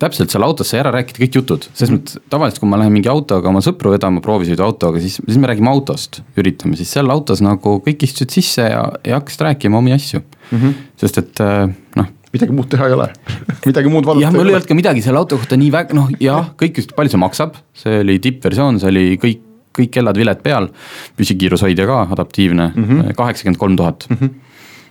täpselt 0.00 0.32
seal 0.32 0.44
autos 0.46 0.70
sai 0.72 0.80
ära 0.80 0.92
rääkida 0.94 1.20
kõik 1.20 1.36
jutud, 1.40 1.66
selles 1.76 1.92
mõttes 1.92 2.20
tavaliselt, 2.32 2.62
kui 2.62 2.70
ma 2.70 2.78
lähen 2.80 2.94
mingi 2.94 3.10
autoga 3.12 3.50
oma 3.50 3.60
sõpru 3.64 3.92
vedama 3.92 4.22
proovisõiduautoga, 4.24 5.02
siis, 5.02 5.18
siis 5.20 5.40
me 5.40 5.50
räägime 5.50 5.72
autost, 5.72 6.22
üritame, 6.40 6.78
siis 6.80 6.92
seal 6.94 7.12
autos 7.12 7.42
nagu 7.44 7.76
kõik 7.84 8.06
istusid 8.06 8.32
sisse 8.32 8.70
ja, 8.70 8.86
ja 9.04 9.20
hakkasid 9.20 9.44
rääkima 9.48 9.80
omi 9.80 9.92
asju 9.96 10.22
mm. 10.22 10.56
-hmm. 10.56 10.80
sest 11.04 11.20
et 11.20 11.44
äh, 11.44 11.68
noh 12.00 12.08
midagi 12.32 12.54
muud 12.54 12.70
teha 12.70 12.88
ei 12.88 12.96
ole 12.96 13.10
midagi 13.68 13.92
muud 13.92 14.06
vaadata 14.06 14.24
jah, 14.24 14.34
mul 14.34 14.48
ei 14.48 14.56
olnud 14.56 14.70
ka 14.70 14.78
midagi 14.78 15.04
selle 15.04 15.20
auto 15.20 15.36
kohta 15.36 15.58
nii 15.60 15.70
väga, 15.74 15.98
noh 15.98 16.08
jah, 16.22 16.52
kõik 16.56 16.78
ütlesid, 16.78 16.96
palju 16.96 17.14
see 17.14 17.22
maksab, 17.26 17.60
see 17.84 18.00
oli 18.00 18.18
tippversioon, 18.22 18.80
see 18.80 18.92
oli 18.94 19.06
kõik 19.20 19.46
kõik 19.80 19.92
kellad 19.96 20.20
viled 20.20 20.44
peal, 20.44 20.70
püsikiirushoidja 21.18 21.88
ka 21.88 22.00
adaptiivne 22.16 22.70
-hmm. 22.74 23.12
kaheksakümmend 23.18 23.60
kolm 23.60 23.76
tuhat. 23.80 24.06
Mhm. 24.10 24.38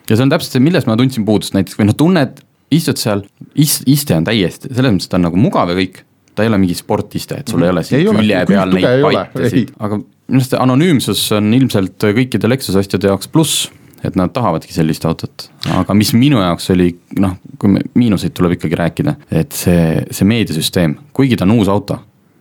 ja 0.09 0.15
see 0.15 0.23
on 0.25 0.29
täpselt 0.29 0.57
see, 0.57 0.65
milles 0.65 0.85
ma 0.89 0.97
tundsin 0.97 1.25
puudust 1.25 1.53
näiteks 1.53 1.77
või 1.77 1.89
noh, 1.89 1.97
tunned, 1.97 2.39
istud 2.73 2.97
seal, 2.97 3.23
is-, 3.55 3.83
iste 3.85 4.15
on 4.15 4.25
täiesti, 4.25 4.73
selles 4.73 4.93
mõttes 4.93 5.09
ta 5.09 5.17
on 5.17 5.27
nagu 5.29 5.37
mugav 5.37 5.69
ja 5.69 5.75
kõik. 5.77 6.05
ta 6.35 6.43
ei 6.45 6.47
ole 6.47 6.57
mingi 6.57 6.75
sportiste, 6.77 7.35
et 7.35 7.47
sul 7.47 7.59
mm 7.59 7.61
-hmm. 7.61 7.65
ei 7.65 7.71
ole 7.71 7.83
siin 7.83 8.15
külje 8.15 8.45
peal 8.47 8.69
neid 8.71 9.01
paitasid, 9.01 9.71
aga 9.79 9.95
minu 9.97 10.39
arust 10.39 10.53
see 10.53 10.59
anonüümsus 10.59 11.31
on 11.35 11.53
ilmselt 11.53 12.03
kõikide 12.03 12.49
Lexuse 12.49 12.79
asjade 12.79 13.07
jaoks 13.07 13.27
pluss 13.27 13.71
et 14.03 14.15
nad 14.15 14.31
tahavadki 14.33 14.73
sellist 14.73 15.05
autot, 15.05 15.49
aga 15.75 15.93
mis 15.93 16.13
minu 16.13 16.39
jaoks 16.39 16.69
oli 16.71 16.89
noh, 17.19 17.35
kui 17.59 17.69
me 17.73 17.81
miinuseid 17.93 18.31
tuleb 18.37 18.55
ikkagi 18.55 18.75
rääkida, 18.79 19.15
et 19.31 19.51
see, 19.51 20.05
see 20.11 20.27
meediasüsteem, 20.29 20.95
kuigi 21.13 21.35
ta 21.35 21.47
on 21.47 21.57
uus 21.57 21.67
auto 21.67 21.99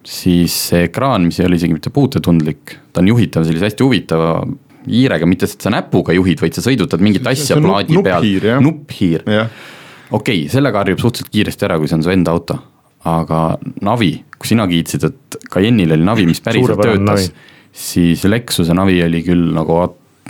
siis 0.09 0.55
see 0.71 0.87
ekraan, 0.89 1.27
mis 1.29 1.39
ei 1.41 1.49
ole 1.49 1.59
isegi 1.59 1.77
mitte 1.77 1.93
puutetundlik, 1.95 2.79
ta 2.93 3.03
on 3.03 3.11
juhitav 3.11 3.45
sellise 3.45 3.69
hästi 3.69 3.85
huvitava 3.85 4.33
hiirega, 4.89 5.29
mitte 5.29 5.49
et 5.49 5.67
sa 5.67 5.73
näpuga 5.75 6.15
juhid, 6.17 6.41
vaid 6.41 6.57
sa 6.57 6.65
sõidutad 6.65 7.03
mingit 7.05 7.27
asja 7.29 7.59
plaadi 7.61 8.01
peal, 8.05 8.29
nupphiir. 8.65 9.27
okei 10.17 10.47
sellega 10.49 10.85
harjub 10.85 11.03
suhteliselt 11.03 11.33
kiiresti 11.35 11.69
ära, 11.69 11.77
kui 11.81 11.91
see 11.91 11.99
on 11.99 12.07
su 12.07 12.15
enda 12.15 12.33
auto, 12.33 12.57
aga 13.09 13.43
navi, 13.85 14.15
kui 14.39 14.53
sina 14.55 14.67
kiitsid, 14.71 15.05
et 15.11 15.39
Cayenne'il 15.53 15.93
oli 15.99 16.09
navi, 16.09 16.27
mis 16.31 16.41
päriselt 16.45 16.81
töötas, 16.81 17.29
siis 17.69 18.25
Lexuse 18.25 18.77
navi 18.77 19.03
oli 19.05 19.21
küll 19.27 19.53
nagu 19.57 19.83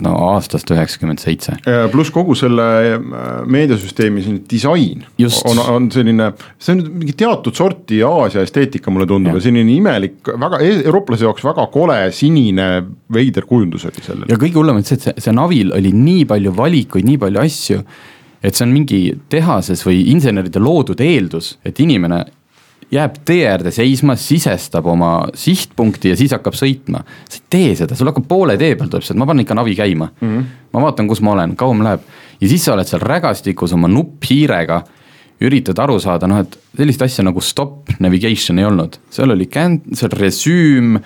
no 0.05 0.15
aastast 0.33 0.69
üheksakümmend 0.73 1.21
seitse. 1.21 1.55
pluss 1.91 2.13
kogu 2.15 2.35
selle 2.37 2.67
äh, 2.95 2.99
meediasüsteemi 3.45 4.23
siin 4.25 4.41
disain 4.49 5.05
Just. 5.19 5.43
on, 5.49 5.59
on 5.59 5.89
selline, 5.93 6.31
see 6.59 6.75
on 6.77 6.83
mingi 7.01 7.15
teatud 7.19 7.55
sorti 7.57 8.01
Aasia 8.05 8.43
esteetika, 8.45 8.91
mulle 8.93 9.07
tundub 9.09 9.35
ja, 9.35 9.41
ja 9.41 9.47
selline 9.49 9.75
imelik, 9.75 10.19
väga 10.39 10.61
e-, 10.65 10.77
eurooplase 10.85 11.27
jaoks 11.27 11.45
väga 11.47 11.67
kole 11.73 11.99
sinine 12.15 12.69
veider 13.13 13.47
kujundus 13.49 13.87
oli 13.89 14.05
sellel. 14.05 14.29
ja 14.31 14.39
kõige 14.39 14.61
hullem 14.61 14.81
on 14.81 14.87
see, 14.87 14.99
et 14.99 15.09
see, 15.09 15.27
see 15.27 15.35
navil 15.35 15.75
oli 15.75 15.93
nii 15.95 16.23
palju 16.29 16.55
valikuid, 16.57 17.07
nii 17.09 17.21
palju 17.25 17.43
asju 17.43 17.83
et 18.43 18.55
see 18.55 18.63
on 18.63 18.71
mingi 18.71 18.99
tehases 19.31 19.81
või 19.83 20.05
inseneride 20.13 20.61
loodud 20.63 21.01
eeldus, 21.03 21.57
et 21.67 21.79
inimene 21.83 22.23
jääb 22.91 23.19
tee 23.25 23.43
äärde 23.49 23.71
seisma, 23.71 24.15
sisestab 24.17 24.87
oma 24.89 25.11
sihtpunkti 25.37 26.13
ja 26.13 26.17
siis 26.17 26.33
hakkab 26.33 26.57
sõitma. 26.57 27.03
sa 27.29 27.37
ei 27.37 27.43
tee 27.49 27.75
seda, 27.77 27.95
sul 27.95 28.09
hakkab 28.09 28.25
poole 28.27 28.57
tee 28.57 28.75
peal 28.75 28.89
tuleb 28.89 29.05
see, 29.05 29.13
et 29.13 29.21
ma 29.21 29.27
panen 29.29 29.45
ikka 29.45 29.57
navi 29.57 29.75
käima 29.77 30.09
mm. 30.09 30.29
-hmm. 30.29 30.45
ma 30.73 30.81
vaatan, 30.87 31.07
kus 31.07 31.21
ma 31.21 31.35
olen, 31.37 31.55
kaua 31.55 31.73
mul 31.73 31.85
läheb 31.85 32.07
ja 32.41 32.47
siis 32.49 32.65
sa 32.65 32.73
oled 32.73 32.87
seal 32.87 33.01
rägastikus 33.01 33.73
oma 33.73 33.87
nupphiirega. 33.87 34.83
üritad 35.41 35.79
aru 35.79 35.99
saada, 35.99 36.27
noh, 36.27 36.41
et 36.43 36.57
sellist 36.77 37.01
asja 37.01 37.23
nagu 37.23 37.41
stop 37.41 37.89
navigation 37.99 38.59
ei 38.59 38.65
olnud, 38.65 38.97
seal 39.09 39.31
oli 39.31 39.45
cancel, 39.45 40.09
resume, 40.11 40.99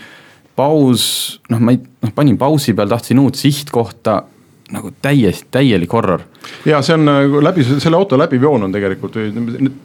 paus, 0.55 1.39
noh, 1.49 1.59
ma 1.59 1.71
ei, 1.71 1.77
noh 2.01 2.13
panin 2.15 2.37
pausi 2.37 2.73
peal, 2.73 2.89
tahtsin 2.89 3.19
uut 3.19 3.35
sihtkohta 3.35 4.23
nagu 4.71 4.89
täiesti, 5.01 5.45
täielik 5.51 5.93
horror. 5.93 6.23
ja 6.65 6.81
see 6.81 6.95
on 6.95 7.09
äh, 7.09 7.43
läbi, 7.43 7.63
selle 7.63 7.97
auto 7.97 8.17
läbiv 8.17 8.41
joon 8.41 8.63
on 8.63 8.71
tegelikult 8.71 9.19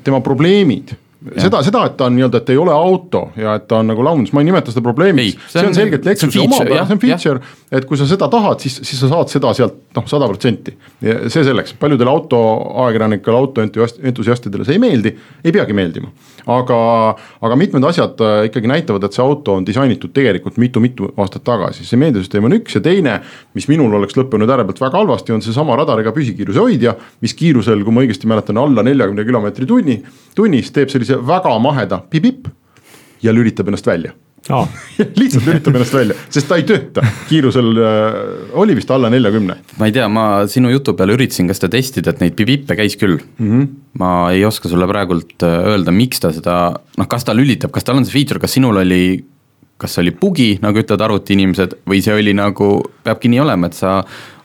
tema 0.05 0.21
probleemid 0.21 0.95
seda, 1.37 1.61
seda, 1.67 1.85
et 1.89 1.97
ta 1.99 2.07
on 2.09 2.17
nii-öelda, 2.17 2.41
et 2.43 2.53
ei 2.55 2.59
ole 2.61 2.73
auto 2.75 3.29
ja 3.39 3.57
et 3.59 3.67
ta 3.69 3.81
on 3.83 3.91
nagu 3.91 4.05
lounge, 4.05 4.33
ma 4.37 4.43
ei 4.43 4.49
nimeta 4.49 4.73
seda 4.73 4.83
probleemiks, 4.87 5.37
see 5.53 5.67
on 5.67 5.77
selgelt 5.77 6.07
Lexuse 6.09 6.41
omapära, 6.43 6.85
see 6.87 6.97
on 6.97 7.03
feature, 7.03 7.53
et 7.75 7.87
kui 7.89 7.99
sa 8.01 8.07
seda 8.09 8.29
tahad, 8.33 8.63
siis, 8.65 8.79
siis 8.87 9.01
sa 9.03 9.11
saad 9.11 9.33
seda 9.33 9.53
sealt 9.57 9.79
noh, 9.97 10.07
sada 10.11 10.29
protsenti. 10.31 10.75
see 11.03 11.45
selleks, 11.45 11.75
paljudele 11.81 12.11
autoajakirjanikele, 12.13 13.43
autoentusiastidele 13.43 14.67
see 14.67 14.79
ei 14.79 14.83
meeldi, 14.83 15.15
ei 15.45 15.55
peagi 15.55 15.77
meeldima. 15.77 16.13
aga, 16.49 16.79
aga 17.45 17.57
mitmed 17.61 17.85
asjad 17.85 18.23
äh, 18.25 18.39
ikkagi 18.49 18.71
näitavad, 18.71 19.05
et 19.05 19.17
see 19.17 19.25
auto 19.25 19.59
on 19.59 19.67
disainitud 19.67 20.15
tegelikult 20.17 20.57
mitu-mitu 20.57 21.11
aastat 21.21 21.45
tagasi, 21.45 21.85
see 21.85 22.01
meediasüsteem 22.01 22.47
on 22.49 22.57
üks 22.57 22.79
ja 22.79 22.81
teine, 22.85 23.19
mis 23.59 23.69
minul 23.69 23.93
oleks 23.99 24.17
lõppenud 24.17 24.49
äärepealt 24.49 24.81
väga 24.81 25.03
halvasti, 25.03 25.35
on 25.37 25.45
seesama 25.45 25.77
radariga 25.77 26.15
püsikiiruse 26.17 26.63
hoidja, 26.63 26.95
mis 27.21 27.37
kiirusel, 27.37 27.85
kui 27.85 27.93
ma 27.93 28.07
õigesti 28.07 28.31
mäletan, 28.31 28.61
alla 28.63 28.85
neljakümne 28.87 29.27
kilomeetri 29.29 29.69
tunni, 29.69 29.99
tunnis 30.39 30.73
teeb 30.73 30.89
sellise 30.93 31.18
sellise 31.19 31.27
väga 31.27 31.59
maheda 31.59 32.03
pipipp 32.11 32.49
ja 33.23 33.33
lülitab 33.33 33.69
ennast 33.69 33.87
välja 33.87 34.13
oh. 34.51 34.69
lihtsalt 35.21 35.47
lülitab 35.47 35.77
ennast 35.77 35.95
välja, 35.95 36.15
sest 36.31 36.49
ta 36.49 36.57
ei 36.57 36.67
tööta 36.69 37.03
kiirusel 37.29 37.71
äh,, 37.77 38.53
oli 38.59 38.77
vist 38.79 38.91
alla 38.91 39.11
neljakümne. 39.11 39.57
ma 39.79 39.89
ei 39.89 39.93
tea, 39.93 40.09
ma 40.09 40.47
sinu 40.51 40.71
jutu 40.71 40.95
peale 40.95 41.17
üritasin 41.17 41.49
ka 41.49 41.57
seda 41.57 41.73
testida, 41.77 42.13
et 42.15 42.21
neid 42.21 42.37
pipippe 42.39 42.77
käis 42.79 42.97
küll 42.97 43.19
mm. 43.19 43.49
-hmm. 43.49 43.67
ma 43.99 44.31
ei 44.33 44.45
oska 44.45 44.69
sulle 44.69 44.87
praegult 44.87 45.43
äh, 45.43 45.73
öelda, 45.73 45.93
miks 45.93 46.21
ta 46.21 46.33
seda, 46.33 46.79
noh, 46.97 47.09
kas 47.09 47.25
ta 47.25 47.35
lülitab, 47.35 47.73
kas 47.75 47.85
tal 47.85 47.99
on 47.99 48.07
see 48.07 48.21
feature, 48.21 48.41
kas 48.41 48.57
sinul 48.59 48.77
oli 48.77 49.25
kas 49.79 49.93
see 49.95 50.03
oli 50.03 50.11
bugi, 50.11 50.49
nagu 50.59 50.81
ütlevad 50.81 51.05
arvutiinimesed, 51.07 51.77
või 51.87 52.01
see 52.03 52.11
oli 52.11 52.33
nagu, 52.35 52.81
peabki 53.07 53.31
nii 53.31 53.39
olema, 53.45 53.69
et 53.69 53.79
sa 53.79 54.01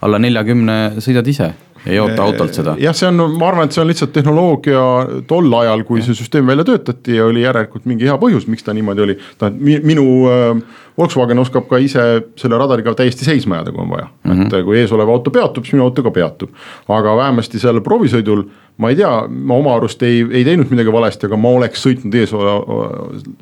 alla 0.05 0.19
neljakümne 0.21 1.01
sõidad 1.01 1.25
ise 1.25 1.47
ei 1.87 1.99
oota 1.99 2.23
autolt 2.23 2.53
seda? 2.57 2.75
jah, 2.81 2.95
see 2.97 3.09
on, 3.09 3.19
ma 3.37 3.49
arvan, 3.49 3.67
et 3.67 3.75
see 3.75 3.83
on 3.83 3.89
lihtsalt 3.89 4.13
tehnoloogia 4.15 4.83
tol 5.29 5.51
ajal, 5.59 5.83
kui 5.87 6.03
see 6.05 6.17
süsteem 6.17 6.47
välja 6.49 6.65
töötati 6.67 7.17
ja 7.17 7.27
oli 7.27 7.43
järelikult 7.43 7.87
mingi 7.89 8.07
hea 8.09 8.15
põhjus, 8.21 8.47
miks 8.51 8.65
ta 8.65 8.75
niimoodi 8.75 9.05
oli. 9.05 9.17
tähendab 9.41 9.85
minu 9.89 10.07
äh, 10.31 10.81
Volkswagen 10.97 11.41
oskab 11.41 11.65
ka 11.69 11.79
ise 11.81 12.03
selle 12.37 12.57
radariga 12.61 12.93
täiesti 12.97 13.25
seisma 13.25 13.59
jääda, 13.59 13.73
kui 13.73 13.81
on 13.81 13.89
vaja 13.89 14.07
mm, 14.07 14.31
-hmm. 14.31 14.45
et 14.45 14.59
äh, 14.59 14.65
kui 14.65 14.79
ees 14.79 14.91
olev 14.91 15.09
auto 15.09 15.31
peatub, 15.31 15.65
siis 15.65 15.77
minu 15.77 15.87
auto 15.87 16.03
ka 16.03 16.11
peatub. 16.11 16.49
aga 16.87 17.17
vähemasti 17.17 17.59
seal 17.59 17.81
proovisõidul 17.81 18.45
ma 18.77 18.89
ei 18.89 18.97
tea, 18.97 19.11
ma 19.27 19.57
oma 19.59 19.75
arust 19.77 20.01
ei, 20.03 20.23
ei 20.31 20.43
teinud 20.45 20.71
midagi 20.73 20.91
valesti, 20.91 21.27
aga 21.29 21.37
ma 21.37 21.49
oleks 21.59 21.83
sõitnud 21.85 22.15
ees 22.17 22.33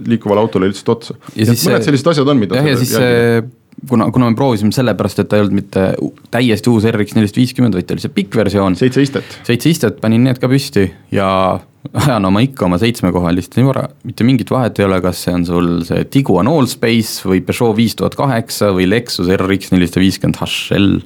liikuvale 0.07 0.43
autole 0.43 0.67
lihtsalt 0.71 0.89
otsa. 0.95 1.15
mõned 1.35 1.55
see... 1.55 1.81
sellised 1.87 2.07
asjad 2.07 2.27
on, 2.27 2.39
mida. 2.41 2.59
jah, 2.59 2.71
ja 2.73 2.77
siis 2.77 2.95
see 2.95 3.43
kuna, 3.89 4.11
kuna 4.11 4.29
me 4.29 4.37
proovisime 4.37 4.73
sellepärast, 4.75 5.23
et 5.23 5.29
ta 5.31 5.37
ei 5.37 5.45
olnud 5.45 5.57
mitte 5.57 5.87
täiesti 6.33 6.71
uus 6.71 6.85
RX 6.89 7.17
nelisada 7.17 7.41
viiskümmend, 7.41 7.75
vaid 7.77 7.89
ta 7.89 7.95
oli 7.95 8.03
see 8.03 8.13
pikk 8.13 8.37
versioon. 8.41 8.77
seitse 8.79 9.03
istet. 9.03 9.37
seitse 9.47 9.71
istet, 9.71 9.99
panin 10.03 10.25
need 10.27 10.41
ka 10.41 10.49
püsti 10.51 10.87
ja 11.15 11.27
ajan 12.03 12.29
oma 12.29 12.43
ikka 12.45 12.67
oma 12.67 12.77
seitsmekohalist 12.81 13.57
Nivora, 13.57 13.87
mitte 14.07 14.25
mingit 14.27 14.53
vahet 14.53 14.79
ei 14.79 14.87
ole, 14.87 15.01
kas 15.03 15.23
see 15.25 15.35
on 15.35 15.45
sul 15.47 15.69
see 15.87 16.05
Tiguan 16.13 16.49
Allspace 16.51 17.25
või 17.27 17.41
Peugeot 17.45 17.75
viis 17.77 17.97
tuhat 17.97 18.17
kaheksa 18.19 18.71
või 18.75 18.87
Lexus 18.89 19.31
RX 19.39 19.73
nelisada 19.73 20.05
viiskümmend 20.05 20.41
HL. 20.43 21.01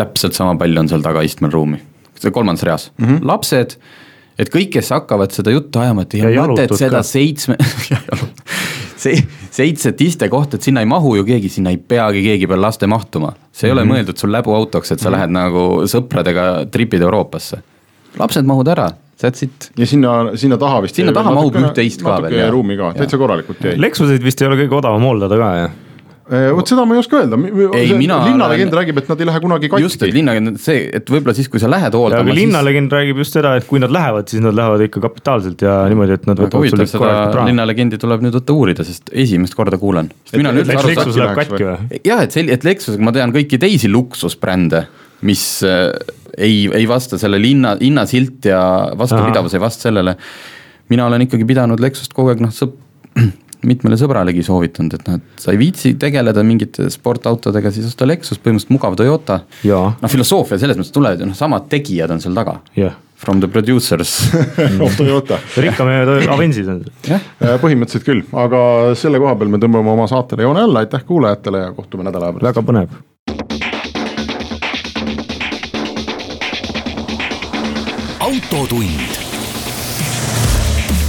täpselt 0.00 0.36
sama 0.36 0.58
palju 0.60 0.84
on 0.84 0.92
seal 0.92 1.04
tagaistmel 1.04 1.52
ruumi, 1.54 1.80
see 2.20 2.34
kolmandas 2.34 2.66
reas 2.68 2.90
mm, 2.98 3.06
-hmm. 3.06 3.28
lapsed 3.32 3.78
et 4.38 4.50
kõik, 4.50 4.72
kes 4.74 4.90
hakkavad 4.94 5.34
seda 5.34 5.52
juttu 5.54 5.78
ajama, 5.78 6.04
et 6.04 6.16
ei 6.18 6.24
ole 6.26 6.54
mõtet 6.54 6.74
seda 6.78 7.02
seitsme 7.06 7.56
see 9.04 9.20
seitset 9.54 10.00
istekohta, 10.04 10.58
et 10.58 10.66
sinna 10.66 10.82
ei 10.84 10.88
mahu 10.90 11.14
ju 11.20 11.26
keegi, 11.28 11.52
sinna 11.52 11.72
ei 11.74 11.78
peagi 11.78 12.24
keegi 12.24 12.48
peale 12.50 12.66
laste 12.66 12.88
mahtuma. 12.90 13.34
see 13.52 13.68
ei 13.68 13.72
mm 13.72 13.78
-hmm. 13.78 13.80
ole 13.80 13.84
mhm. 13.84 13.94
mõeldud 13.94 14.20
sul 14.20 14.32
läbuautoks, 14.32 14.92
et 14.92 14.98
sa 14.98 15.08
mm 15.08 15.14
-hmm. 15.14 15.16
lähed 15.16 15.30
nagu 15.30 15.62
sõpradega 15.94 16.66
tripid 16.70 17.02
Euroopasse. 17.02 17.62
lapsed 18.18 18.44
mahuvad 18.44 18.68
ära, 18.68 18.90
that's 19.22 19.44
it. 19.44 19.70
ja 19.78 19.86
sinna, 19.86 20.36
sinna 20.36 20.56
taha 20.56 20.82
vist. 20.82 20.94
sinna 20.94 21.12
taha 21.12 21.30
mahub 21.30 21.54
üht-teist 21.54 22.02
ka 22.02 22.22
veel. 22.22 22.30
natuke 22.30 22.50
ruumi 22.50 22.76
ka, 22.76 22.92
täitsa 22.94 23.18
korralikult 23.18 23.64
jäi. 23.64 23.80
Lexuseid 23.80 24.22
vist 24.24 24.42
ei 24.42 24.48
ole 24.48 24.56
kõige 24.64 24.78
odavam 24.82 25.02
hooldada 25.02 25.38
ka, 25.38 25.56
jah 25.56 25.70
vot 26.24 26.70
seda 26.70 26.84
ma 26.88 26.96
ei 26.96 27.00
oska 27.02 27.18
öelda, 27.20 27.36
linnalegend 27.36 28.70
olen... 28.72 28.78
räägib, 28.78 29.00
et 29.02 29.10
nad 29.10 29.20
ei 29.20 29.26
lähe 29.28 29.40
kunagi 29.44 29.68
katki. 29.68 29.84
just, 29.84 30.04
et 30.06 30.14
linnalegend, 30.14 30.56
see, 30.62 30.86
et 30.96 31.10
võib-olla 31.12 31.34
siis, 31.36 31.50
kui 31.52 31.60
sa 31.60 31.68
lähed 31.68 31.96
hooldama. 31.96 32.24
aga 32.24 32.36
linnalegend 32.38 32.88
siis... 32.88 32.96
räägib 32.96 33.20
just 33.20 33.36
seda, 33.36 33.52
et 33.60 33.66
kui 33.68 33.82
nad 33.82 33.92
lähevad, 33.92 34.30
siis 34.32 34.40
nad 34.44 34.56
lähevad 34.56 34.86
ikka 34.86 35.02
kapitaalselt 35.04 35.64
ja 35.66 35.76
niimoodi, 35.92 36.16
et 36.16 36.24
nad 36.30 36.40
võtavad 36.40 36.72
sul 36.72 36.84
ikka 36.86 37.02
korralikult 37.02 37.38
raha. 37.38 37.48
linnalegendi 37.50 38.00
tuleb 38.00 38.24
nüüd 38.24 38.38
võtta 38.38 38.56
uurida, 38.56 38.88
sest 38.88 39.12
esimest 39.12 39.58
korda 39.58 39.80
kuulen. 39.82 40.08
Jah, 42.08 42.24
et 42.24 42.38
sel-, 42.38 42.52
et 42.56 42.64
Lexusega 42.64 43.04
ma 43.04 43.12
tean 43.12 43.36
kõiki 43.36 43.60
teisi 43.60 43.92
luksusbrände, 43.92 44.86
mis 45.28 45.44
äh, 45.68 45.92
ei, 46.40 46.64
ei 46.72 46.88
vasta 46.88 47.20
selle 47.20 47.36
linna, 47.42 47.76
hinnasilt 47.80 48.48
ja 48.48 48.64
vastupidavus 48.96 49.54
ei 49.54 49.60
vasta 49.60 49.90
sellele. 49.90 50.16
mina 50.88 51.06
olen 51.06 51.28
ikkagi 51.28 51.44
pidanud 51.48 51.80
Lexust 51.80 52.16
kogu 52.16 52.32
aeg 52.32 52.40
noh, 52.44 52.52
sõp-, 52.52 52.80
mitmele 53.66 53.98
sõbralegi 54.00 54.44
soovitanud, 54.46 54.98
et 54.98 55.08
noh, 55.08 55.20
et 55.20 55.44
sa 55.44 55.54
ei 55.54 55.60
viitsi 55.60 55.94
tegeleda 56.00 56.44
mingite 56.46 56.88
sportautodega, 56.92 57.72
siis 57.74 57.88
osta 57.90 58.08
Lexus, 58.08 58.40
põhimõtteliselt 58.40 58.74
mugav 58.74 58.98
Toyota. 58.98 59.40
noh, 59.64 60.10
filosoofia 60.10 60.60
selles 60.60 60.78
mõttes 60.80 60.94
tulevad 60.94 61.22
ju 61.22 61.30
noh, 61.30 61.38
samad 61.38 61.68
tegijad 61.72 62.14
on 62.14 62.22
seal 62.24 62.36
taga 62.36 62.60
yeah.. 62.78 63.00
From 63.24 63.38
the 63.40 63.48
producers 63.48 64.10
of 64.84 64.96
Toyota. 64.98 65.38
rikkamehed 65.56 66.28
Avensis 66.28 66.68
on 66.68 66.82
see. 67.06 67.16
Äh, 67.16 67.54
põhimõtteliselt 67.62 68.04
küll, 68.04 68.24
aga 68.36 68.60
selle 68.98 69.22
koha 69.22 69.36
peal 69.40 69.52
me 69.54 69.62
tõmbame 69.62 69.94
oma 69.94 70.08
saatele 70.10 70.44
joone 70.44 70.66
alla, 70.66 70.84
aitäh 70.84 71.06
kuulajatele 71.08 71.64
ja 71.64 71.72
kohtume 71.76 72.04
nädala 72.04 72.34
pärast. 72.34 72.48
väga 72.50 72.66
põnev. 72.68 73.02
autotund 78.24 79.23